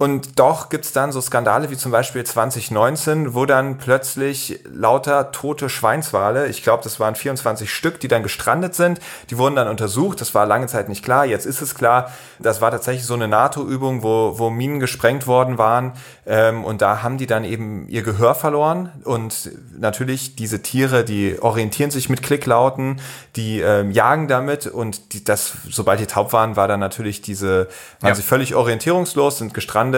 [0.01, 5.69] Und doch gibt's dann so Skandale wie zum Beispiel 2019, wo dann plötzlich lauter tote
[5.69, 8.99] Schweinswale, ich glaube, das waren 24 Stück, die dann gestrandet sind,
[9.29, 10.19] die wurden dann untersucht.
[10.19, 11.27] Das war lange Zeit nicht klar.
[11.27, 12.11] Jetzt ist es klar.
[12.39, 15.93] Das war tatsächlich so eine NATO-Übung, wo, wo Minen gesprengt worden waren.
[16.25, 18.89] Ähm, und da haben die dann eben ihr Gehör verloren.
[19.03, 22.99] Und natürlich diese Tiere, die orientieren sich mit Klicklauten,
[23.35, 24.65] die ähm, jagen damit.
[24.65, 27.67] Und die, das, sobald die taub waren, war dann natürlich diese,
[27.99, 28.15] waren Ja.
[28.15, 29.90] sie völlig orientierungslos, sind gestrandet.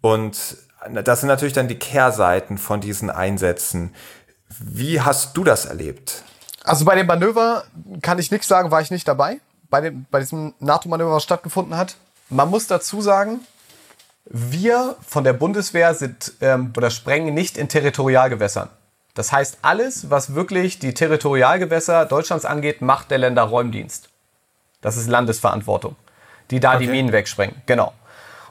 [0.00, 0.56] Und
[1.04, 3.94] das sind natürlich dann die Kehrseiten von diesen Einsätzen.
[4.58, 6.22] Wie hast du das erlebt?
[6.64, 7.64] Also bei dem Manöver
[8.02, 9.40] kann ich nichts sagen, war ich nicht dabei.
[9.70, 11.96] Bei, dem, bei diesem NATO-Manöver, was stattgefunden hat.
[12.28, 13.40] Man muss dazu sagen,
[14.24, 18.68] wir von der Bundeswehr sind ähm, oder sprengen nicht in Territorialgewässern.
[19.14, 24.08] Das heißt, alles, was wirklich die Territorialgewässer Deutschlands angeht, macht der Länderräumdienst.
[24.80, 25.96] Das ist Landesverantwortung,
[26.50, 26.96] die da die Okay.
[26.96, 27.56] Minen wegsprengen.
[27.66, 27.92] Genau.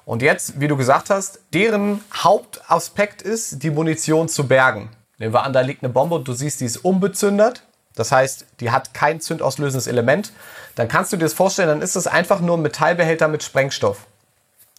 [0.09, 4.89] Und jetzt, wie du gesagt hast, deren Hauptaspekt ist, die Munition zu bergen.
[5.19, 7.61] Nehmen wir an, da liegt eine Bombe und du siehst, die ist unbezündert.
[7.93, 10.33] Das heißt, die hat kein zündauslösendes Element.
[10.73, 14.07] Dann kannst du dir das vorstellen, dann ist es einfach nur ein Metallbehälter mit Sprengstoff.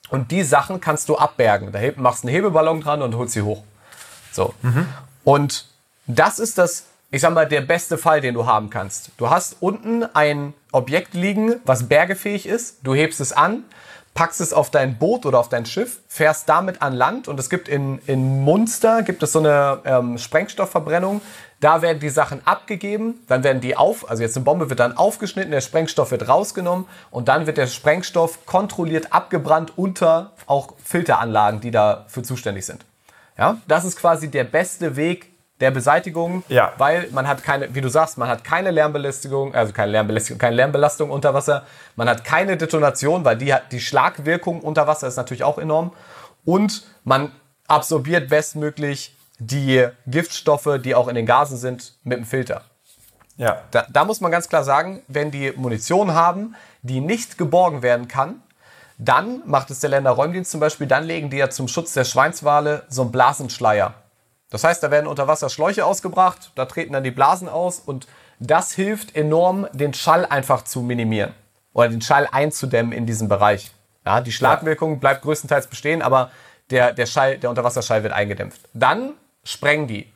[0.09, 1.71] Und die Sachen kannst du abbergen.
[1.71, 3.63] Da machst du einen Hebelballon dran und holst sie hoch.
[4.33, 4.53] So.
[5.23, 5.67] Und
[6.09, 9.13] das ist das, ich sag mal, der beste Fall, den du haben kannst.
[9.17, 12.79] Du hast unten ein Objekt liegen, was bergefähig ist.
[12.83, 13.63] Du hebst es an,
[14.15, 17.49] packst es auf dein Boot oder auf dein Schiff, fährst damit an Land und es
[17.49, 21.21] gibt in, in Munster gibt es so eine ähm, Sprengstoffverbrennung.
[21.61, 24.97] Da werden die Sachen abgegeben, dann werden die auf, also jetzt eine Bombe wird dann
[24.97, 31.61] aufgeschnitten, der Sprengstoff wird rausgenommen und dann wird der Sprengstoff kontrolliert abgebrannt unter auch Filteranlagen,
[31.61, 32.85] die dafür zuständig sind.
[33.37, 35.30] Ja, das ist quasi der beste Weg
[35.61, 36.73] der Beseitigung, Ja.
[36.79, 40.57] weil man hat keine, wie du sagst, man hat keine Lärmbelästigung, also keine Lärmbelästigung, keine
[40.57, 41.65] Lärmbelastung unter Wasser,
[41.97, 45.93] man hat keine Detonation, weil die hat die Schlagwirkung unter Wasser ist natürlich auch enorm
[46.45, 47.33] und man
[47.69, 52.63] absorbiert bestmöglich die Giftstoffe, die auch in den Gasen sind, mit dem Filter.
[53.37, 53.63] Ja.
[53.71, 58.07] Da, da muss man ganz klar sagen, wenn die Munition haben, die nicht geborgen werden
[58.09, 58.43] kann,
[58.99, 62.83] dann macht es der Länderräumdienst zum Beispiel, dann legen die ja zum Schutz der Schweinswale
[62.91, 63.95] so einen Blasenschleier.
[64.51, 68.07] Das heißt, da werden unter Wasser Schläuche ausgebracht, da treten dann die Blasen aus und
[68.41, 71.35] das hilft enorm, den Schall einfach zu minimieren
[71.73, 73.73] oder den Schall einzudämmen in diesem Bereich.
[74.05, 76.31] Ja, die Schlagwirkung bleibt größtenteils bestehen, aber
[76.71, 78.61] der, der, Schall, der Unterwasserschall wird eingedämpft.
[78.73, 80.13] Dann sprengen die.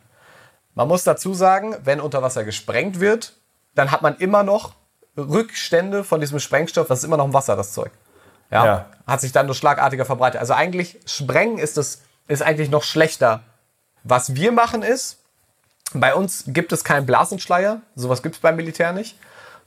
[0.75, 3.35] Man muss dazu sagen, wenn unter Wasser gesprengt wird,
[3.75, 4.75] dann hat man immer noch
[5.17, 7.93] Rückstände von diesem Sprengstoff, das ist immer noch im Wasser, das Zeug.
[8.51, 8.87] Ja, Ja.
[9.07, 10.41] Hat sich dann nur schlagartiger verbreitet.
[10.41, 13.43] Also eigentlich, Sprengen ist das, ist eigentlich noch schlechter.
[14.05, 15.19] Was wir machen ist,
[15.95, 19.17] bei uns gibt es keinen Blasenschleier, sowas gibt es beim Militär nicht.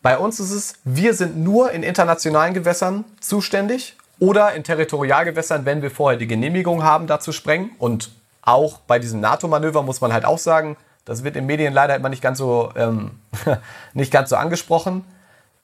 [0.02, 5.82] Bei uns ist es, wir sind nur in internationalen Gewässern zuständig oder in Territorialgewässern, wenn
[5.82, 7.72] wir vorher die Genehmigung haben, da zu sprengen.
[7.80, 8.12] Und
[8.42, 12.10] auch bei diesem NATO-Manöver muss man halt auch sagen, das wird in Medien leider immer
[12.10, 13.20] nicht ganz so, ähm,
[13.94, 15.04] nicht ganz so angesprochen.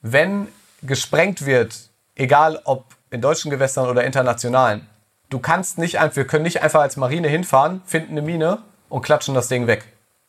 [0.02, 0.48] Wenn
[0.82, 4.86] gesprengt wird, egal ob in deutschen Gewässern oder internationalen,
[5.34, 8.58] du kannst nicht einfach, wir können nicht einfach als Marine hinfahren, finden eine Mine
[8.88, 9.84] und klatschen das Ding weg.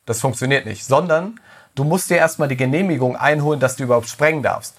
[0.07, 1.39] Das funktioniert nicht, sondern
[1.75, 4.73] du musst dir erstmal die Genehmigung einholen, dass du überhaupt sprengen darfst.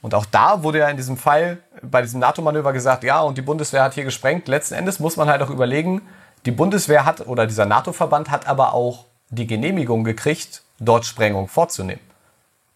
[0.00, 3.42] Und auch da wurde ja in diesem Fall bei diesem NATO-Manöver gesagt, ja, und die
[3.42, 4.46] Bundeswehr hat hier gesprengt.
[4.46, 6.02] Letzten Endes muss man halt auch überlegen,
[6.46, 12.00] die Bundeswehr hat oder dieser NATO-Verband hat aber auch die Genehmigung gekriegt, dort Sprengung vorzunehmen.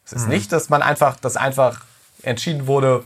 [0.04, 1.82] Es ist nicht, dass man einfach, dass einfach
[2.22, 3.04] entschieden wurde,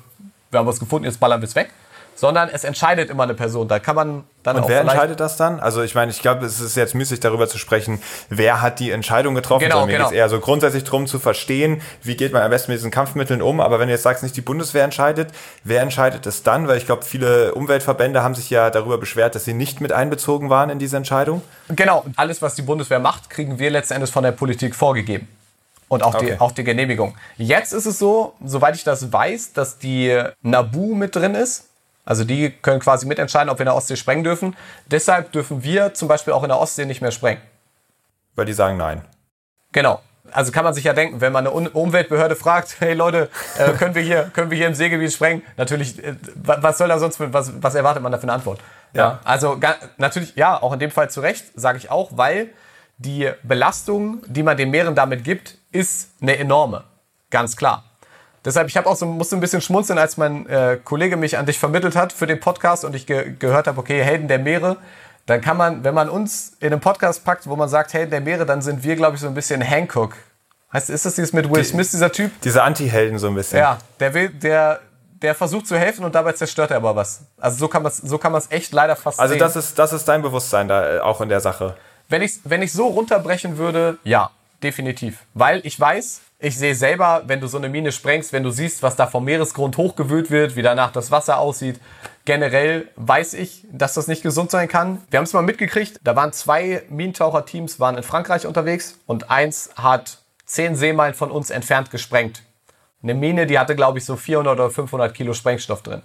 [0.50, 1.70] wir haben was gefunden, jetzt ballern wir es weg,
[2.16, 3.68] sondern es entscheidet immer eine Person.
[3.68, 5.60] Da kann man dann Und auch wer entscheidet das dann?
[5.60, 8.90] Also ich meine, ich glaube, es ist jetzt müßig darüber zu sprechen, wer hat die
[8.90, 9.64] Entscheidung getroffen.
[9.64, 10.04] Genau, mir genau.
[10.08, 12.90] geht es eher so grundsätzlich darum zu verstehen, wie geht man am besten mit diesen
[12.90, 13.60] Kampfmitteln um.
[13.60, 15.28] Aber wenn du jetzt sagst, nicht die Bundeswehr entscheidet,
[15.62, 16.66] wer entscheidet es dann?
[16.66, 20.50] Weil ich glaube, viele Umweltverbände haben sich ja darüber beschwert, dass sie nicht mit einbezogen
[20.50, 21.42] waren in diese Entscheidung.
[21.68, 25.28] Genau, und alles, was die Bundeswehr macht, kriegen wir letzten Endes von der Politik vorgegeben.
[25.88, 26.32] Und auch, Okay.
[26.32, 27.16] die, auch die Genehmigung.
[27.36, 31.68] Jetzt ist es so, soweit ich das weiß, dass die NABU mit drin ist.
[32.06, 34.56] Also die können quasi mitentscheiden, ob wir in der Ostsee sprengen dürfen.
[34.86, 37.42] Deshalb dürfen wir zum Beispiel auch in der Ostsee nicht mehr sprengen.
[38.36, 39.02] Weil die sagen nein.
[39.72, 40.00] Genau.
[40.32, 43.28] also kann man sich ja denken, wenn man eine Umweltbehörde fragt, hey Leute,
[43.58, 45.42] äh, können wir hier, können wir hier im Seegebiet sprengen?
[45.56, 48.60] Natürlich, äh, was soll da sonst, was, was erwartet man da für eine Antwort?
[48.92, 49.60] Ja, ja also
[49.98, 52.50] natürlich, ja, auch in dem Fall zu Recht, sage ich auch, weil
[52.98, 56.84] die Belastung, die man den Meeren damit gibt, ist eine enorme.
[57.30, 57.84] Ganz klar.
[58.46, 61.46] Deshalb, ich habe auch so, musste ein bisschen schmunzeln, als mein äh, Kollege mich an
[61.46, 64.76] dich vermittelt hat für den Podcast und ich ge gehört habe, okay, Helden der Meere,
[65.26, 68.20] dann kann man, wenn man uns in einen Podcast packt, wo man sagt, Helden der
[68.20, 70.14] Meere, dann sind wir, glaube ich, so ein bisschen Hancock.
[70.72, 72.30] Heißt, ist das dieses mit Will Smith, dieser Typ?
[72.42, 73.58] Diese Anti-Helden so ein bisschen.
[73.58, 74.78] Ja, der will, der,
[75.22, 77.22] der versucht zu helfen und dabei zerstört er aber was.
[77.38, 79.40] Also so kann man es so kann echt leider fast Also sehen.
[79.40, 81.76] das ist, das ist dein Bewusstsein da äh, auch in der Sache.
[82.08, 84.30] Wenn ich wenn ich so runterbrechen würde, ja,
[84.62, 88.50] definitiv, weil ich weiß, ich sehe selber, wenn du so eine Mine sprengst, wenn du
[88.50, 91.80] siehst, was da vom Meeresgrund hochgewühlt wird, wie danach das Wasser aussieht.
[92.26, 95.00] Generell weiß ich, dass das nicht gesund sein kann.
[95.10, 99.70] Wir haben es mal mitgekriegt, da waren zwei Minentaucherteams waren in Frankreich unterwegs und eins
[99.76, 102.42] hat zehn Seemeilen von uns entfernt gesprengt.
[103.02, 106.02] Eine Mine, die hatte, glaube ich, so 400 oder 500 Kilo Sprengstoff drin.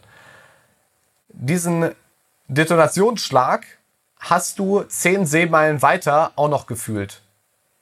[1.29, 1.91] Diesen
[2.47, 3.65] Detonationsschlag
[4.19, 7.20] hast du zehn Seemeilen weiter auch noch gefühlt.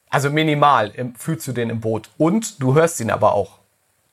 [0.10, 2.10] Also minimal fühlst du den im Boot.
[2.18, 3.60] Und du hörst ihn aber auch.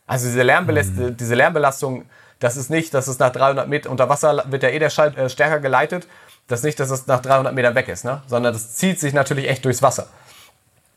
[0.07, 1.17] Also diese, Lärmbelast mhm.
[1.17, 2.05] diese Lärmbelastung,
[2.39, 5.17] das ist nicht, dass es nach 300 Metern unter Wasser wird ja eh der Schall
[5.17, 6.07] äh, stärker geleitet.
[6.49, 8.23] Das ist nicht, dass es nach 300 Metern weg ist, ne?
[8.27, 10.07] sondern das zieht sich natürlich echt durchs Wasser.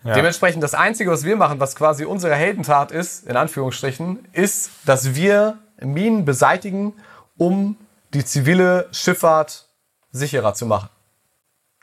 [0.04, 0.14] Ja.
[0.14, 5.16] Dementsprechend das Einzige, was wir machen, was quasi unsere Heldentat ist, in Anführungsstrichen, ist, dass
[5.16, 6.94] wir Minen beseitigen,
[7.38, 7.78] um
[8.14, 9.66] die zivile Schifffahrt
[10.12, 10.90] sicherer zu machen.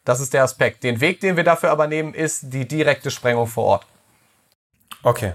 [0.06, 0.84] Das ist der Aspekt.
[0.84, 3.86] Den Weg, den wir dafür aber nehmen, ist die direkte Sprengung vor Ort.
[5.02, 5.32] Okay.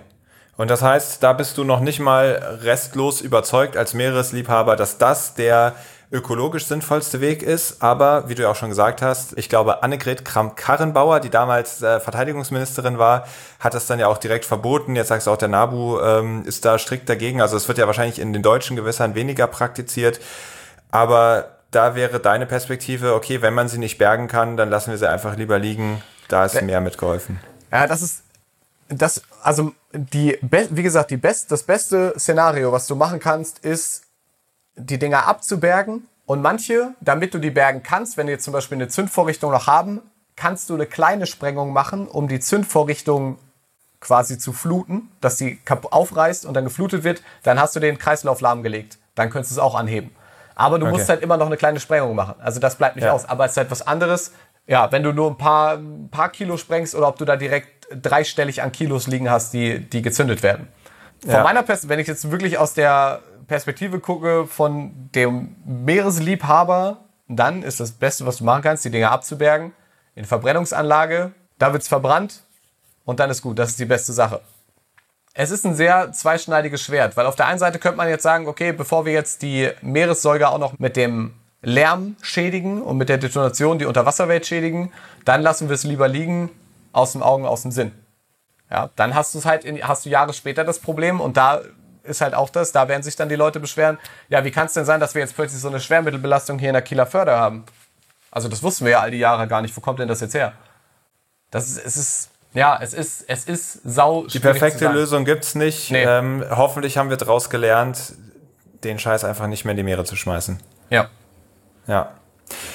[0.55, 5.34] Und das heißt, da bist du noch nicht mal restlos überzeugt als Meeresliebhaber, dass das
[5.34, 5.76] der
[6.09, 7.84] ökologisch sinnvollste Weg ist.
[7.84, 11.99] Aber wie du ja auch schon gesagt hast, ich glaube, Annegret Kramp-Karrenbauer, die damals äh,
[11.99, 13.28] Verteidigungsministerin war,
[13.59, 14.95] hat das dann ja auch direkt verboten.
[14.95, 17.41] Jetzt sagst du auch, der NABU ähm, ist da strikt dagegen.
[17.41, 20.22] Also es wird ja wahrscheinlich in den deutschen Gewässern weniger praktiziert.
[20.91, 24.97] Aber da wäre deine Perspektive, okay, wenn man sie nicht bergen kann, dann lassen wir
[24.97, 26.03] sie einfach lieber liegen.
[26.28, 27.39] Da ist mehr mitgeholfen.
[27.72, 28.24] Ja, das ist
[28.89, 34.03] das, also die, wie gesagt, die best, das beste Szenario, was du machen kannst, ist,
[34.76, 36.07] die Dinger abzubergen.
[36.26, 40.01] Und manche, damit du die bergen kannst, wenn die zum Beispiel eine Zündvorrichtung noch haben,
[40.36, 43.38] kannst du eine kleine Sprengung machen, um die Zündvorrichtung
[43.99, 47.22] quasi zu fluten, dass sie aufreißt und dann geflutet wird.
[47.43, 48.97] Dann hast du den Kreislauf lahmgelegt.
[49.15, 50.11] Dann könntest du es auch anheben.
[50.62, 50.95] Aber du okay.
[50.95, 52.36] musst halt immer noch eine kleine Sprengung machen.
[52.39, 53.14] Also das bleibt nicht ja.
[53.14, 53.26] aus.
[53.26, 54.32] Aber es ist halt was anderes.
[54.68, 57.88] Ja, wenn du nur ein paar, ein paar Kilo sprengst oder ob du da direkt
[57.91, 60.68] dreistellig an Kilos liegen hast, die, die gezündet werden.
[61.22, 61.43] Von ja.
[61.43, 66.97] meiner Perspektive, wenn ich jetzt wirklich aus der Perspektive gucke von dem Meeresliebhaber,
[67.28, 69.74] dann ist das Beste, was du machen kannst, die Dinger abzubergen.
[70.16, 72.43] In Verbrennungsanlage, da wird es verbrannt
[73.03, 73.57] und dann ist gut.
[73.59, 74.41] Das ist die beste Sache
[75.34, 78.48] es ist ein sehr zweischneidiges Schwert, weil auf der einen Seite könnte man jetzt sagen,
[78.48, 83.18] okay, bevor wir jetzt die Meeressäuger auch noch mit dem Lärm schädigen und mit der
[83.18, 84.92] Detonation die Unterwasserwelt schädigen,
[85.26, 86.50] dann lassen wir es lieber liegen,
[86.92, 87.92] aus dem Augen, aus dem Sinn.
[88.70, 91.62] Ja, dann hast du es halt, in, hast du Jahre später das Problem und da
[92.04, 94.74] ist halt auch das, da werden sich dann die Leute beschweren, ja, wie kann es
[94.74, 97.66] denn sein, dass wir jetzt plötzlich so eine Schwermittelbelastung hier in der Kieler Förder haben?
[98.32, 99.76] Also das wussten wir ja all die Jahre gar nicht.
[99.76, 100.54] Wo kommt denn das jetzt her?
[101.52, 105.91] Das ist, es ist ja, es ist, es ist sau Die perfekte Lösung gibt's nicht.
[105.91, 106.04] Nee.
[106.04, 108.14] Ähm, hoffentlich haben wir daraus gelernt,
[108.84, 110.60] den Scheiß einfach nicht mehr in die Meere zu schmeißen.
[110.89, 111.10] Ja.
[111.88, 112.12] Ja.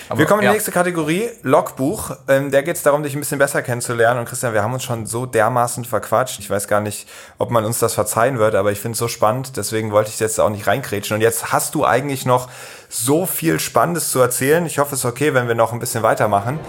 [0.08, 0.52] Aber, wir kommen in die ja.
[0.52, 2.16] nächste Kategorie, Logbuch.
[2.28, 4.20] Ähm, der geht es darum, dich ein bisschen besser kennenzulernen.
[4.20, 6.38] Und Christian, wir haben uns schon so dermaßen verquatscht.
[6.38, 9.08] Ich weiß gar nicht, ob man uns das verzeihen wird, aber ich finde es so
[9.08, 9.58] spannend.
[9.58, 11.16] Deswegen wollte ich jetzt auch nicht reinkrätschen.
[11.16, 12.48] Und jetzt hast du eigentlich noch
[12.88, 14.64] so viel Spannendes zu erzählen.
[14.64, 16.60] Ich hoffe, es ist okay, wenn wir noch ein bisschen weitermachen.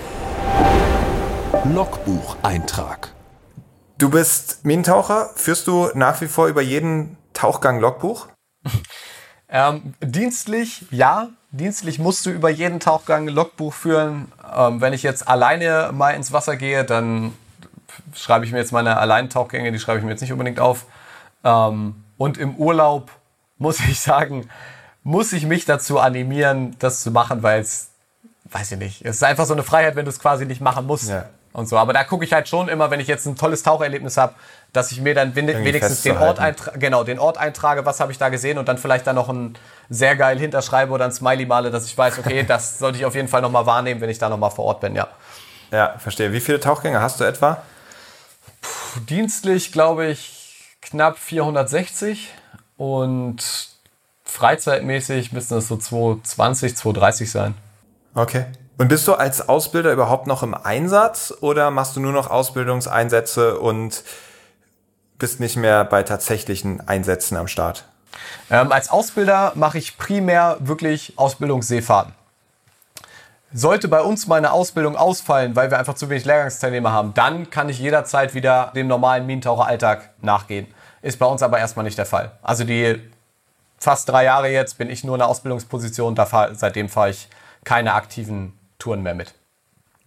[1.74, 3.14] Logbucheintrag.
[3.98, 5.30] Du bist Minentaucher.
[5.36, 8.28] Führst du nach wie vor über jeden Tauchgang Logbuch?
[9.50, 11.30] ähm, dienstlich, ja.
[11.52, 14.32] Dienstlich musst du über jeden Tauchgang Logbuch führen.
[14.56, 17.34] Ähm, wenn ich jetzt alleine mal ins Wasser gehe, dann
[18.14, 20.86] schreibe ich mir jetzt meine Alleintauchgänge, die schreibe ich mir jetzt nicht unbedingt auf.
[21.44, 23.10] Ähm, und im Urlaub
[23.58, 24.50] muss ich sagen,
[25.04, 27.92] muss ich mich dazu animieren, das zu machen, weil es,
[28.52, 30.86] weiß ich nicht, es ist einfach so eine Freiheit, wenn du es quasi nicht machen
[30.86, 31.10] musst.
[31.10, 31.76] Ja und so.
[31.76, 34.36] Aber da gucke ich halt schon immer, wenn ich jetzt ein tolles Taucherlebnis habe,
[34.74, 36.40] dass ich mir dann wenigstens den Ort,
[36.76, 39.58] genau, den Ort eintrage, was habe ich da gesehen und dann vielleicht da noch ein
[39.90, 43.16] sehr geil hinterschreibe oder ein Smiley male, dass ich weiß, okay, das sollte ich auf
[43.16, 45.08] jeden Fall nochmal wahrnehmen, wenn ich da nochmal vor Ort bin, ja.
[45.72, 46.32] Ja, verstehe.
[46.32, 47.64] Wie viele Tauchgänge hast du etwa?
[48.62, 52.36] Puh, dienstlich glaube ich knapp 460
[52.78, 53.38] und
[54.26, 57.56] freizeitmäßig müssen es so 220, 230 sein.
[58.14, 58.46] Okay.
[58.78, 63.60] Und bist du als Ausbilder überhaupt noch im Einsatz oder machst du nur noch Ausbildungseinsätze
[63.60, 64.04] und
[65.18, 67.86] bist nicht mehr bei tatsächlichen Einsätzen am Start?
[68.52, 72.14] Ähm, als Ausbilder mache ich primär wirklich Ausbildungsseefahrten.
[73.52, 77.70] Sollte bei uns meine Ausbildung ausfallen, weil wir einfach zu wenig Lehrgangsteilnehmer haben, dann kann
[77.70, 80.68] ich jederzeit wieder dem normalen Minentaucheralltag nachgehen.
[81.02, 82.32] Ist bei uns aber erstmal nicht der Fall.
[82.44, 83.02] Also die
[83.80, 87.30] fast drei Jahre jetzt bin ich nur in der Ausbildungsposition, da fahr, seitdem fahre ich
[87.64, 89.34] keine aktiven Touren mehr mit.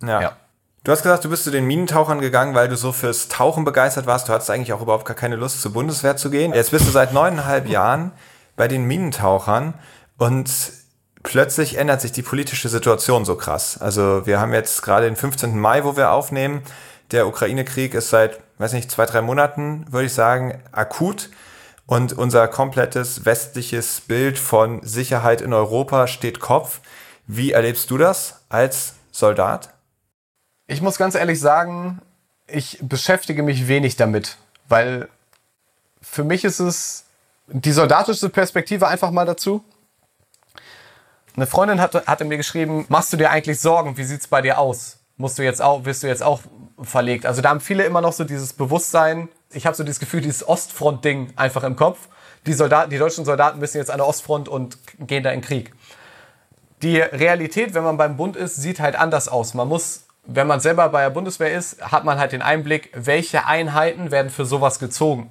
[0.03, 0.21] Ja.
[0.21, 0.37] ja.
[0.83, 4.07] Du hast gesagt, du bist zu den Minentauchern gegangen, weil du so fürs Tauchen begeistert
[4.07, 4.29] warst.
[4.29, 6.55] Du hattest eigentlich auch überhaupt gar keine Lust, zur Bundeswehr zu gehen.
[6.55, 8.13] Jetzt bist du seit neuneinhalb Jahren
[8.57, 9.75] bei den Minentauchern
[10.17, 10.51] und
[11.23, 13.79] plötzlich ändert sich die politische Situation so krass.
[13.79, 15.59] Also wir haben jetzt gerade den 15.
[15.59, 16.63] Mai, wo wir aufnehmen.
[17.11, 21.29] Der Ukraine-Krieg ist seit, weiß nicht, zwei, drei Monaten, würde ich sagen, akut.
[21.87, 26.81] Und unser komplettes westliches Bild von Sicherheit in Europa steht Kopf.
[27.33, 29.73] Wie erlebst du das als Soldat?
[30.67, 32.03] Ich muss ganz ehrlich sagen,
[32.49, 34.37] ich beschäftige mich wenig damit,
[34.69, 35.09] weil
[36.03, 37.05] für mich ist es
[37.47, 39.63] die soldatische Perspektive einfach mal dazu.
[41.37, 43.97] Eine Freundin hatte, hatte mir geschrieben, machst du dir eigentlich Sorgen?
[43.97, 44.99] Wie sieht es bei dir aus?
[45.17, 46.41] Musst du jetzt auch, wirst du jetzt auch
[46.83, 47.27] verlegt?
[47.27, 49.29] Also da haben viele immer noch so dieses Bewusstsein.
[49.53, 52.09] Ich habe so dieses Gefühl, dieses Ostfront-Ding einfach im Kopf.
[52.47, 55.73] Die Soldaten, die deutschen Soldaten müssen jetzt an der Ostfront und gehen da in Krieg.
[56.83, 59.55] Die Realität, wenn man beim Bund ist, sieht halt anders aus.
[59.55, 63.47] Man muss wenn man selber bei der Bundeswehr ist, hat man halt den Einblick, welche
[63.47, 65.31] Einheiten werden für sowas gezogen.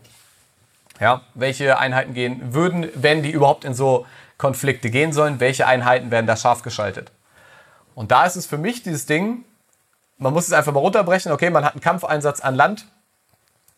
[0.99, 4.05] Ja, welche Einheiten gehen würden, wenn die überhaupt in so
[4.37, 7.11] Konflikte gehen sollen, welche Einheiten werden da scharf geschaltet.
[7.95, 9.45] Und da ist es für mich dieses Ding,
[10.17, 12.85] man muss es einfach mal runterbrechen, okay, man hat einen Kampfeinsatz an Land.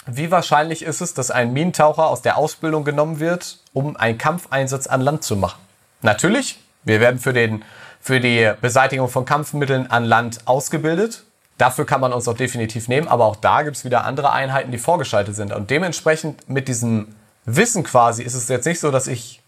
[0.07, 4.88] Wie wahrscheinlich ist es, dass ein Minentaucher aus der Ausbildung genommen wird, um einen Kampfeinsatz
[4.88, 5.61] an Land zu machen?
[6.02, 7.63] Natürlich, wir werden für den
[8.01, 11.23] für die Beseitigung von Kampfmitteln an Land ausgebildet.
[11.59, 14.71] Dafür kann man uns auch definitiv nehmen, aber auch da gibt es wieder andere Einheiten,
[14.71, 15.53] die vorgeschaltet sind.
[15.53, 19.41] Und dementsprechend mit diesem Wissen quasi ist es jetzt nicht so, dass ich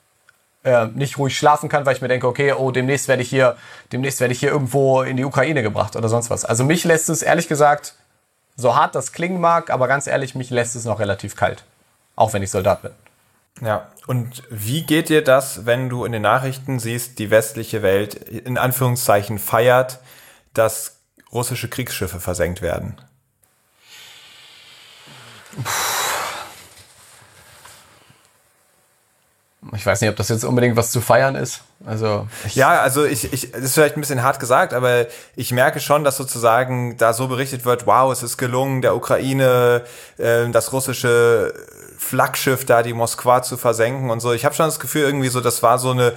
[0.63, 3.57] äh, nicht ruhig schlafen kann, weil ich mir denke, okay, oh, demnächst werde ich hier,
[3.91, 6.45] demnächst werde ich hier irgendwo in die Ukraine gebracht oder sonst was.
[6.45, 7.95] Also mich lässt es ehrlich gesagt,
[8.55, 11.63] so hart das klingen mag, aber ganz ehrlich, mich lässt es noch relativ kalt.
[12.15, 12.91] Auch wenn ich Soldat bin.
[13.61, 18.15] Ja, und wie geht dir das, wenn du in den Nachrichten siehst, die westliche Welt
[18.15, 19.99] in Anführungszeichen feiert,
[20.53, 20.99] dass
[21.31, 22.97] russische Kriegsschiffe versenkt werden?
[29.75, 31.61] Ich weiß nicht, ob das jetzt unbedingt was zu feiern ist.
[31.85, 35.79] Also ja, also ich, ich, das ist vielleicht ein bisschen hart gesagt, aber ich merke
[35.79, 39.83] schon, dass sozusagen da so berichtet wird, wow, es ist gelungen, der Ukraine
[40.17, 41.53] äh, das russische
[41.97, 44.33] Flaggschiff da, die Moskwa zu versenken und so.
[44.33, 46.13] Ich habe schon das Gefühl, irgendwie so, das war so eine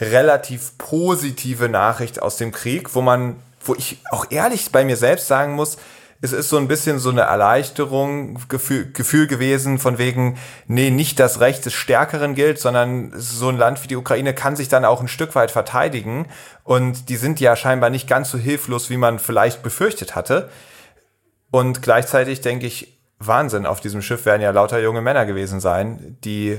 [0.00, 5.28] relativ positive Nachricht aus dem Krieg, wo man, wo ich auch ehrlich bei mir selbst
[5.28, 5.76] sagen muss,
[6.22, 11.18] es ist so ein bisschen so eine Erleichterung, Gefühl, Gefühl gewesen von wegen, nee, nicht
[11.18, 14.84] das Recht des Stärkeren gilt, sondern so ein Land wie die Ukraine kann sich dann
[14.84, 16.26] auch ein Stück weit verteidigen
[16.62, 20.50] und die sind ja scheinbar nicht ganz so hilflos, wie man vielleicht befürchtet hatte.
[21.50, 23.66] Und gleichzeitig denke ich, Wahnsinn.
[23.66, 26.58] Auf diesem Schiff werden ja lauter junge Männer gewesen sein, die,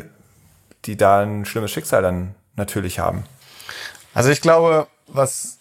[0.85, 3.23] die da ein schlimmes Schicksal dann natürlich haben.
[4.13, 5.57] Also ich glaube, was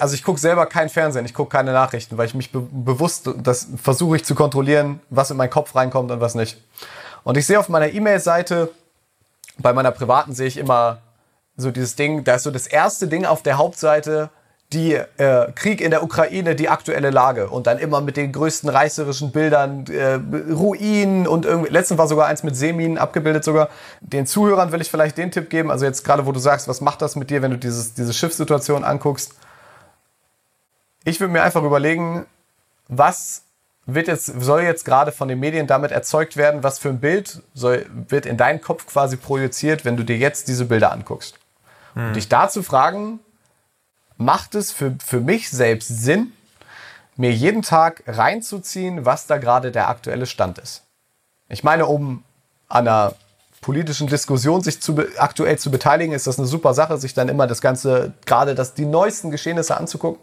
[0.00, 3.28] also ich gucke selber kein Fernsehen, ich gucke keine Nachrichten, weil ich mich be bewusst,
[3.42, 6.62] das versuche ich zu kontrollieren, was in meinen Kopf reinkommt und was nicht.
[7.24, 8.70] Und ich sehe auf meiner E-Mail-Seite,
[9.58, 11.02] bei meiner privaten sehe ich immer
[11.56, 14.30] so dieses Ding, da ist so das erste Ding auf der Hauptseite,
[14.72, 18.68] die äh, Krieg in der Ukraine, die aktuelle Lage und dann immer mit den größten
[18.68, 20.18] reißerischen Bildern, äh,
[20.52, 23.68] Ruinen und irgendwie, letztens war sogar eins mit Seeminen abgebildet sogar.
[24.00, 26.80] Den Zuhörern will ich vielleicht den Tipp geben, also jetzt gerade wo du sagst, was
[26.80, 29.34] macht das mit dir, wenn du dieses, diese Schiffssituation anguckst.
[31.04, 32.26] Ich würde mir einfach überlegen,
[32.88, 33.42] was
[33.86, 37.42] wird jetzt, soll jetzt gerade von den Medien damit erzeugt werden, was für ein Bild
[37.54, 41.38] soll, wird in deinen Kopf quasi projiziert, wenn du dir jetzt diese Bilder anguckst.
[41.94, 42.08] Hm.
[42.08, 43.18] Und dich dazu fragen,
[44.16, 46.32] macht es für, für mich selbst Sinn,
[47.16, 50.82] mir jeden Tag reinzuziehen, was da gerade der aktuelle Stand ist.
[51.48, 52.22] Ich meine, um
[52.68, 53.14] an einer
[53.60, 57.46] politischen Diskussion sich zu, aktuell zu beteiligen, ist das eine super Sache, sich dann immer
[57.46, 60.20] das Ganze, gerade das, die neuesten Geschehnisse anzugucken.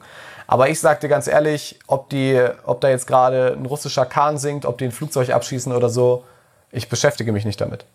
[0.51, 4.39] Aber ich sag dir ganz ehrlich, ob, die, ob da jetzt gerade ein russischer Kahn
[4.39, 6.23] singt, ob die ein Flugzeug abschießen oder so,
[6.71, 7.85] ich beschäftige mich nicht damit.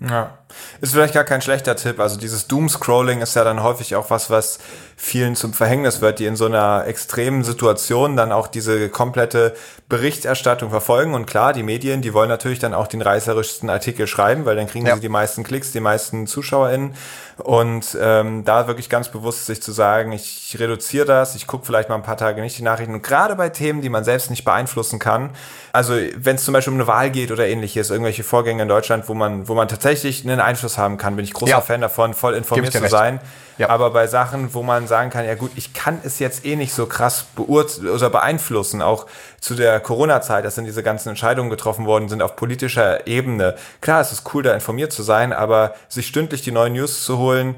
[0.00, 0.38] Ja.
[0.80, 2.00] Ist vielleicht gar kein schlechter Tipp.
[2.00, 4.58] Also dieses Doom-Scrolling ist ja dann häufig auch was, was
[4.96, 9.54] vielen zum Verhängnis wird, die in so einer extremen Situation dann auch diese komplette
[9.90, 11.12] Berichterstattung verfolgen.
[11.12, 14.66] Und klar, die Medien, die wollen natürlich dann auch den reißerischsten Artikel schreiben, weil dann
[14.66, 14.94] kriegen ja.
[14.94, 16.94] sie die meisten Klicks, die meisten ZuschauerInnen.
[17.38, 21.90] Und ähm, da wirklich ganz bewusst sich zu sagen, ich reduziere das, ich gucke vielleicht
[21.90, 22.94] mal ein paar Tage nicht die Nachrichten.
[22.94, 25.30] Und gerade bei Themen, die man selbst nicht beeinflussen kann,
[25.70, 29.06] also wenn es zum Beispiel um eine Wahl geht oder ähnliches, irgendwelche Vorgänge in Deutschland,
[29.08, 31.60] wo man, wo man tatsächlich einen Einfluss haben kann, bin ich großer ja.
[31.60, 33.20] Fan davon, voll informiert zu sein.
[33.58, 33.70] Ja.
[33.70, 36.72] Aber bei Sachen, wo man sagen kann, ja gut, ich kann es jetzt eh nicht
[36.72, 39.06] so krass oder beeinflussen, auch
[39.40, 43.56] zu der Corona-Zeit, dass dann diese ganzen Entscheidungen getroffen worden sind auf politischer Ebene.
[43.80, 47.18] Klar, es ist cool, da informiert zu sein, aber sich stündlich die neuen News zu
[47.18, 47.56] holen,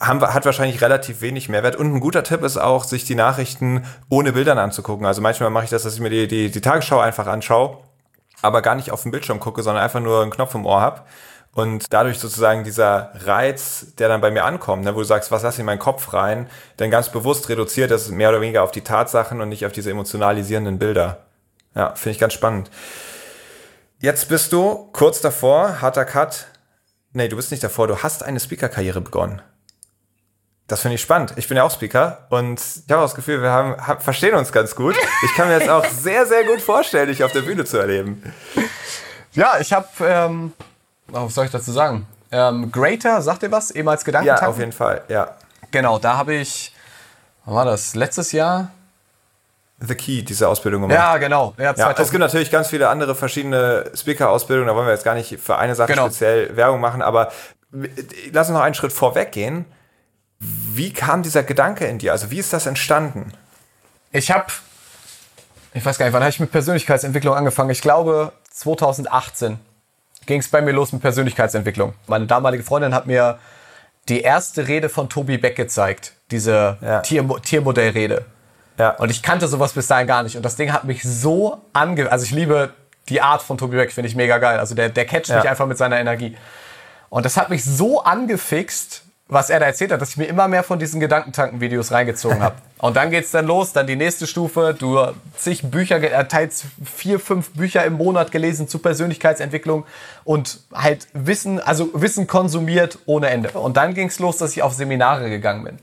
[0.00, 1.76] haben, hat wahrscheinlich relativ wenig Mehrwert.
[1.76, 5.06] Und ein guter Tipp ist auch, sich die Nachrichten ohne Bildern anzugucken.
[5.06, 7.78] Also manchmal mache ich das, dass ich mir die, die, die Tagesschau einfach anschaue,
[8.42, 11.02] aber gar nicht auf den Bildschirm gucke, sondern einfach nur einen Knopf im Ohr habe
[11.54, 15.42] und dadurch sozusagen dieser Reiz, der dann bei mir ankommt, ne, wo du sagst, was
[15.42, 16.48] lass ich in meinen Kopf rein,
[16.78, 19.90] dann ganz bewusst reduziert das mehr oder weniger auf die Tatsachen und nicht auf diese
[19.90, 21.18] emotionalisierenden Bilder.
[21.74, 22.70] Ja, finde ich ganz spannend.
[24.00, 26.46] Jetzt bist du kurz davor, harter Cut.
[27.12, 29.42] Nee, du bist nicht davor, du hast eine Speaker-Karriere begonnen.
[30.68, 31.34] Das finde ich spannend.
[31.36, 34.52] Ich bin ja auch Speaker und ich habe das Gefühl, wir haben, haben, verstehen uns
[34.52, 34.96] ganz gut.
[35.24, 38.22] Ich kann mir jetzt auch sehr, sehr gut vorstellen, dich auf der Bühne zu erleben.
[39.32, 40.52] Ja, ich habe ähm,
[41.08, 42.06] was soll ich dazu sagen?
[42.30, 43.70] Ähm, Greater, sagt ihr was?
[43.70, 44.44] Ehemals Gedankentanken?
[44.44, 45.36] Ja, auf jeden Fall, ja.
[45.70, 46.74] Genau, da habe ich,
[47.44, 47.94] wann war das?
[47.94, 48.70] Letztes Jahr?
[49.80, 50.96] The Key, diese Ausbildung gemacht.
[50.96, 51.54] Ja, genau.
[51.58, 55.14] Ja, ja, es gibt natürlich ganz viele andere verschiedene Speaker-Ausbildungen, da wollen wir jetzt gar
[55.14, 56.06] nicht für eine Sache genau.
[56.06, 57.32] speziell Werbung machen, aber
[58.32, 59.64] lass uns noch einen Schritt vorweg gehen.
[60.38, 62.12] Wie kam dieser Gedanke in dir?
[62.12, 63.32] Also wie ist das entstanden?
[64.10, 64.46] Ich habe,
[65.74, 67.70] ich weiß gar nicht, wann habe ich mit Persönlichkeitsentwicklung angefangen?
[67.70, 69.58] Ich glaube 2018
[70.26, 71.94] ging es bei mir los mit Persönlichkeitsentwicklung.
[72.06, 73.38] Meine damalige Freundin hat mir
[74.08, 77.00] die erste Rede von Tobi Beck gezeigt, diese ja.
[77.00, 78.24] Tier Tiermodellrede.
[78.78, 78.90] Ja.
[78.96, 80.36] Und ich kannte sowas bis dahin gar nicht.
[80.36, 82.10] Und das Ding hat mich so ange...
[82.10, 82.72] Also ich liebe
[83.08, 84.58] die Art von Tobi Beck, finde ich mega geil.
[84.58, 85.36] Also der, der catcht ja.
[85.36, 86.36] mich einfach mit seiner Energie.
[87.10, 89.01] Und das hat mich so angefixt,
[89.32, 92.56] was er da erzählt hat, dass ich mir immer mehr von diesen Gedankentanken-Videos reingezogen habe.
[92.78, 94.74] Und dann geht's dann los, dann die nächste Stufe.
[94.78, 95.00] Du
[95.36, 99.84] zig Bücher, äh, teils vier, fünf Bücher im Monat gelesen zu Persönlichkeitsentwicklung
[100.24, 103.50] und halt Wissen, also Wissen konsumiert ohne Ende.
[103.50, 105.78] Und dann ging's los, dass ich auf Seminare gegangen bin.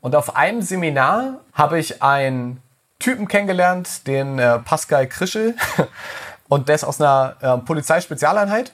[0.00, 2.62] Und auf einem Seminar habe ich einen
[2.98, 5.56] Typen kennengelernt, den äh, Pascal Krischel.
[6.48, 8.72] Und der ist aus einer äh, Polizeispezialeinheit,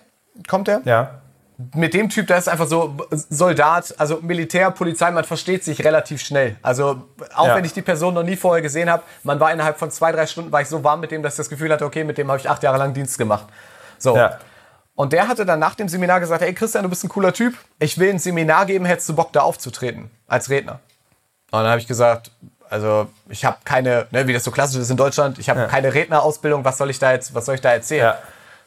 [0.48, 0.80] kommt er.
[0.84, 1.20] Ja
[1.74, 6.20] mit dem Typ, der ist einfach so Soldat, also Militär, Polizei, man versteht sich relativ
[6.20, 6.56] schnell.
[6.62, 7.04] Also
[7.34, 7.56] auch ja.
[7.56, 10.26] wenn ich die Person noch nie vorher gesehen habe, man war innerhalb von zwei, drei
[10.26, 12.28] Stunden, war ich so warm mit dem, dass ich das Gefühl hatte, okay, mit dem
[12.28, 13.46] habe ich acht Jahre lang Dienst gemacht.
[13.98, 14.16] So.
[14.16, 14.38] Ja.
[14.94, 17.54] Und der hatte dann nach dem Seminar gesagt, hey Christian, du bist ein cooler Typ,
[17.78, 20.80] ich will ein Seminar geben, hättest du Bock da aufzutreten als Redner?
[21.50, 22.30] Und dann habe ich gesagt,
[22.68, 25.66] also ich habe keine, ne, wie das so klassisch ist in Deutschland, ich habe ja.
[25.66, 28.14] keine Rednerausbildung, was soll ich da jetzt, was soll ich da erzählen?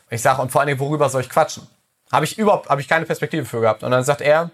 [0.09, 1.67] Ich sage, und vor allen Dingen, worüber soll ich quatschen?
[2.11, 3.83] Habe ich überhaupt, habe ich keine Perspektive für gehabt.
[3.83, 4.51] Und dann sagt er,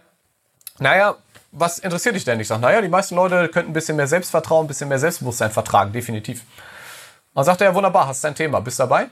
[0.78, 1.16] naja,
[1.52, 2.40] was interessiert dich denn?
[2.40, 5.52] Ich sage, naja, die meisten Leute könnten ein bisschen mehr Selbstvertrauen, ein bisschen mehr Selbstbewusstsein
[5.52, 6.42] vertragen, definitiv.
[6.42, 9.08] Und dann sagt er, wunderbar, hast dein Thema, bist dabei?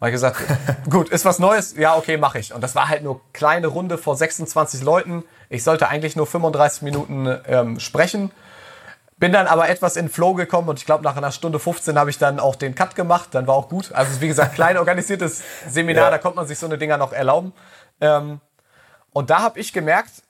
[0.00, 0.42] Habe ich gesagt,
[0.90, 1.74] gut, ist was Neues?
[1.76, 2.52] Ja, okay, mache ich.
[2.52, 5.24] Und das war halt nur kleine Runde vor 26 Leuten.
[5.48, 8.30] Ich sollte eigentlich nur 35 Minuten ähm, sprechen.
[9.18, 12.10] Bin dann aber etwas in Flow gekommen und ich glaube, nach einer Stunde 15 habe
[12.10, 13.30] ich dann auch den Cut gemacht.
[13.32, 13.92] Dann war auch gut.
[13.92, 16.10] Also, wie gesagt, klein organisiertes Seminar, ja.
[16.10, 17.54] da konnte man sich so eine Dinger noch erlauben.
[18.00, 18.40] Ähm,
[19.12, 20.22] und da habe ich gemerkt,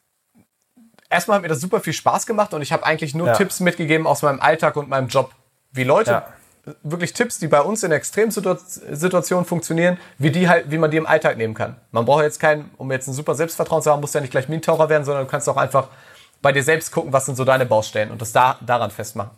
[1.11, 3.33] erstmal hat mir das super viel Spaß gemacht und ich habe eigentlich nur ja.
[3.35, 5.33] Tipps mitgegeben aus meinem Alltag und meinem Job.
[5.73, 6.27] Wie Leute, ja.
[6.85, 11.07] wirklich Tipps, die bei uns in Extremsituationen funktionieren, wie, die halt, wie man die im
[11.07, 11.77] Alltag nehmen kann.
[11.91, 14.49] Man braucht jetzt keinen, um jetzt ein super Selbstvertrauen zu haben, muss ja nicht gleich
[14.49, 15.89] Minentaucher werden, sondern du kannst auch einfach
[16.47, 19.33] bei dir selbst gucken, was sind so deine Baustellen und das da, daran festmachen.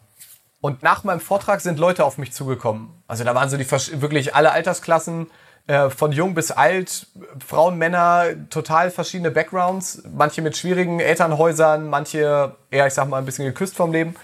[0.60, 3.02] Und nach meinem Vortrag sind Leute auf mich zugekommen.
[3.06, 3.66] Also da waren so die
[4.02, 5.30] wirklich alle Altersklassen,
[5.68, 7.06] äh, von jung bis alt,
[7.46, 10.02] Frauen, Männer, total verschiedene Backgrounds.
[10.14, 14.14] Manche mit schwierigen Elternhäusern, manche eher, ich sag mal, ein bisschen geküsst vom Leben.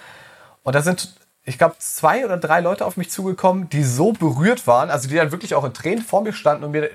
[0.62, 4.66] Und da sind, ich glaube, zwei oder drei Leute auf mich zugekommen, die so berührt
[4.66, 6.90] waren, also die dann wirklich auch in Tränen vor mir standen und mir,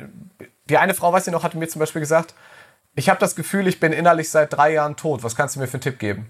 [0.69, 2.35] die eine Frau, weiß ich noch, hatte mir zum Beispiel gesagt,
[2.99, 5.23] ich habe das Gefühl, ich bin innerlich seit drei Jahren tot.
[5.23, 6.30] Was kannst du mir für einen Tipp geben?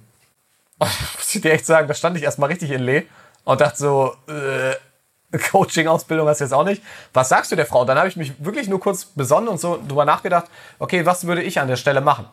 [1.32, 3.04] Ich dir echt sagen, da stand ich erstmal richtig in Lee
[3.44, 6.82] und dachte so, äh, Coaching-Ausbildung hast du jetzt auch nicht.
[7.14, 7.86] Was sagst du der Frau?
[7.86, 10.46] Dann habe ich mich wirklich nur kurz besonnen und so drüber nachgedacht,
[10.80, 12.26] okay, was würde ich an der Stelle machen?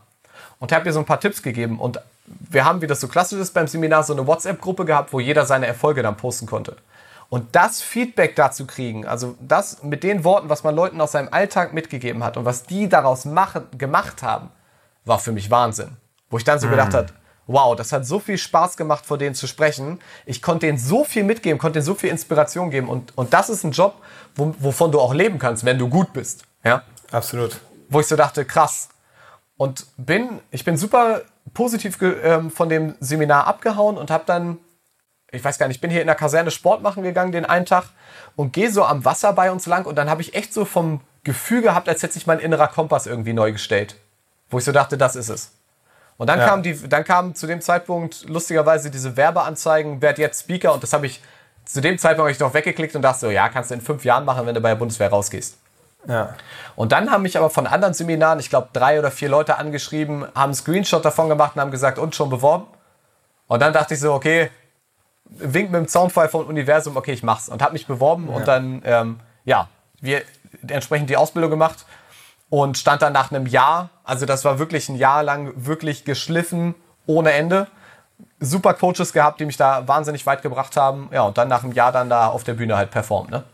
[0.60, 1.78] Und habe ihr so ein paar Tipps gegeben.
[1.78, 5.20] Und wir haben, wie das so klassisch ist beim Seminar, so eine WhatsApp-Gruppe gehabt, wo
[5.20, 6.76] jeder seine Erfolge dann posten konnte.
[7.28, 11.28] Und das Feedback dazu kriegen, also das mit den Worten, was man Leuten aus seinem
[11.32, 14.50] Alltag mitgegeben hat und was die daraus machen, gemacht haben,
[15.04, 15.96] war für mich Wahnsinn.
[16.30, 17.08] Wo ich dann so gedacht habe,
[17.46, 20.00] wow, das hat so viel Spaß gemacht, vor denen zu sprechen.
[20.24, 22.88] Ich konnte denen so viel mitgeben, konnte denen so viel Inspiration geben.
[22.88, 23.94] Und, und das ist ein Job,
[24.34, 26.44] wo, wovon du auch leben kannst, wenn du gut bist.
[26.64, 26.82] Ja?
[27.12, 27.60] Absolut.
[27.88, 28.88] Wo ich so dachte, krass.
[29.56, 31.22] Und bin, ich bin super
[31.54, 34.58] positiv ähm, von dem Seminar abgehauen und habe dann,
[35.32, 37.66] ich weiß gar nicht, ich bin hier in der Kaserne Sport machen gegangen den einen
[37.66, 37.86] Tag
[38.36, 41.00] und gehe so am Wasser bei uns lang und dann habe ich echt so vom
[41.24, 43.96] Gefühl gehabt, als hätte sich mein innerer Kompass irgendwie neu gestellt.
[44.48, 45.52] Wo ich so dachte, das ist es.
[46.18, 46.46] Und dann, ja.
[46.46, 50.92] kam die, dann kam zu dem Zeitpunkt lustigerweise diese Werbeanzeigen, werd jetzt Speaker und das
[50.92, 51.20] habe ich
[51.64, 54.24] zu dem Zeitpunkt ich noch weggeklickt und dachte so, ja, kannst du in fünf Jahren
[54.24, 55.58] machen, wenn du bei der Bundeswehr rausgehst.
[56.08, 56.34] Ja.
[56.76, 60.22] Und dann haben mich aber von anderen Seminaren, ich glaube drei oder vier Leute angeschrieben,
[60.22, 62.66] haben einen Screenshot davon gemacht und haben gesagt, und schon beworben.
[63.48, 64.50] Und dann dachte ich so, okay,
[65.30, 67.48] wink mit dem Soundfile vom Universum, okay, ich mach's.
[67.48, 68.36] Und habe mich beworben ja.
[68.36, 69.68] und dann, ähm, ja,
[70.00, 70.22] wir
[70.68, 71.86] entsprechend die Ausbildung gemacht
[72.48, 76.74] und stand dann nach einem Jahr, also das war wirklich ein Jahr lang wirklich geschliffen
[77.06, 77.66] ohne Ende.
[78.40, 81.08] Super Coaches gehabt, die mich da wahnsinnig weit gebracht haben.
[81.12, 83.44] Ja, und dann nach einem Jahr dann da auf der Bühne halt performt, ne?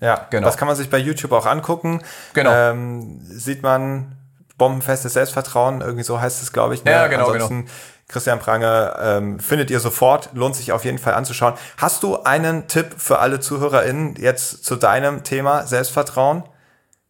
[0.00, 0.46] Ja, genau.
[0.46, 2.02] Das kann man sich bei YouTube auch angucken.
[2.32, 2.50] Genau.
[2.50, 4.16] Ähm, sieht man
[4.56, 6.84] bombenfestes Selbstvertrauen, irgendwie so heißt es, glaube ich.
[6.84, 6.90] Ne?
[6.90, 7.34] Ja, genau, genau.
[7.34, 7.72] Ansonsten genau.
[8.10, 11.54] Christian Prange ähm, findet ihr sofort, lohnt sich auf jeden Fall anzuschauen.
[11.76, 16.42] Hast du einen Tipp für alle ZuhörerInnen jetzt zu deinem Thema Selbstvertrauen?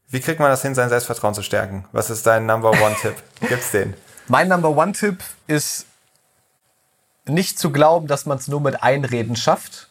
[0.09, 1.87] Wie kriegt man das hin, sein Selbstvertrauen zu stärken?
[1.93, 3.15] Was ist dein Number One Tipp?
[3.49, 3.95] Gibt's den?
[4.29, 5.87] Mein Number One Tipp ist
[7.27, 9.90] nicht zu glauben, dass man es nur mit Einreden schafft.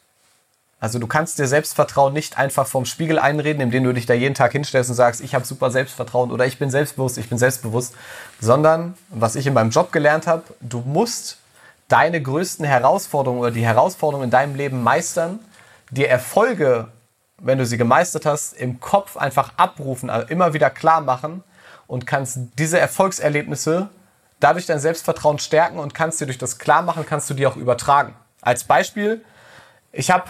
[0.82, 4.34] Also du kannst dir Selbstvertrauen nicht einfach vom Spiegel einreden, indem du dich da jeden
[4.34, 7.94] Tag hinstellst und sagst, ich habe super Selbstvertrauen oder ich bin selbstbewusst, ich bin selbstbewusst,
[8.40, 11.38] sondern was ich in meinem Job gelernt habe, du musst
[11.90, 15.40] deine größten Herausforderungen oder die Herausforderungen in deinem Leben meistern,
[15.92, 16.88] dir Erfolge,
[17.40, 21.44] wenn du sie gemeistert hast, im Kopf einfach abrufen, also immer wieder klar machen
[21.88, 23.90] und kannst diese Erfolgserlebnisse
[24.40, 28.14] dadurch dein Selbstvertrauen stärken und kannst dir durch das Klarmachen, kannst du die auch übertragen.
[28.42, 29.26] Als Beispiel,
[29.92, 30.24] ich habe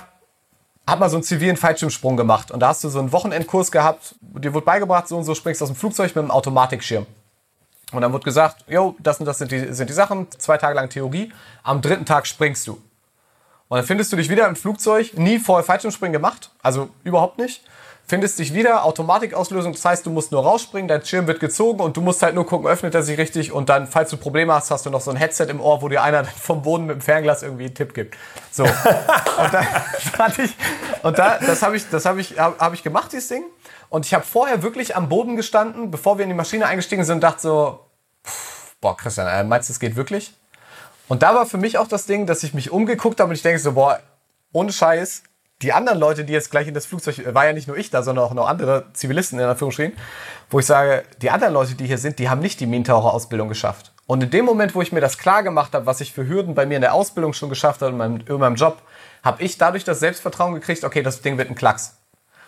[0.90, 4.16] hab mal so einen zivilen Fallschirmsprung gemacht und da hast du so einen Wochenendkurs gehabt,
[4.22, 7.06] dir wurde beigebracht, so und so springst du aus dem Flugzeug mit einem Automatikschirm.
[7.92, 10.76] Und dann wurde gesagt, jo, das und das sind die, sind die Sachen, zwei Tage
[10.76, 11.32] lang Theorie,
[11.64, 12.74] am dritten Tag springst du.
[13.68, 17.62] Und dann findest du dich wieder im Flugzeug, nie vorher Fallschirmspringen gemacht, also überhaupt nicht
[18.10, 21.96] findest dich wieder, Automatikauslösung, das heißt, du musst nur rausspringen, dein Schirm wird gezogen und
[21.96, 24.72] du musst halt nur gucken, öffnet er sich richtig und dann, falls du Probleme hast,
[24.72, 27.02] hast du noch so ein Headset im Ohr, wo dir einer vom Boden mit dem
[27.02, 28.18] Fernglas irgendwie einen Tipp gibt.
[28.52, 28.64] So.
[28.64, 28.74] und
[29.54, 29.64] da,
[30.18, 30.56] hatte ich,
[31.04, 33.44] und da, das habe ich, das habe ich, habe hab ich gemacht, dieses Ding.
[33.90, 37.16] Und ich habe vorher wirklich am Boden gestanden, bevor wir in die Maschine eingestiegen sind
[37.16, 37.80] und dachte so,
[38.26, 40.34] pff, boah, Christian, äh, meinst du, das geht wirklich?
[41.08, 43.44] Und da war für mich auch das Ding, dass ich mich umgeguckt habe und ich
[43.44, 44.00] denke so, boah,
[44.52, 45.24] ohne Scheiß,
[45.62, 48.02] die anderen Leute, die jetzt gleich in das Flugzeug, war ja nicht nur ich da,
[48.02, 49.94] sondern auch noch andere Zivilisten in Anführungsstrichen,
[50.50, 53.92] wo ich sage, die anderen Leute, die hier sind, die haben nicht die Minentaucher-Ausbildung geschafft.
[54.08, 56.56] Und in dem Moment, wo ich mir das klar gemacht habe, was ich für Hürden
[56.56, 58.82] bei mir in der Ausbildung schon geschafft habe, in meinem, in meinem Job,
[59.22, 61.98] habe ich dadurch das Selbstvertrauen gekriegt, okay, das Ding wird ein Klacks.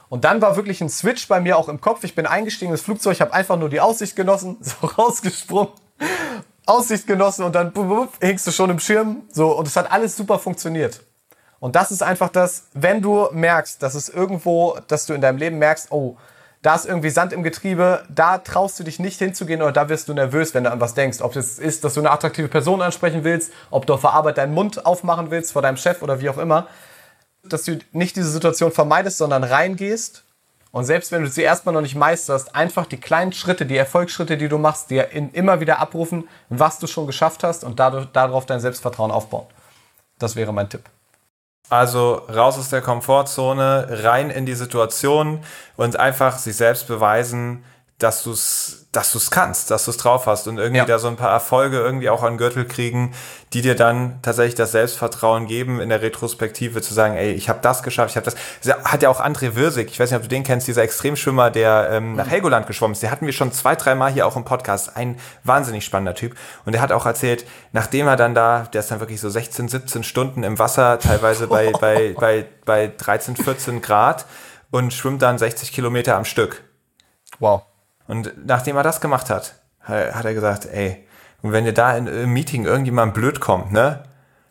[0.08, 2.04] Und dann war wirklich ein Switch bei mir auch im Kopf.
[2.04, 5.74] Ich bin eingestiegen ins Flugzeug, habe einfach nur die Aussicht genossen, so rausgesprungen,
[6.66, 7.74] Aussicht genossen und dann
[8.22, 9.24] hingst du schon im Schirm.
[9.32, 11.02] So, und es hat alles super funktioniert.
[11.62, 15.38] Und das ist einfach das, wenn du merkst, dass es irgendwo, dass du in deinem
[15.38, 16.18] Leben merkst, oh,
[16.62, 20.10] da ist irgendwie Sand im Getriebe, da traust du dich nicht hinzugehen oder da wirst
[20.10, 21.22] du nervös, wenn du an was denkst.
[21.22, 24.38] Ob es ist, dass du eine attraktive Person ansprechen willst, ob du auf der Arbeit
[24.38, 26.68] deinen Mund aufmachen willst vor deinem Chef oder wie auch immer.
[27.44, 30.24] Dass du nicht diese Situation vermeidest, sondern reingehst
[30.72, 34.38] und selbst wenn du sie erstmal noch nicht meisterst, einfach die kleinen Schritte, die Erfolgsschritte,
[34.38, 38.46] die du machst, dir immer wieder abrufen, was du schon geschafft hast und dadurch, darauf
[38.46, 39.48] dein Selbstvertrauen aufbauen.
[40.18, 40.84] Das wäre mein Tipp.
[41.70, 45.44] Also raus aus der Komfortzone, rein in die Situation
[45.78, 47.64] und einfach sich selbst beweisen,
[47.98, 50.86] dass du es dass du's kannst, dass du es drauf hast und irgendwie ja.
[50.86, 53.14] da so ein paar Erfolge irgendwie auch an Gürtel kriegen,
[53.54, 57.60] die dir dann tatsächlich das Selbstvertrauen geben, in der Retrospektive zu sagen, ey, ich habe
[57.62, 58.36] das geschafft, ich habe das.
[58.84, 61.90] Hat ja auch André Würsig, ich weiß nicht, ob du den kennst, dieser Extremschwimmer, der
[61.92, 63.02] ähm, nach Helgoland geschwommen ist.
[63.02, 64.98] Der hatten wir schon zwei, drei Mal hier auch im Podcast.
[64.98, 66.36] Ein wahnsinnig spannender Typ.
[66.66, 69.70] Und der hat auch erzählt, nachdem er dann da, der ist dann wirklich so 16,
[69.70, 74.26] 17 Stunden im Wasser, teilweise bei, bei, bei, bei 13, 14 Grad
[74.70, 76.64] und schwimmt dann 60 Kilometer am Stück.
[77.40, 77.64] Wow.
[78.12, 81.08] Und nachdem er das gemacht hat, hat er gesagt, ey,
[81.42, 84.04] und wenn dir da im Meeting irgendjemand blöd kommt, ne?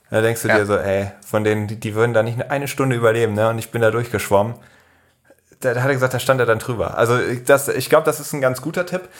[0.09, 0.57] Da denkst du ja.
[0.57, 3.51] dir so, ey, von denen, die, die, würden da nicht eine Stunde überleben, ne?
[3.51, 4.55] Und ich bin da durchgeschwommen.
[5.61, 6.97] Da, da hat er gesagt, da stand er dann drüber.
[6.97, 9.11] Also das, ich glaube, das ist ein ganz guter Tipp.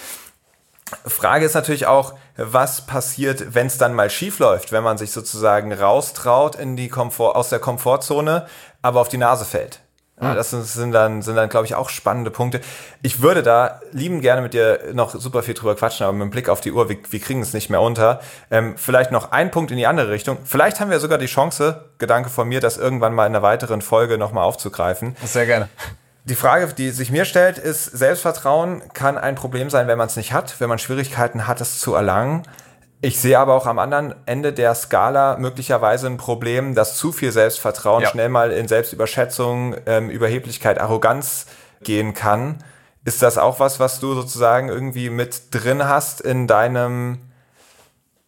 [1.05, 5.13] Frage ist natürlich auch, was passiert, wenn es dann mal schief läuft, wenn man sich
[5.13, 8.47] sozusagen raustraut in die Komfort, aus der Komfortzone,
[8.81, 9.81] aber auf die Nase fällt.
[10.21, 12.61] Ja, das sind dann, sind dann, glaube ich, auch spannende Punkte.
[13.03, 16.49] Ich würde da lieben gerne mit dir noch super viel drüber quatschen, aber mit Blick
[16.49, 18.21] auf die Uhr, wir, wir kriegen es nicht mehr unter.
[18.51, 20.39] Ähm, vielleicht noch ein Punkt in die andere Richtung.
[20.45, 23.81] Vielleicht haben wir sogar die Chance, Gedanke von mir, das irgendwann mal in einer weiteren
[23.81, 25.17] Folge nochmal aufzugreifen.
[25.25, 25.69] Sehr gerne.
[26.25, 30.17] Die Frage, die sich mir stellt, ist, Selbstvertrauen kann ein Problem sein, wenn man es
[30.17, 32.43] nicht hat, wenn man Schwierigkeiten hat, es zu erlangen.
[33.03, 37.33] Ich sehe aber auch am anderen Ende der Skala möglicherweise ein Problem, dass zu viel
[37.33, 38.11] Selbstvertrauen ja.
[38.11, 41.47] schnell mal in Selbstüberschätzung, ähm, Überheblichkeit, Arroganz
[41.83, 42.63] gehen kann.
[43.07, 47.19] Ist das auch was, was du sozusagen irgendwie mit drin hast in deinem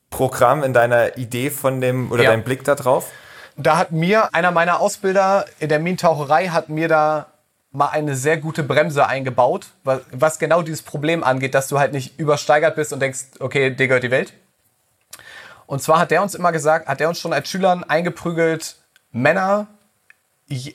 [0.08, 2.30] Programm, in deiner Idee von dem oder ja.
[2.30, 3.10] deinem Blick da drauf?
[3.56, 7.26] Da hat mir einer meiner Ausbilder in der Minentaucherei hat mir da
[7.72, 11.92] mal eine sehr gute Bremse eingebaut, was, was genau dieses Problem angeht, dass du halt
[11.92, 14.32] nicht übersteigert bist und denkst, okay, dir gehört die Welt.
[15.66, 18.76] Und zwar hat der uns immer gesagt, hat der uns schon als Schülern eingeprügelt,
[19.10, 19.66] Männer,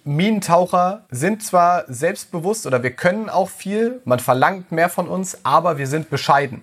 [0.04, 5.78] Minentaucher sind zwar selbstbewusst oder wir können auch viel, man verlangt mehr von uns, aber
[5.78, 6.62] wir sind bescheiden.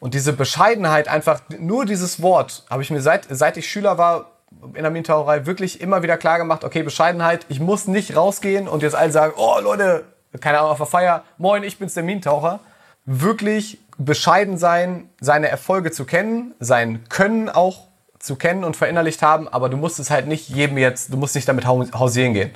[0.00, 4.32] Und diese Bescheidenheit, einfach nur dieses Wort, habe ich mir seit, seit ich Schüler war,
[4.74, 8.82] in der Minentaucherei wirklich immer wieder klar gemacht, okay, Bescheidenheit, ich muss nicht rausgehen und
[8.82, 10.04] jetzt alle sagen, oh Leute,
[10.40, 12.60] keine Ahnung, auf der Feier, moin, ich bin's der Minentaucher.
[13.06, 19.48] Wirklich bescheiden sein, seine Erfolge zu kennen, sein Können auch zu kennen und verinnerlicht haben,
[19.48, 22.50] aber du musst es halt nicht jedem jetzt, du musst nicht damit hausieren gehen.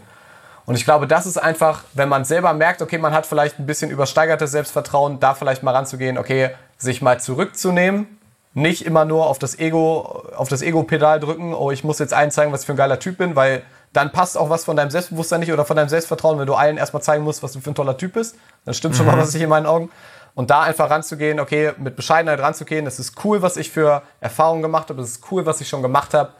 [0.64, 3.66] Und ich glaube, das ist einfach, wenn man selber merkt, okay, man hat vielleicht ein
[3.66, 8.18] bisschen übersteigertes Selbstvertrauen, da vielleicht mal ranzugehen, okay, sich mal zurückzunehmen,
[8.54, 12.30] nicht immer nur auf das Ego, auf das Ego-Pedal drücken, oh, ich muss jetzt allen
[12.30, 13.62] zeigen, was ich für ein geiler Typ bin, weil
[13.92, 16.76] dann passt auch was von deinem Selbstbewusstsein nicht oder von deinem Selbstvertrauen, wenn du allen
[16.76, 18.36] erstmal zeigen musst, was du für ein toller Typ bist.
[18.64, 19.12] Dann stimmt schon mhm.
[19.12, 19.90] mal was ich in meinen Augen.
[20.38, 24.62] Und da einfach ranzugehen, okay, mit Bescheidenheit ranzugehen, es ist cool, was ich für Erfahrungen
[24.62, 26.30] gemacht habe, es ist cool, was ich schon gemacht habe.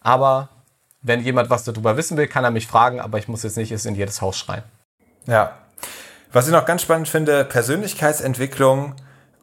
[0.00, 0.48] Aber
[1.02, 3.72] wenn jemand was darüber wissen will, kann er mich fragen, aber ich muss jetzt nicht
[3.72, 4.62] es in jedes Haus schreien.
[5.26, 5.58] Ja.
[6.32, 8.94] Was ich noch ganz spannend finde, Persönlichkeitsentwicklung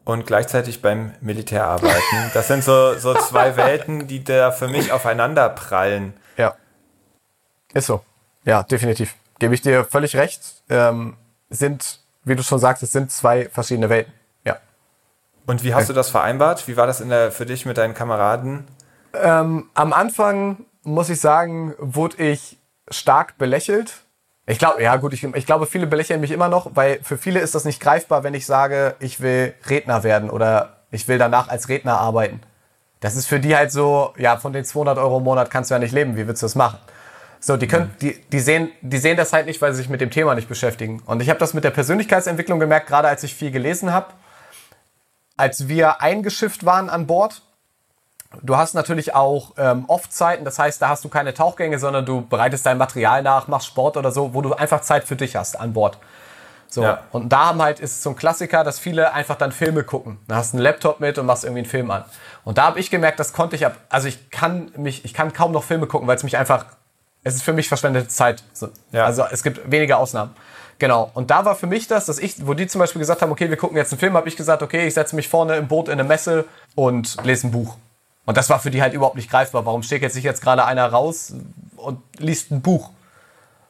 [0.02, 2.32] und gleichzeitig beim Militär arbeiten.
[2.34, 6.14] Das sind so, so zwei Welten, die da für mich aufeinander prallen.
[6.36, 6.56] Ja.
[7.74, 8.02] Ist so.
[8.44, 9.14] Ja, definitiv.
[9.38, 10.64] Gebe ich dir völlig recht.
[10.68, 11.16] Ähm,
[11.48, 14.12] sind, wie du schon sagst, es sind zwei verschiedene Welten.
[14.44, 14.58] Ja.
[15.46, 16.68] Und wie hast du das vereinbart?
[16.68, 18.66] Wie war das der, für dich mit deinen Kameraden?
[19.14, 22.58] Ähm, am Anfang, muss ich sagen, wurde ich
[22.90, 24.02] stark belächelt
[24.48, 27.40] ich glaube, ja gut, ich, ich glaube, viele belächeln mich immer noch, weil für viele
[27.40, 31.48] ist das nicht greifbar, wenn ich sage, ich will Redner werden oder ich will danach
[31.48, 32.40] als Redner arbeiten.
[33.00, 35.74] Das ist für die halt so, ja, von den 200 Euro im Monat kannst du
[35.74, 36.78] ja nicht leben, wie willst du das machen?
[37.40, 40.00] So, die können, die, die sehen, die sehen das halt nicht, weil sie sich mit
[40.00, 41.00] dem Thema nicht beschäftigen.
[41.06, 44.08] Und ich habe das mit der Persönlichkeitsentwicklung gemerkt, gerade als ich viel gelesen habe.
[45.36, 47.42] Als wir eingeschifft waren an Bord,
[48.42, 52.20] Du hast natürlich auch ähm, Off-Zeiten, das heißt, da hast du keine Tauchgänge, sondern du
[52.20, 55.58] bereitest dein Material nach, machst Sport oder so, wo du einfach Zeit für dich hast
[55.58, 55.98] an Bord.
[56.68, 56.82] So.
[56.82, 57.00] Ja.
[57.10, 60.18] Und da haben halt, ist es so ein Klassiker, dass viele einfach dann Filme gucken.
[60.28, 62.04] Da hast du einen Laptop mit und machst irgendwie einen Film an.
[62.44, 65.32] Und da habe ich gemerkt, das konnte ich ab, also ich kann mich, ich kann
[65.32, 66.66] kaum noch Filme gucken, weil es mich einfach,
[67.28, 68.42] es ist für mich verschwendete Zeit.
[68.52, 68.68] So.
[68.90, 69.04] Ja.
[69.04, 70.34] Also es gibt wenige Ausnahmen.
[70.78, 71.10] Genau.
[71.14, 73.50] Und da war für mich das, dass ich, wo die zum Beispiel gesagt haben, okay,
[73.50, 75.88] wir gucken jetzt einen Film, habe ich gesagt, okay, ich setze mich vorne im Boot
[75.88, 76.44] in eine Messe
[76.74, 77.76] und lese ein Buch.
[78.24, 79.66] Und das war für die halt überhaupt nicht greifbar.
[79.66, 81.34] Warum steht jetzt sich jetzt gerade einer raus
[81.76, 82.90] und liest ein Buch?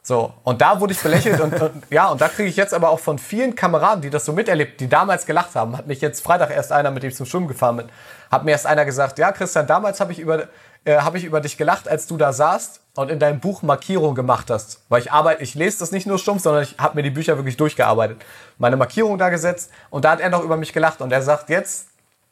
[0.01, 2.89] So, und da wurde ich belächelt und, und ja, und da kriege ich jetzt aber
[2.89, 6.23] auch von vielen Kameraden, die das so miterlebt, die damals gelacht haben, hat mich jetzt
[6.23, 7.89] Freitag erst einer, mit dem ich zum Schwimmen gefahren bin,
[8.31, 10.47] hat mir erst einer gesagt, ja, Christian, damals habe ich über
[10.85, 14.15] äh, habe ich über dich gelacht, als du da saßt und in deinem Buch Markierung
[14.15, 14.81] gemacht hast.
[14.89, 17.37] Weil ich arbeite, ich lese das nicht nur stumpf, sondern ich habe mir die Bücher
[17.37, 18.17] wirklich durchgearbeitet.
[18.57, 21.49] Meine Markierung da gesetzt und da hat er noch über mich gelacht und er sagt
[21.49, 21.87] jetzt,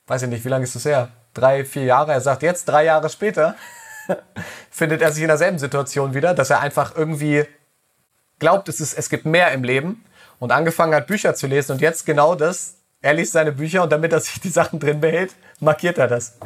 [0.07, 1.09] weiß ich nicht, wie lange ist das her?
[1.37, 2.13] drei, vier Jahre.
[2.13, 3.55] Er sagt jetzt, drei Jahre später,
[4.71, 7.45] findet er sich in derselben Situation wieder, dass er einfach irgendwie
[8.39, 10.03] glaubt, es, ist, es gibt mehr im Leben
[10.39, 12.75] und angefangen hat, Bücher zu lesen und jetzt genau das.
[13.01, 16.37] Er liest seine Bücher und damit er sich die Sachen drin behält, markiert er das.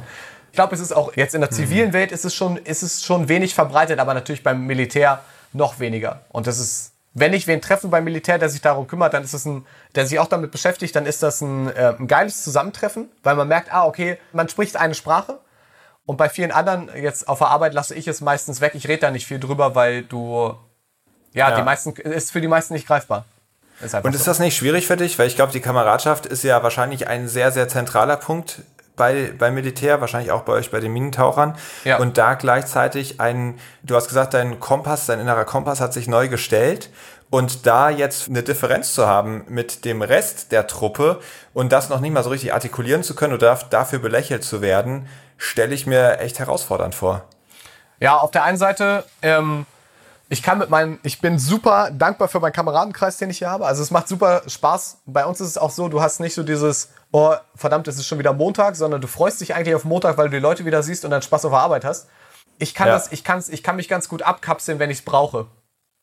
[0.52, 3.04] Ich glaube, es ist auch jetzt in der zivilen Welt ist es schon, ist es
[3.04, 5.22] schon wenig verbreitet, aber natürlich beim Militär
[5.54, 6.22] noch weniger.
[6.30, 9.34] Und das ist wenn ich wen treffen beim Militär, der sich darum kümmert, dann ist
[9.34, 9.66] es ein,
[9.96, 13.48] der sich auch damit beschäftigt, dann ist das ein, äh, ein geiles Zusammentreffen, weil man
[13.48, 15.40] merkt, ah, okay, man spricht eine Sprache.
[16.06, 18.76] Und bei vielen anderen, jetzt auf der Arbeit lasse ich es meistens weg.
[18.76, 20.56] Ich rede da nicht viel drüber, weil du,
[21.34, 21.56] ja, ja.
[21.56, 23.26] die meisten, ist für die meisten nicht greifbar.
[23.82, 24.32] Ist Und ist so.
[24.32, 25.18] das nicht schwierig für dich?
[25.20, 28.62] Weil ich glaube, die Kameradschaft ist ja wahrscheinlich ein sehr, sehr zentraler Punkt
[28.96, 31.56] bei, beim Militär, wahrscheinlich auch bei euch bei den Minentauchern.
[31.84, 31.98] Ja.
[31.98, 36.28] Und da gleichzeitig ein, du hast gesagt, dein Kompass, dein innerer Kompass hat sich neu
[36.28, 36.90] gestellt.
[37.30, 41.22] Und da jetzt eine Differenz zu haben mit dem Rest der Truppe
[41.54, 45.08] und das noch nicht mal so richtig artikulieren zu können oder dafür belächelt zu werden,
[45.38, 47.24] stelle ich mir echt herausfordernd vor.
[48.02, 49.66] Ja, auf der einen Seite, ähm,
[50.28, 53.66] ich kann mit meinen, ich bin super dankbar für meinen Kameradenkreis, den ich hier habe.
[53.66, 54.98] Also es macht super Spaß.
[55.06, 58.08] Bei uns ist es auch so, du hast nicht so dieses, oh, verdammt, es ist
[58.08, 60.84] schon wieder Montag, sondern du freust dich eigentlich auf Montag, weil du die Leute wieder
[60.84, 62.08] siehst und dann Spaß auf der Arbeit hast.
[62.58, 62.94] Ich kann Ja.
[62.94, 65.48] das, ich kann's, ich kann mich ganz gut abkapseln, wenn ich es brauche.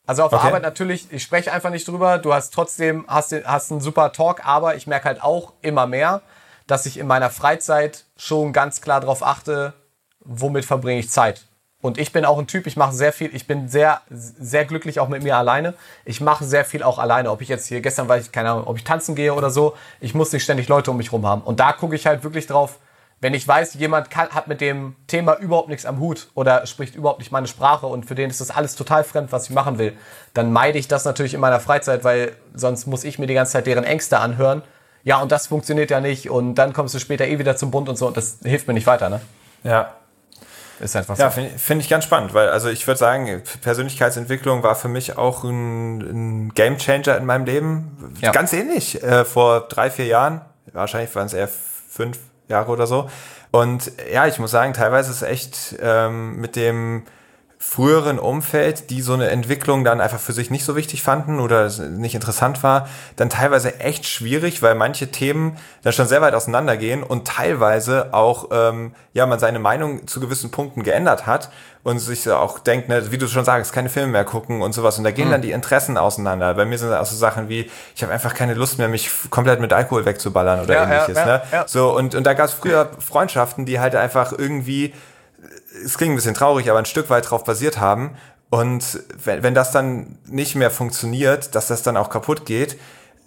[0.05, 0.47] Also auf der Okay.
[0.47, 2.17] Arbeit natürlich, ich spreche einfach nicht drüber.
[2.17, 6.21] Du hast trotzdem, hast, hast einen super Talk, aber ich merke halt auch immer mehr,
[6.67, 9.73] dass ich in meiner Freizeit schon ganz klar darauf achte,
[10.19, 11.45] womit verbringe ich Zeit.
[11.81, 14.99] Und ich bin auch ein Typ, ich mache sehr viel, ich bin sehr, sehr glücklich
[14.99, 15.73] auch mit mir alleine.
[16.03, 17.31] Ich mache sehr viel auch alleine.
[17.31, 19.75] Ob ich jetzt hier, gestern war ich, keine Ahnung, ob ich tanzen gehe oder so,
[20.01, 21.41] ich muss nicht ständig Leute um mich rum haben.
[21.41, 22.79] Und da gucke ich halt wirklich drauf,
[23.21, 26.95] wenn ich weiß, jemand kann, hat mit dem Thema überhaupt nichts am Hut oder spricht
[26.95, 29.77] überhaupt nicht meine Sprache und für den ist das alles total fremd, was ich machen
[29.77, 29.93] will,
[30.33, 33.53] dann meide ich das natürlich in meiner Freizeit, weil sonst muss ich mir die ganze
[33.53, 34.61] Zeit deren Ängste anhören.
[35.03, 37.89] Ja, und das funktioniert ja nicht und dann kommst du später eh wieder zum Bund
[37.89, 39.19] und so und das hilft mir nicht weiter, ne?
[39.63, 39.93] Ja,
[40.79, 41.23] Ist einfach so.
[41.23, 45.17] Ja, finde find ich ganz spannend, weil also ich würde sagen, Persönlichkeitsentwicklung war für mich
[45.17, 48.15] auch ein, ein Gamechanger in meinem Leben.
[48.21, 48.31] Ja.
[48.31, 49.03] Ganz ähnlich.
[49.03, 50.41] Äh, vor drei, vier Jahren,
[50.71, 53.09] wahrscheinlich waren es eher fünf Jahre oder so.
[53.51, 57.03] Und ja, ich muss sagen, teilweise ist es echt ähm, mit dem
[57.61, 61.69] früheren Umfeld, die so eine Entwicklung dann einfach für sich nicht so wichtig fanden oder
[61.89, 62.87] nicht interessant war,
[63.17, 68.47] dann teilweise echt schwierig, weil manche Themen dann schon sehr weit auseinandergehen und teilweise auch,
[68.53, 71.49] ähm, ja, man seine Meinung zu gewissen Punkten geändert hat
[71.83, 74.97] und sich auch denkt, ne, wie du schon sagst, keine Filme mehr gucken und sowas
[74.97, 76.53] und da gehen dann die Interessen auseinander.
[76.53, 79.09] Bei mir sind das auch so Sachen wie, ich habe einfach keine Lust mehr, mich
[79.29, 81.17] komplett mit Alkohol wegzuballern oder Ja, ja, ähnliches.
[81.17, 81.41] ja, ne?
[81.51, 81.67] ja.
[81.67, 84.93] So, und, und da gab es früher Freundschaften, die halt einfach irgendwie
[85.85, 88.15] es klingt ein bisschen traurig, aber ein Stück weit drauf basiert haben.
[88.49, 92.79] Und wenn, wenn das dann nicht mehr funktioniert, dass das dann auch kaputt geht,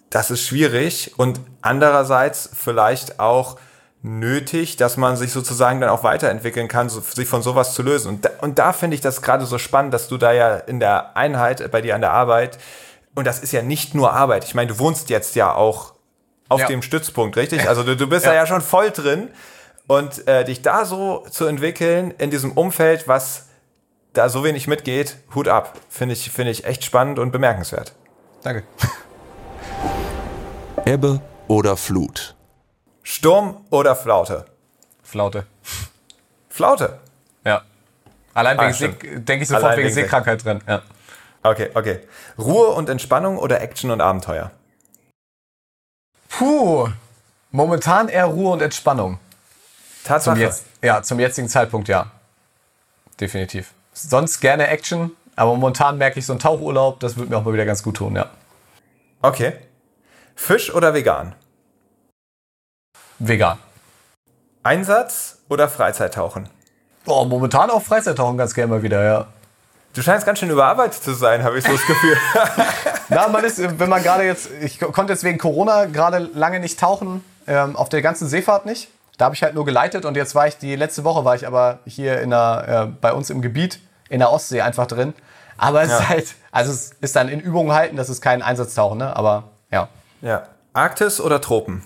[0.09, 3.57] das ist schwierig und andererseits vielleicht auch
[4.03, 8.09] nötig, dass man sich sozusagen dann auch weiterentwickeln kann, so, sich von sowas zu lösen.
[8.09, 10.79] Und da, und da finde ich das gerade so spannend, dass du da ja in
[10.81, 12.59] der Einheit, äh, bei dir an der Arbeit,
[13.15, 14.43] und das ist ja nicht nur Arbeit.
[14.43, 15.93] Ich meine, du wohnst jetzt ja auch
[16.49, 16.67] auf Ja.
[16.67, 17.65] dem Stützpunkt, richtig?
[17.67, 19.29] Also du, du bist da ja schon voll drin.
[19.87, 23.47] Und äh, dich da so zu entwickeln in diesem Umfeld, was
[24.13, 25.77] da so wenig mitgeht, Hut ab.
[25.89, 27.93] Finde ich, finde ich echt spannend und bemerkenswert.
[28.43, 28.63] Danke.
[30.85, 32.35] Ebbe oder Flut?
[33.03, 34.45] Sturm oder Flaute?
[35.01, 35.45] Flaute.
[36.49, 36.99] Flaute.
[37.43, 37.63] Ja.
[38.33, 40.01] Allein Ah, wegen denke ich sofort Allein wegen wegen See.
[40.01, 40.61] Seekrankheit drin.
[40.67, 40.81] Ja.
[41.43, 41.99] Okay, okay.
[42.37, 44.51] Ruhe und Entspannung oder Action und Abenteuer?
[46.29, 46.87] Puh.
[47.51, 49.19] Momentan eher Ruhe und Entspannung.
[50.03, 50.39] Zum Tatsache.
[50.39, 52.11] jetzt, ja, zum jetzigen Zeitpunkt ja.
[53.21, 53.71] Definitiv.
[53.93, 57.53] Sonst gerne Action, aber momentan merke ich so einen Tauchurlaub, das wird mir auch mal
[57.53, 58.29] wieder ganz gut tun, ja.
[59.21, 59.53] Okay.
[60.35, 61.35] Fisch oder vegan?
[63.17, 63.57] Vegan.
[64.61, 66.49] Einsatz oder Freizeittauchen?
[67.05, 69.27] Boah, momentan auch Freizeittauchen ganz gerne mal wieder, ja.
[69.93, 72.17] Du scheinst ganz schön überarbeitet zu sein, habe ich so das Gefühl.
[73.07, 76.77] Na, man ist, wenn man gerade jetzt, ich konnte jetzt wegen Corona gerade lange nicht
[76.77, 78.89] tauchen, ähm, auf der ganzen Seefahrt nicht.
[79.17, 81.45] Da habe ich halt nur geleitet und jetzt war ich, die letzte Woche war ich
[81.45, 83.79] aber hier in der, äh, bei uns im Gebiet,
[84.09, 85.13] in der Ostsee einfach drin.
[85.57, 85.99] Aber es Ja.
[85.99, 89.15] ist halt, also es ist dann in Übung halten, das ist kein Einsatztauchen, ne?
[89.15, 89.87] Aber ja,
[90.21, 90.47] ja.
[90.73, 91.83] Arktis oder Tropen?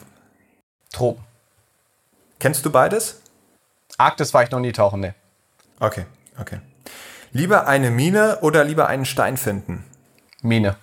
[0.93, 1.23] Tropen.
[2.39, 3.21] Kennst du beides?
[3.97, 5.13] Arktis war ich noch nie tauchen, ne.
[5.79, 6.05] Okay,
[6.39, 6.59] okay.
[7.33, 9.83] Lieber eine Mine oder lieber einen Stein finden?
[10.41, 10.77] Mine.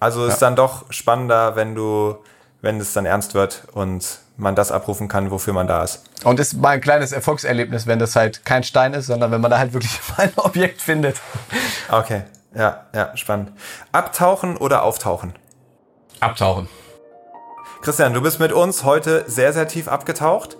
[0.00, 2.16] Also ist dann doch spannender, wenn du,
[2.60, 6.02] wenn es dann ernst wird und man das abrufen kann, wofür man da ist.
[6.24, 9.50] Und ist mal ein kleines Erfolgserlebnis, wenn das halt kein Stein ist, sondern wenn man
[9.50, 11.16] da halt wirklich mal ein Objekt findet.
[11.90, 12.24] Okay,
[12.54, 13.52] ja, ja, spannend.
[13.92, 15.34] Abtauchen oder auftauchen?
[16.20, 16.68] Abtauchen.
[17.80, 20.56] Christian, du bist mit uns heute sehr, sehr tief abgetaucht.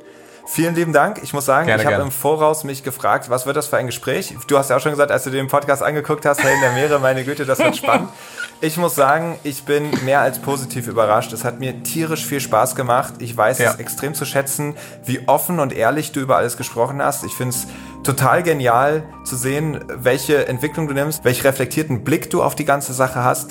[0.46, 1.20] Vielen lieben Dank.
[1.22, 3.86] Ich muss sagen, Gerne, ich habe im Voraus mich gefragt, was wird das für ein
[3.86, 4.34] Gespräch?
[4.48, 6.72] Du hast ja auch schon gesagt, als du den Podcast angeguckt hast, hey, in der
[6.72, 8.08] Meere, meine Güte, das wird spannend.
[8.64, 11.32] Ich muss sagen, ich bin mehr als positiv überrascht.
[11.32, 13.14] Es hat mir tierisch viel Spaß gemacht.
[13.18, 13.72] Ich weiß Ja.
[13.72, 17.24] es extrem zu schätzen, wie offen und ehrlich du über alles gesprochen hast.
[17.24, 17.66] Ich finde es
[18.04, 22.92] total genial zu sehen, welche Entwicklung du nimmst, welch reflektierten Blick du auf die ganze
[22.92, 23.50] Sache hast.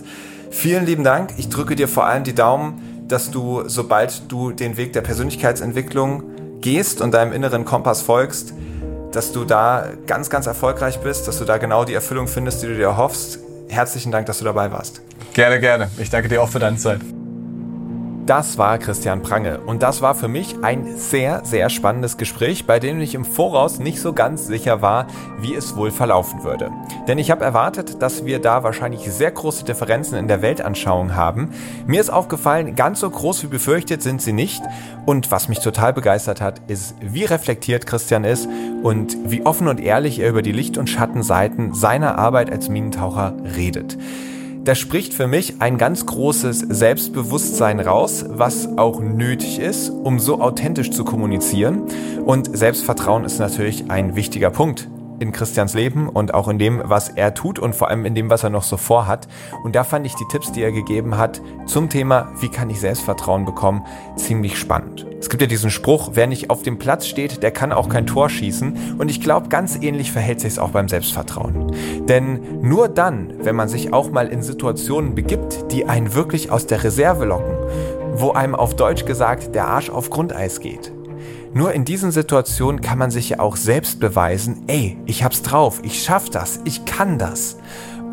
[0.49, 1.31] Vielen lieben Dank.
[1.35, 6.23] Ich drücke dir vor allem die Daumen, dass du, sobald du den Weg der Persönlichkeitsentwicklung
[6.61, 8.53] gehst und deinem inneren Kompass folgst,
[9.11, 12.67] dass du da ganz, ganz erfolgreich bist, dass du da genau die Erfüllung findest, die
[12.67, 13.39] du dir erhoffst.
[13.67, 15.01] Herzlichen Dank, dass du dabei warst.
[15.33, 15.89] Gerne, gerne.
[15.97, 17.01] Ich danke dir auch für deine Zeit.
[18.25, 22.79] Das war Christian Prange und das war für mich ein sehr, sehr spannendes Gespräch, bei
[22.79, 25.07] dem ich im Voraus nicht so ganz sicher war,
[25.39, 26.69] wie es wohl verlaufen würde.
[27.07, 31.49] Denn ich habe erwartet, dass wir da wahrscheinlich sehr große Differenzen in der Weltanschauung haben.
[31.87, 34.61] Mir ist aufgefallen, ganz so groß wie befürchtet sind sie nicht
[35.07, 38.47] und was mich total begeistert hat, ist, wie reflektiert Christian ist
[38.83, 43.33] und wie offen und ehrlich er über die Licht- und Schattenseiten seiner Arbeit als Minentaucher
[43.57, 43.97] redet.
[44.63, 50.39] Da spricht für mich ein ganz großes Selbstbewusstsein raus, was auch nötig ist, um so
[50.39, 51.87] authentisch zu kommunizieren.
[52.25, 54.87] Und Selbstvertrauen ist natürlich ein wichtiger Punkt
[55.21, 58.29] in Christians Leben und auch in dem, was er tut und vor allem in dem,
[58.29, 59.27] was er noch so vorhat.
[59.63, 62.79] Und da fand ich die Tipps, die er gegeben hat zum Thema, wie kann ich
[62.79, 63.85] Selbstvertrauen bekommen,
[64.15, 65.05] ziemlich spannend.
[65.19, 68.07] Es gibt ja diesen Spruch, wer nicht auf dem Platz steht, der kann auch kein
[68.07, 68.95] Tor schießen.
[68.97, 71.71] Und ich glaube, ganz ähnlich verhält sich es auch beim Selbstvertrauen.
[72.07, 76.65] Denn nur dann, wenn man sich auch mal in Situationen begibt, die einen wirklich aus
[76.65, 77.55] der Reserve locken,
[78.13, 80.91] wo einem auf Deutsch gesagt der Arsch auf Grundeis geht,
[81.53, 85.81] nur in diesen Situationen kann man sich ja auch selbst beweisen, ey, ich hab's drauf,
[85.83, 87.57] ich schaff das, ich kann das.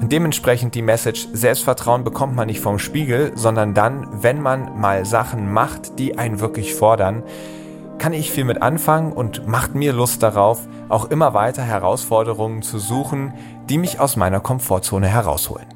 [0.00, 5.04] Und dementsprechend die Message, Selbstvertrauen bekommt man nicht vom Spiegel, sondern dann, wenn man mal
[5.04, 7.22] Sachen macht, die einen wirklich fordern,
[7.98, 12.78] kann ich viel mit anfangen und macht mir Lust darauf, auch immer weiter Herausforderungen zu
[12.78, 13.32] suchen,
[13.68, 15.66] die mich aus meiner Komfortzone herausholen.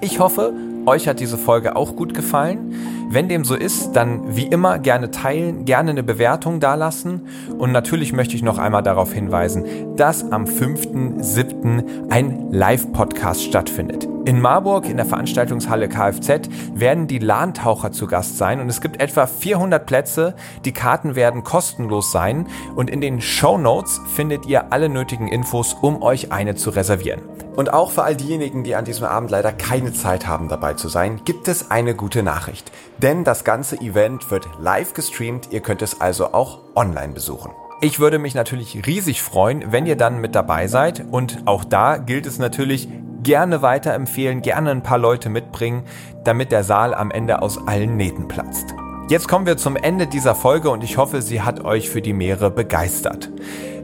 [0.00, 0.52] Ich hoffe,
[0.86, 3.03] euch hat diese Folge auch gut gefallen.
[3.08, 7.26] Wenn dem so ist, dann wie immer gerne teilen, gerne eine Bewertung dalassen.
[7.58, 12.10] Und natürlich möchte ich noch einmal darauf hinweisen, dass am 5.7.
[12.10, 14.08] ein Live-Podcast stattfindet.
[14.26, 19.02] In Marburg in der Veranstaltungshalle Kfz werden die Lahntaucher zu Gast sein und es gibt
[19.02, 20.34] etwa 400 Plätze.
[20.64, 25.74] Die Karten werden kostenlos sein und in den Show Notes findet ihr alle nötigen Infos,
[25.74, 27.20] um euch eine zu reservieren.
[27.54, 30.88] Und auch für all diejenigen, die an diesem Abend leider keine Zeit haben dabei zu
[30.88, 32.72] sein, gibt es eine gute Nachricht.
[32.98, 37.50] Denn das ganze Event wird live gestreamt, ihr könnt es also auch online besuchen.
[37.80, 41.96] Ich würde mich natürlich riesig freuen, wenn ihr dann mit dabei seid und auch da
[41.96, 42.88] gilt es natürlich,
[43.22, 45.84] gerne weiterempfehlen, gerne ein paar Leute mitbringen,
[46.24, 48.74] damit der Saal am Ende aus allen Nähten platzt.
[49.08, 52.12] Jetzt kommen wir zum Ende dieser Folge und ich hoffe, sie hat euch für die
[52.14, 53.30] Meere begeistert.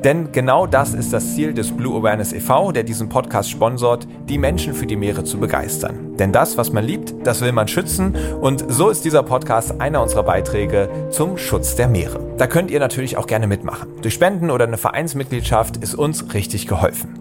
[0.05, 4.39] Denn genau das ist das Ziel des Blue Awareness e.V., der diesen Podcast sponsort, die
[4.39, 6.17] Menschen für die Meere zu begeistern.
[6.19, 10.03] Denn das, was man liebt, das will man schützen und so ist dieser Podcast einer
[10.03, 12.19] unserer Beiträge zum Schutz der Meere.
[12.39, 13.89] Da könnt ihr natürlich auch gerne mitmachen.
[14.01, 17.15] Durch Spenden oder eine Vereinsmitgliedschaft ist uns richtig geholfen.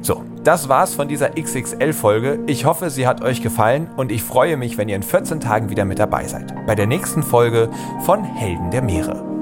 [0.00, 2.40] So, das war's von dieser XXL-Folge.
[2.46, 5.70] Ich hoffe, sie hat euch gefallen und ich freue mich, wenn ihr in 14 Tagen
[5.70, 6.54] wieder mit dabei seid.
[6.66, 7.68] Bei der nächsten Folge
[8.04, 9.41] von Helden der Meere.